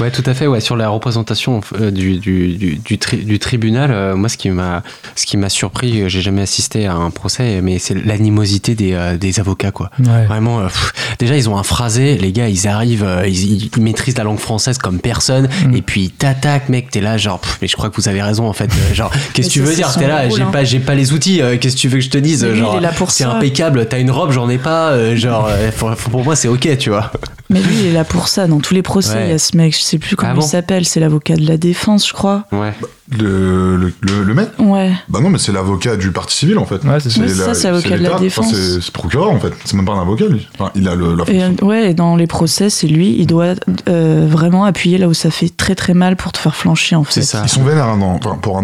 Ouais, 0.00 0.10
tout 0.10 0.22
à 0.26 0.34
fait. 0.34 0.46
Ouais, 0.46 0.60
sur 0.60 0.76
la 0.76 0.88
représentation 0.88 1.60
euh, 1.80 1.90
du, 1.90 2.18
du, 2.18 2.56
du, 2.56 2.76
du, 2.76 2.98
tri- 2.98 3.18
du 3.24 3.38
tribunal, 3.38 3.90
euh, 3.92 4.16
moi, 4.16 4.28
ce 4.28 4.36
qui 4.36 4.48
m'a, 4.50 4.82
ce 5.16 5.26
qui 5.26 5.36
m'a 5.36 5.48
surpris, 5.48 6.02
euh, 6.02 6.08
j'ai 6.08 6.20
jamais 6.22 6.42
assisté 6.42 6.86
à 6.86 6.94
un 6.94 7.10
procès, 7.10 7.60
mais 7.62 7.78
c'est 7.78 7.94
l'animosité 7.94 8.74
des, 8.74 8.92
euh, 8.94 9.16
des 9.16 9.40
avocats, 9.40 9.70
quoi. 9.72 9.90
Ouais. 9.98 10.26
Vraiment, 10.26 10.60
euh, 10.60 10.66
pff, 10.66 10.92
déjà, 11.18 11.36
ils 11.36 11.48
ont 11.48 11.58
un 11.58 11.62
phrasé, 11.62 12.16
les 12.18 12.32
gars, 12.32 12.48
ils 12.48 12.66
arrivent, 12.68 13.04
euh, 13.04 13.26
ils, 13.28 13.64
ils 13.76 13.82
maîtrisent 13.82 14.16
la 14.16 14.24
langue 14.24 14.38
française 14.38 14.78
comme 14.78 14.98
personne, 15.00 15.48
Mm. 15.66 15.74
et 15.76 15.82
puis 15.82 16.00
ils 16.04 16.10
t'attaquent, 16.10 16.68
mec, 16.68 16.90
t'es 16.90 17.00
là, 17.00 17.18
genre, 17.18 17.38
pff, 17.40 17.58
mais 17.60 17.68
je 17.68 17.76
crois 17.76 17.90
que 17.90 17.96
vous 17.96 18.08
avez 18.08 18.22
raison, 18.22 18.46
en 18.48 18.52
fait. 18.52 18.70
Euh, 18.72 18.94
Genre, 18.94 19.10
qu'est-ce 19.34 19.48
que 19.48 19.52
tu 19.52 19.60
veux 19.60 19.74
dire 19.74 19.92
T'es 19.94 20.06
là, 20.08 20.28
j'ai 20.28 20.42
hein. 20.42 20.50
pas, 20.50 20.64
j'ai 20.64 20.78
pas 20.80 20.94
les 20.94 21.12
outils, 21.12 21.42
euh, 21.42 21.56
qu'est-ce 21.58 21.76
que 21.76 21.80
tu 21.80 21.88
veux 21.88 21.98
que 21.98 22.04
je 22.04 22.10
te 22.10 22.18
dise 22.18 22.46
Genre, 22.54 22.74
il 22.74 22.78
est 22.78 22.80
là 22.80 22.92
pour 22.92 23.10
c'est 23.10 23.24
impeccable, 23.24 23.86
t'as 23.86 23.98
une 24.00 24.10
robe, 24.10 24.30
j'en 24.32 24.48
ai 24.48 24.58
pas, 24.58 24.90
euh, 24.92 25.16
genre, 25.16 25.48
euh, 25.50 25.70
pour 26.10 26.24
moi, 26.24 26.36
c'est 26.36 26.48
ok, 26.48 26.78
tu 26.78 26.90
vois. 26.90 27.10
Mais 27.50 27.60
lui, 27.60 27.74
il 27.80 27.86
est 27.86 27.92
là 27.92 28.04
pour 28.04 28.28
ça. 28.28 28.46
Dans 28.46 28.60
tous 28.60 28.72
les 28.74 28.82
procès, 28.82 29.14
Ouais. 29.14 29.26
il 29.26 29.30
y 29.30 29.34
a 29.34 29.38
ce 29.38 29.56
mec, 29.56 29.76
je 29.76 29.82
sais 29.82 29.98
plus 29.98 30.16
comment 30.16 30.32
Ah 30.34 30.38
il 30.38 30.42
s'appelle, 30.42 30.84
c'est 30.86 31.00
l'avocat 31.00 31.34
de 31.36 31.46
la 31.46 31.56
défense, 31.56 32.06
je 32.08 32.12
crois. 32.12 32.44
Ouais. 32.52 32.72
le, 33.18 33.76
le, 33.76 33.92
le, 34.00 34.22
le 34.22 34.34
mec 34.34 34.50
Ouais. 34.58 34.92
Bah 35.08 35.18
non, 35.20 35.30
mais 35.30 35.38
c'est 35.38 35.50
l'avocat 35.52 35.96
du 35.96 36.12
parti 36.12 36.36
civil, 36.36 36.58
en 36.58 36.64
fait. 36.64 36.84
Ouais, 36.84 37.00
c'est 37.00 37.10
ça. 37.10 37.54
C'est 37.54 37.68
l'avocat 37.68 37.98
de 37.98 38.02
la. 38.04 38.10
Enfin, 38.12 38.20
défense. 38.20 38.54
c'est 38.54 38.90
procureur, 38.92 39.30
en 39.30 39.40
fait. 39.40 39.52
C'est 39.64 39.74
même 39.74 39.84
pas 39.84 39.92
un 39.94 40.00
avocat, 40.02 40.26
lui. 40.26 40.48
Enfin, 40.58 40.70
il 40.76 40.88
a 40.88 40.94
le, 40.94 41.14
la 41.16 41.24
Et, 41.24 41.40
fonction. 41.40 41.56
euh, 41.62 41.66
ouais, 41.66 41.90
et 41.90 41.94
dans 41.94 42.14
les 42.16 42.26
procès, 42.28 42.70
c'est 42.70 42.86
lui, 42.86 43.16
il 43.18 43.26
doit 43.26 43.54
euh, 43.88 44.26
vraiment 44.30 44.64
appuyer 44.64 44.96
là 44.98 45.08
où 45.08 45.14
ça 45.14 45.30
fait 45.30 45.48
très 45.54 45.74
très 45.74 45.92
mal 45.94 46.14
pour 46.16 46.30
te 46.32 46.38
faire 46.38 46.54
flancher 46.54 46.94
en 46.96 47.02
fait. 47.04 47.14
C'est 47.20 47.22
ça. 47.22 47.42
Ils 47.44 47.48
sont 47.48 47.64
vénères, 47.64 47.86
hein, 47.86 47.98
enfin, 48.00 48.38
pour 48.40 48.62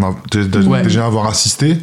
Ouais. 0.68 0.82
déjà 0.82 1.07
avoir 1.07 1.26
assisté. 1.26 1.78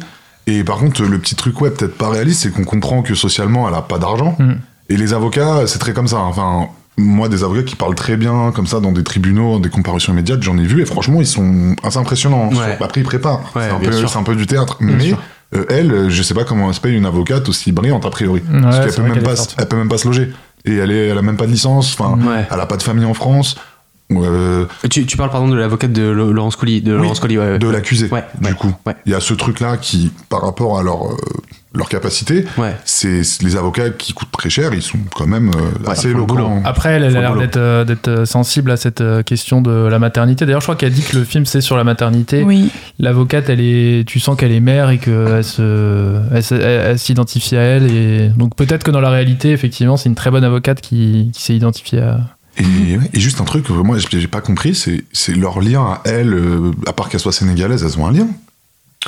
Et 0.46 0.62
par 0.64 0.76
contre, 0.78 1.02
le 1.02 1.18
petit 1.18 1.34
truc, 1.36 1.60
ouais, 1.60 1.70
peut-être 1.70 1.96
pas 1.96 2.08
réaliste, 2.10 2.42
c'est 2.42 2.50
qu'on 2.50 2.64
comprend 2.64 3.02
que 3.02 3.14
socialement, 3.14 3.68
elle 3.68 3.74
a 3.74 3.82
pas 3.82 3.98
d'argent. 3.98 4.36
Mm. 4.38 4.52
Et 4.90 4.96
les 4.98 5.14
avocats, 5.14 5.66
c'est 5.66 5.78
très 5.78 5.92
comme 5.94 6.08
ça. 6.08 6.18
Enfin, 6.18 6.68
moi, 6.96 7.28
des 7.28 7.42
avocats 7.42 7.62
qui 7.64 7.76
parlent 7.76 7.94
très 7.94 8.16
bien, 8.16 8.52
comme 8.54 8.66
ça, 8.66 8.80
dans 8.80 8.92
des 8.92 9.02
tribunaux, 9.02 9.58
des 9.58 9.68
comparutions 9.70 10.12
immédiates, 10.12 10.42
j'en 10.42 10.56
ai 10.58 10.64
vu, 10.64 10.80
et 10.82 10.84
franchement, 10.86 11.20
ils 11.20 11.26
sont 11.26 11.74
assez 11.82 11.98
impressionnants. 11.98 12.50
Ouais. 12.50 12.76
Après, 12.80 13.00
ils 13.00 13.04
préparent. 13.04 13.40
Ouais, 13.56 13.62
c'est 13.68 13.70
un, 13.74 13.78
bien 13.78 13.90
peu- 13.90 13.96
sûr. 13.96 14.08
c'est 14.08 14.18
un 14.18 14.22
peu 14.22 14.36
du 14.36 14.46
théâtre. 14.46 14.76
Bien 14.80 14.96
mais 14.96 15.08
sûr. 15.08 15.18
euh, 15.56 15.64
elle, 15.70 15.92
euh, 15.92 16.08
je 16.10 16.22
sais 16.22 16.34
pas 16.34 16.44
comment 16.44 16.68
elle 16.68 16.74
se 16.74 16.80
paye 16.80 16.96
une 16.96 17.06
avocate 17.06 17.48
aussi 17.48 17.72
brillante, 17.72 18.06
a 18.06 18.10
priori. 18.10 18.42
Ouais, 18.52 18.60
Parce 18.62 18.80
qu'elle 18.94 18.94
peut, 18.94 19.02
même 19.14 19.22
pas, 19.22 19.34
elle 19.58 19.66
peut 19.68 19.76
même 19.76 19.88
pas 19.88 19.98
se 19.98 20.06
loger. 20.06 20.32
Et 20.64 20.76
elle, 20.76 20.90
est, 20.92 21.08
elle 21.08 21.18
a 21.18 21.22
même 21.22 21.36
pas 21.36 21.46
de 21.46 21.50
licence, 21.52 21.96
enfin, 21.98 22.16
Ouais. 22.26 22.46
elle 22.50 22.60
a 22.60 22.66
pas 22.66 22.76
de 22.76 22.82
famille 22.82 23.04
en 23.04 23.14
France. 23.14 23.56
Euh, 24.12 24.66
Tu, 24.90 25.06
tu 25.06 25.16
parles 25.16 25.30
pardon 25.30 25.48
de 25.48 25.56
l'avocate 25.56 25.92
de 25.92 26.02
Laurence 26.08 26.56
Colli, 26.56 26.80
de 26.82 26.94
Oui, 26.94 27.02
Laurence 27.02 27.20
Colli, 27.20 27.38
ouais, 27.38 27.52
ouais. 27.52 27.58
de 27.58 27.68
l'accusé. 27.68 28.06
Du 28.08 28.12
ouais, 28.14 28.52
coup, 28.58 28.72
ouais. 28.86 28.94
il 29.06 29.12
y 29.12 29.14
a 29.14 29.20
ce 29.20 29.34
truc-là 29.34 29.76
qui, 29.78 30.12
par 30.28 30.42
rapport 30.42 30.78
à 30.78 30.82
leur, 30.82 31.06
euh, 31.10 31.16
leur 31.74 31.88
capacité, 31.88 32.44
Ouais. 32.56 32.74
c'est 32.84 33.22
les 33.42 33.56
avocats 33.56 33.90
qui 33.90 34.12
coûtent 34.12 34.30
très 34.30 34.48
cher, 34.50 34.72
ils 34.74 34.82
sont 34.82 34.98
quand 35.14 35.26
même 35.26 35.50
euh, 35.50 35.90
assez 35.90 36.10
éloquents. 36.10 36.62
Après, 36.64 36.90
elle, 36.90 37.02
elle 37.02 37.16
a 37.16 37.20
l'air 37.20 37.36
d'être 37.36 37.56
euh, 37.56 37.84
euh, 38.08 38.24
sensible 38.24 38.70
à 38.70 38.76
cette 38.76 39.00
euh, 39.00 39.22
question 39.22 39.60
de 39.60 39.70
la 39.88 39.98
maternité. 39.98 40.46
D'ailleurs, 40.46 40.60
je 40.60 40.66
crois 40.66 40.76
qu'elle 40.76 40.92
dit 40.92 41.02
que 41.02 41.16
le 41.16 41.24
film 41.24 41.46
c'est 41.46 41.60
sur 41.60 41.76
la 41.76 41.82
maternité. 41.84 42.42
Oui. 42.44 42.70
L'avocate, 42.98 43.48
elle 43.48 43.60
est, 43.60 44.06
tu 44.06 44.20
sens 44.20 44.36
qu'elle 44.36 44.52
est 44.52 44.60
mère 44.60 44.90
et 44.90 44.98
qu'elle 44.98 45.42
se, 45.44 46.20
elle, 46.32 46.42
se- 46.44 46.54
elle- 46.54 46.62
elle 46.92 46.98
s'identifie 46.98 47.56
à 47.56 47.62
elle. 47.62 47.90
Et 47.90 48.28
donc 48.36 48.54
peut-être 48.54 48.84
que 48.84 48.90
dans 48.90 49.00
la 49.00 49.10
réalité, 49.10 49.50
effectivement, 49.50 49.96
c'est 49.96 50.08
une 50.08 50.14
très 50.14 50.30
bonne 50.30 50.44
avocate 50.44 50.80
qui, 50.80 51.30
qui 51.34 51.42
s'est 51.42 51.56
identifiée 51.56 52.00
à. 52.02 52.20
Et, 52.56 52.98
et 53.12 53.18
juste 53.20 53.40
un 53.40 53.44
truc 53.44 53.64
que 53.64 53.72
moi 53.72 53.98
j'ai 53.98 54.20
j'ai 54.20 54.28
pas 54.28 54.40
compris, 54.40 54.76
c'est 54.76 55.34
leur 55.36 55.60
lien 55.60 55.82
à 55.82 56.02
elles, 56.04 56.32
euh, 56.34 56.70
à 56.86 56.92
part 56.92 57.08
qu'elles 57.08 57.18
soient 57.18 57.32
sénégalaises, 57.32 57.82
elles 57.82 57.98
ont 58.00 58.06
un 58.06 58.12
lien. 58.12 58.28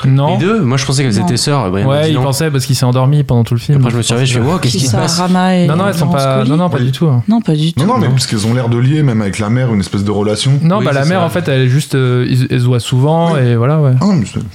Non. 0.05 0.33
Les 0.39 0.45
deux 0.45 0.61
Moi, 0.61 0.77
je 0.77 0.85
pensais 0.85 1.03
qu'elles 1.03 1.17
Non. 1.21 1.27
étaient 1.27 1.37
sœurs. 1.37 1.71
Brian 1.71 1.89
Ouais, 1.89 2.11
il 2.11 2.15
non. 2.17 2.23
pensait 2.23 2.51
parce 2.51 2.67
qu'il 2.67 2.77
s'est 2.77 2.85
endormi 2.85 3.23
pendant 3.25 3.45
tout 3.45 3.55
le 3.55 3.61
film. 3.61 3.79
Après, 3.79 3.91
je 3.91 3.97
me 3.97 4.03
suis 4.03 4.13
réveillé, 4.15 4.33
je 4.35 4.41
fais, 4.41 4.45
wow, 4.47 4.59
qu'est-ce 4.59 4.77
Qui 4.77 4.87
se 4.87 4.97
passe? 4.97 5.19
Rama 5.19 5.57
et 5.57 5.67
Non, 5.67 5.77
non, 5.77 5.89
elles 5.89 5.95
sont 5.95 6.09
pas. 6.09 6.45
Non, 6.45 6.57
non, 6.57 6.69
pas 6.69 6.79
Oui. 6.79 6.85
du 6.87 6.93
tout. 6.93 7.07
hein. 7.07 7.23
Non, 7.29 7.41
pas 7.41 7.55
du 7.55 7.73
tout. 7.73 7.81
Non, 7.81 7.87
non, 7.95 7.99
mais 7.99 8.09
parce 8.09 8.27
qu'elles 8.27 8.47
ont 8.47 8.55
l'air 8.55 8.69
de 8.69 8.79
lier, 8.79 9.03
même 9.03 9.21
avec 9.23 9.39
la 9.39 9.49
mère, 9.49 9.73
une 9.73 9.81
espèce 9.81 10.05
de 10.05 10.11
relation. 10.11 10.53
Non, 10.63 10.79
Oui, 10.79 10.85
bah 10.85 10.93
la 10.93 11.05
mère, 11.05 11.21
ça. 11.21 11.27
en 11.27 11.31
fait, 11.31 11.49
elle 11.49 11.63
est 11.63 11.69
juste. 11.69 11.95
euh, 11.95 12.27
ils- 12.29 12.47
elle 12.51 12.61
se 12.61 12.67
voit 12.67 12.81
souvent 12.81 13.35
Oui. 13.35 13.41
et 13.41 13.57
voilà, 13.57 13.81
ouais. 13.81 13.93
Ah, 14.01 14.07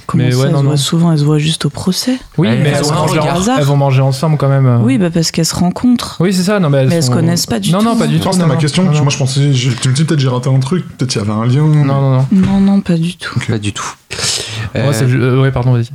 Comment 0.06 0.24
Mais 0.24 0.30
ça, 0.32 0.38
ouais, 0.38 0.44
elles 0.46 0.52
non, 0.52 0.58
se 0.58 0.62
non. 0.62 0.68
voient 0.68 0.76
souvent, 0.76 1.12
elles 1.12 1.18
se 1.18 1.24
voient 1.24 1.38
juste 1.38 1.64
au 1.64 1.70
procès? 1.70 2.18
Oui, 2.38 2.48
mais 2.48 2.54
elles 2.56 2.66
elles, 2.76 2.84
ont 2.84 2.94
vont 2.94 3.76
manger, 3.76 3.98
elles 3.98 4.02
ensemble 4.02 4.36
quand 4.36 4.48
même. 4.48 4.80
Oui, 4.82 4.98
bah 4.98 5.10
parce 5.12 5.30
qu'elles 5.30 5.44
se 5.46 5.54
rencontrent. 5.54 6.16
Oui, 6.20 6.32
c'est 6.32 6.42
ça. 6.42 6.60
Non, 6.60 6.70
mais 6.70 6.78
elles, 6.78 6.92
elles 6.92 7.02
se 7.02 7.10
connaissent 7.10 7.46
pas 7.46 7.58
du 7.58 7.72
non, 7.72 7.78
tout. 7.78 7.84
Non, 7.84 7.96
pas 7.96 8.06
du 8.06 8.18
tout. 8.18 8.28
c'était 8.30 8.42
non, 8.42 8.48
ma 8.48 8.54
non. 8.54 8.60
question. 8.60 8.82
Non, 8.84 8.92
non. 8.92 9.00
Moi 9.02 9.10
je 9.10 9.16
pensais, 9.18 9.52
je- 9.52 9.70
tu 9.70 9.88
me 9.88 9.94
dis 9.94 10.04
peut-être 10.04 10.20
j'ai 10.20 10.28
raté 10.28 10.48
un 10.50 10.58
truc, 10.58 10.84
peut-être 10.96 11.10
qu'il 11.10 11.20
y 11.20 11.24
avait 11.24 11.32
un 11.32 11.46
lien. 11.46 11.62
Non, 11.66 11.84
non, 11.84 12.10
non. 12.18 12.26
Non, 12.32 12.60
non, 12.60 12.80
pas 12.80 12.94
du 12.96 13.16
tout. 13.16 13.38
Pas 13.48 13.58
du 13.58 13.72
tout. 13.72 13.84
Ouais, 14.74 14.80
Euh, 14.80 14.92
c'est- 14.92 15.04
euh, 15.04 15.40
ouais, 15.40 15.50
pardon, 15.52 15.72
vas-y. 15.72 15.90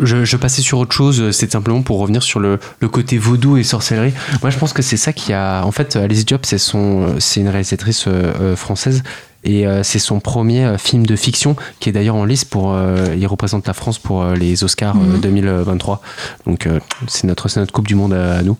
je, 0.00 0.24
je 0.24 0.36
passais 0.36 0.62
sur 0.62 0.78
autre 0.78 0.92
chose, 0.94 1.30
c'est 1.32 1.50
simplement 1.52 1.82
pour 1.82 1.98
revenir 1.98 2.22
sur 2.22 2.40
le, 2.40 2.58
le 2.80 2.88
côté 2.88 3.18
vaudou 3.18 3.56
et 3.56 3.62
sorcellerie. 3.62 4.12
Moi, 4.42 4.50
je 4.50 4.58
pense 4.58 4.72
que 4.72 4.82
c'est 4.82 4.96
ça 4.96 5.12
qui 5.12 5.32
a. 5.32 5.64
En 5.64 5.72
fait, 5.72 5.96
Alice 5.96 6.24
Diop, 6.24 6.44
c'est 6.46 6.58
son, 6.58 7.16
c'est 7.20 7.40
une 7.40 7.48
réalisatrice 7.48 8.06
euh, 8.08 8.32
euh, 8.40 8.56
française. 8.56 9.02
Et 9.46 9.66
euh, 9.66 9.82
c'est 9.82 9.98
son 9.98 10.20
premier 10.20 10.64
euh, 10.64 10.78
film 10.78 11.04
de 11.04 11.16
fiction 11.16 11.54
qui 11.78 11.90
est 11.90 11.92
d'ailleurs 11.92 12.16
en 12.16 12.24
liste 12.24 12.48
pour. 12.48 12.72
euh, 12.72 13.14
il 13.18 13.26
représente 13.26 13.66
la 13.66 13.74
France 13.74 13.98
pour 13.98 14.22
euh, 14.22 14.34
les 14.34 14.64
Oscars 14.64 14.96
euh, 14.96 15.16
Mhm. 15.16 15.20
2023. 15.20 16.00
Donc 16.46 16.66
euh, 16.66 16.80
c'est 17.08 17.24
notre, 17.26 17.48
c'est 17.48 17.60
notre 17.60 17.72
Coupe 17.72 17.86
du 17.86 17.94
Monde 17.94 18.14
à, 18.14 18.38
à 18.38 18.42
nous. 18.42 18.56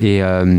Et. 0.00 0.22
euh, 0.22 0.58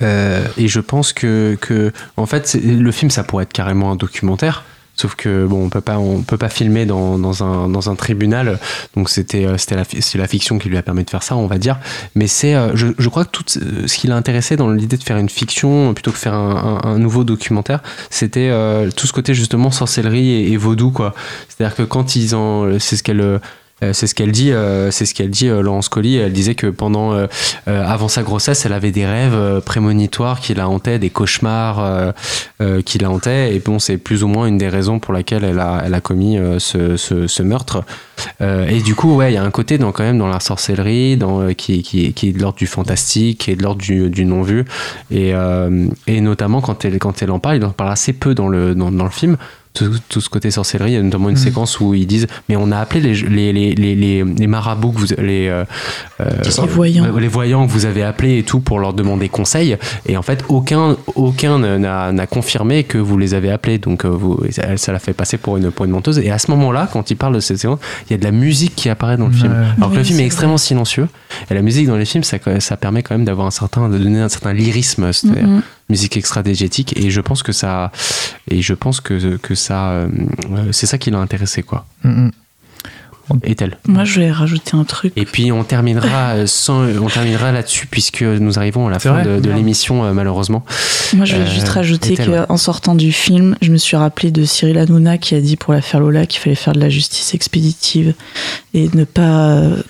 euh, 0.00 0.46
et 0.56 0.68
je 0.68 0.80
pense 0.80 1.12
que, 1.12 1.58
que 1.60 1.92
en 2.16 2.24
fait, 2.26 2.56
le 2.62 2.92
film, 2.92 3.10
ça 3.10 3.24
pourrait 3.24 3.42
être 3.42 3.52
carrément 3.52 3.90
un 3.90 3.96
documentaire. 3.96 4.64
Sauf 5.00 5.14
que 5.14 5.46
bon, 5.46 5.66
on 5.66 5.68
peut 5.68 5.80
pas, 5.80 5.96
on 5.98 6.22
peut 6.22 6.36
pas 6.36 6.48
filmer 6.48 6.84
dans, 6.84 7.18
dans 7.18 7.44
un, 7.44 7.68
dans 7.68 7.88
un 7.88 7.94
tribunal. 7.94 8.58
Donc 8.96 9.08
c'était, 9.10 9.44
euh, 9.44 9.56
c'était 9.56 9.76
la, 9.76 9.84
c'est 9.84 10.18
la 10.18 10.26
fiction 10.26 10.58
qui 10.58 10.68
lui 10.68 10.76
a 10.76 10.82
permis 10.82 11.04
de 11.04 11.10
faire 11.10 11.22
ça, 11.22 11.36
on 11.36 11.46
va 11.46 11.58
dire. 11.58 11.78
Mais 12.16 12.26
c'est, 12.26 12.56
euh, 12.56 12.74
je, 12.74 12.88
je 12.98 13.08
crois 13.08 13.24
que 13.24 13.30
tout 13.30 13.44
ce 13.46 13.60
ce 13.86 13.96
qui 13.96 14.08
l'a 14.08 14.16
intéressé 14.16 14.56
dans 14.56 14.70
l'idée 14.70 14.96
de 14.96 15.04
faire 15.04 15.16
une 15.16 15.28
fiction 15.28 15.94
plutôt 15.94 16.10
que 16.10 16.18
faire 16.18 16.34
un, 16.34 16.98
nouveau 16.98 17.22
documentaire, 17.22 17.80
c'était 18.10 18.48
euh, 18.50 18.90
tout 18.90 19.06
ce 19.06 19.12
côté 19.12 19.34
justement 19.34 19.70
sorcellerie 19.70 20.30
et, 20.30 20.52
et 20.52 20.56
vaudou 20.56 20.90
quoi. 20.90 21.14
C'est-à-dire 21.48 21.76
que 21.76 21.84
quand 21.84 22.16
ils 22.16 22.34
en, 22.34 22.80
c'est 22.80 22.96
ce 22.96 23.04
qu'elle 23.04 23.40
euh, 23.82 23.92
c'est 23.92 24.06
ce 24.06 24.14
qu'elle 24.14 24.32
dit, 24.32 24.52
euh, 24.52 24.90
c'est 24.90 25.06
ce 25.06 25.14
qu'elle 25.14 25.30
dit, 25.30 25.48
euh, 25.48 25.62
Laurence 25.62 25.88
Colli. 25.88 26.16
Elle 26.16 26.32
disait 26.32 26.54
que 26.54 26.66
pendant, 26.66 27.12
euh, 27.12 27.26
avant 27.66 28.08
sa 28.08 28.22
grossesse, 28.22 28.64
elle 28.66 28.72
avait 28.72 28.90
des 28.90 29.06
rêves 29.06 29.60
prémonitoires 29.60 30.40
qui 30.40 30.54
la 30.54 30.68
hantaient, 30.68 30.98
des 30.98 31.10
cauchemars 31.10 32.12
qui 32.84 32.98
la 32.98 33.10
hantaient. 33.10 33.54
Et 33.54 33.60
bon, 33.60 33.78
c'est 33.78 33.98
plus 33.98 34.22
ou 34.22 34.28
moins 34.28 34.46
une 34.46 34.58
des 34.58 34.68
raisons 34.68 34.98
pour 34.98 35.12
laquelle 35.12 35.44
elle 35.44 35.60
a, 35.60 35.82
elle 35.84 35.94
a 35.94 36.00
commis 36.00 36.38
ce, 36.58 36.96
ce, 36.96 37.26
ce 37.26 37.42
meurtre. 37.42 37.84
Et 38.40 38.80
du 38.82 38.94
coup, 38.94 39.14
ouais, 39.14 39.32
il 39.32 39.34
y 39.34 39.38
a 39.38 39.44
un 39.44 39.50
côté 39.50 39.78
dans, 39.78 39.92
quand 39.92 40.02
même 40.02 40.18
dans 40.18 40.26
la 40.26 40.40
sorcellerie, 40.40 41.16
dans, 41.16 41.52
qui, 41.54 41.82
qui, 41.82 42.12
qui 42.12 42.28
est 42.28 42.32
de 42.32 42.40
l'ordre 42.40 42.58
du 42.58 42.66
fantastique, 42.66 43.38
qui 43.40 43.50
est 43.52 43.56
de 43.56 43.62
l'ordre 43.62 43.80
du, 43.80 44.10
du 44.10 44.24
non-vu. 44.24 44.64
Et, 45.10 45.34
euh, 45.34 45.86
et 46.06 46.20
notamment, 46.20 46.60
quand 46.60 46.84
elle, 46.84 46.98
quand 46.98 47.22
elle 47.22 47.30
en 47.30 47.38
parle, 47.38 47.56
il 47.56 47.64
en 47.64 47.70
parle 47.70 47.92
assez 47.92 48.12
peu 48.12 48.34
dans 48.34 48.48
le, 48.48 48.74
dans, 48.74 48.90
dans 48.90 49.04
le 49.04 49.10
film. 49.10 49.36
Tout, 49.78 49.98
tout 50.08 50.20
ce 50.20 50.28
côté 50.28 50.50
sorcellerie, 50.50 50.92
il 50.92 50.94
y 50.94 50.96
a 50.98 51.02
notamment 51.02 51.28
une 51.28 51.36
Mhm. 51.36 51.42
séquence 51.42 51.80
où 51.80 51.94
ils 51.94 52.06
disent 52.06 52.26
Mais 52.48 52.56
on 52.56 52.70
a 52.72 52.78
appelé 52.78 53.00
les, 53.00 53.52
les, 53.52 53.74
les, 53.74 53.94
les, 54.24 54.46
marabouts, 54.46 54.92
que 54.92 54.98
vous, 55.00 55.06
les, 55.18 55.48
euh, 55.48 55.64
euh, 56.20 56.26
voyants. 56.66 57.04
euh, 57.04 57.20
les 57.20 57.28
voyants 57.28 57.66
que 57.66 57.72
vous 57.72 57.84
avez 57.86 58.02
appelés 58.02 58.38
et 58.38 58.42
tout 58.42 58.60
pour 58.60 58.78
leur 58.80 58.92
demander 58.92 59.28
conseil. 59.28 59.76
Et 60.06 60.16
en 60.16 60.22
fait, 60.22 60.44
aucun, 60.48 60.96
aucun 61.14 61.58
n'a 61.78 62.26
confirmé 62.26 62.84
que 62.84 62.98
vous 62.98 63.16
les 63.18 63.34
avez 63.34 63.50
appelés. 63.50 63.78
Donc, 63.78 64.04
vous, 64.04 64.40
ça 64.50 64.76
ça 64.76 64.92
l'a 64.92 64.98
fait 64.98 65.12
passer 65.12 65.36
pour 65.38 65.56
une, 65.56 65.70
pour 65.70 65.84
une 65.84 65.90
menteuse. 65.92 66.18
Et 66.18 66.30
à 66.30 66.38
ce 66.38 66.50
moment-là, 66.50 66.88
quand 66.92 67.10
il 67.10 67.16
parle 67.16 67.34
de 67.34 67.40
cette 67.40 67.58
séquence, 67.58 67.78
il 68.08 68.12
y 68.12 68.14
a 68.14 68.18
de 68.18 68.24
la 68.24 68.32
musique 68.32 68.74
qui 68.74 68.88
apparaît 68.88 69.16
dans 69.16 69.26
le 69.28 69.32
film. 69.32 69.54
Alors 69.76 69.90
que 69.92 69.96
le 69.96 70.04
film 70.04 70.20
est 70.20 70.24
extrêmement 70.26 70.58
silencieux. 70.58 71.08
Et 71.50 71.54
la 71.54 71.62
musique 71.62 71.86
dans 71.86 71.96
les 71.96 72.04
films, 72.04 72.24
ça, 72.24 72.38
ça 72.60 72.76
permet 72.76 73.02
quand 73.02 73.14
même 73.14 73.24
d'avoir 73.24 73.46
un 73.46 73.50
certain, 73.50 73.88
de 73.88 73.98
donner 73.98 74.20
un 74.20 74.28
certain 74.28 74.52
lyrisme, 74.52 75.12
c'est-à-dire 75.12 75.46
Mhm. 75.46 75.62
Musique 75.88 76.16
extra-dégétique. 76.16 76.96
Et 76.98 77.10
je 77.10 77.20
pense 77.20 77.42
que 77.42 77.52
ça, 77.52 77.90
et 78.50 78.62
je 78.62 78.74
pense 78.74 79.00
que, 79.00 79.36
que 79.36 79.54
ça, 79.54 79.90
euh, 79.90 80.08
c'est 80.72 80.86
ça 80.86 80.98
qui 80.98 81.10
l'a 81.10 81.18
intéressé, 81.18 81.62
quoi. 81.62 81.86
Mm, 82.04 82.26
mm. 82.26 82.30
Est-elle 83.42 83.76
Moi, 83.86 84.04
je 84.04 84.20
vais 84.20 84.30
rajouter 84.30 84.74
un 84.74 84.84
truc. 84.84 85.12
et 85.16 85.26
puis 85.26 85.52
on 85.52 85.62
terminera 85.62 86.30
euh, 86.34 86.46
sans, 86.46 86.84
on 86.98 87.08
terminera 87.08 87.52
là-dessus 87.52 87.86
puisque 87.86 88.22
nous 88.22 88.58
arrivons 88.58 88.86
à 88.88 88.90
la 88.90 88.98
C'est 88.98 89.10
fin 89.10 89.22
vrai 89.22 89.40
de, 89.40 89.50
l'émission 89.50 90.04
euh, 90.04 90.12
malheureusement. 90.14 90.64
Moi, 91.14 91.26
je 91.26 91.36
vais 91.36 91.42
Euh, 91.42 91.46
juste 91.46 91.68
rajouter 91.68 92.16
qu'en 92.16 92.56
sortant 92.56 92.94
du 92.94 93.12
film, 93.12 93.54
je 93.60 93.70
me 93.70 93.76
suis 93.76 93.96
rappelé 93.98 94.30
de 94.30 94.44
Cyril 94.46 94.78
Hanouna 94.78 95.18
qui 95.18 95.34
a 95.34 95.40
dit 95.42 95.56
pour 95.56 95.74
l'affaire 95.74 96.00
Lola 96.00 96.24
qu'il 96.24 96.40
fallait 96.40 96.56
faire 96.56 96.72
de 96.72 96.80
la 96.80 96.88
justice 96.88 97.34
expéditive 97.34 98.14
et 98.72 98.88
ne 98.94 99.04
pas 99.04 99.50
euh, 99.50 99.82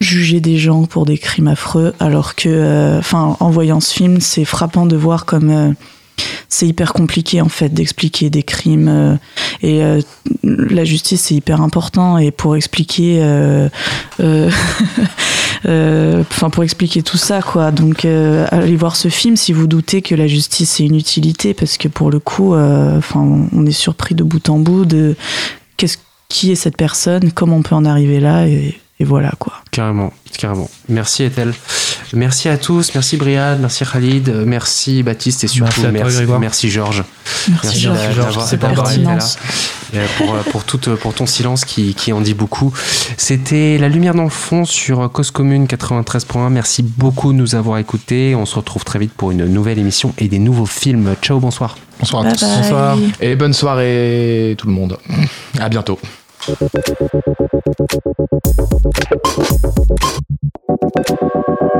juger 0.00 0.40
des 0.40 0.58
gens 0.58 0.84
pour 0.84 1.06
des 1.06 1.18
crimes 1.18 1.48
affreux. 1.48 1.94
Alors 2.00 2.34
que, 2.34 2.48
euh, 2.48 2.98
enfin, 2.98 3.36
en 3.40 3.50
voyant 3.50 3.80
ce 3.80 3.94
film, 3.94 4.20
c'est 4.20 4.44
frappant 4.44 4.86
de 4.86 4.96
voir 4.96 5.24
comme 5.24 5.50
euh, 5.50 5.72
c'est 6.48 6.66
hyper 6.66 6.92
compliqué 6.92 7.40
en 7.40 7.48
fait 7.48 7.68
d'expliquer 7.68 8.30
des 8.30 8.42
crimes 8.42 8.88
euh, 8.88 9.16
et 9.62 9.82
la 10.42 10.84
justice 10.84 11.22
c'est 11.22 11.34
hyper 11.34 11.60
important 11.60 12.16
et 12.18 12.30
pour 12.30 12.56
expliquer 12.56 13.20
enfin 15.64 16.50
pour 16.50 16.62
expliquer 16.64 17.02
tout 17.02 17.16
ça, 17.18 17.42
quoi. 17.42 17.70
Donc 17.70 18.04
allez 18.04 18.76
voir 18.76 18.96
ce 18.96 19.08
film 19.08 19.36
si 19.36 19.52
vous 19.52 19.66
doutez 19.66 20.02
que 20.02 20.14
la 20.14 20.26
justice 20.26 20.80
est 20.80 20.84
une 20.84 20.96
utilité, 20.96 21.52
parce 21.52 21.76
que 21.76 21.88
pour 21.88 22.10
le 22.10 22.18
coup, 22.18 22.54
enfin 22.54 23.48
on 23.52 23.66
est 23.66 23.72
surpris 23.72 24.14
de 24.14 24.22
bout 24.22 24.48
en 24.48 24.58
bout 24.58 24.84
de 24.84 25.16
qui 26.28 26.50
est 26.50 26.56
cette 26.56 26.76
personne, 26.76 27.30
comment 27.32 27.56
on 27.56 27.62
peut 27.62 27.74
en 27.74 27.84
arriver 27.84 28.20
là, 28.20 28.46
et 28.98 29.04
voilà 29.04 29.32
quoi. 29.38 29.52
Carrément, 29.70 30.12
carrément. 30.38 30.68
Merci 30.88 31.24
Ethel. 31.24 31.52
Merci 32.12 32.48
à 32.48 32.56
tous, 32.56 32.94
merci 32.94 33.16
Briad, 33.16 33.60
merci 33.60 33.84
Khalid, 33.84 34.28
euh, 34.28 34.44
merci 34.46 35.02
Baptiste 35.02 35.42
et 35.44 35.48
surtout 35.48 35.80
Merci 35.82 35.92
merci, 35.92 36.16
Grégoire. 36.16 36.38
merci 36.40 36.70
Georges. 36.70 37.02
Merci, 37.64 37.80
Georges. 37.80 37.98
euh, 39.94 40.06
pour, 40.16 40.34
euh, 40.34 40.42
pour, 40.50 40.64
toute- 40.64 40.94
pour 40.94 41.14
ton 41.14 41.26
silence 41.26 41.64
qui, 41.64 41.94
qui 41.94 42.12
en 42.12 42.20
dit 42.20 42.34
beaucoup. 42.34 42.72
C'était 43.16 43.76
La 43.78 43.88
Lumière 43.88 44.14
dans 44.14 44.22
le 44.24 44.30
fond 44.30 44.64
sur 44.64 45.10
Cause 45.10 45.30
Commune 45.32 45.66
93.1. 45.66 46.48
Merci 46.50 46.82
beaucoup 46.82 47.32
de 47.32 47.38
nous 47.38 47.54
avoir 47.56 47.78
écoutés. 47.78 48.34
On 48.36 48.46
se 48.46 48.54
retrouve 48.56 48.84
très 48.84 48.98
vite 49.00 49.12
pour 49.12 49.32
une 49.32 49.44
nouvelle 49.46 49.78
émission 49.78 50.14
et 50.18 50.28
des 50.28 50.38
nouveaux 50.38 50.66
films. 50.66 51.14
Ciao, 51.22 51.40
bonsoir. 51.40 51.76
Bonsoir 51.98 52.22
à 52.22 52.26
Bye 52.26 52.36
tous. 52.36 52.44
bye. 52.46 52.60
Bonsoir. 52.62 52.98
Et 53.20 53.36
bonne 53.36 53.52
soirée 53.52 54.54
tout 54.58 54.68
le 54.68 54.72
monde. 54.74 54.96
À 55.58 55.68
bientôt. 55.68 55.98
Thank 56.46 56.70
you. 61.60 61.75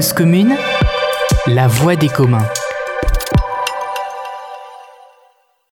Commune, 0.00 0.56
la 1.48 1.66
voix 1.66 1.96
des 1.96 2.08
communs. 2.08 2.46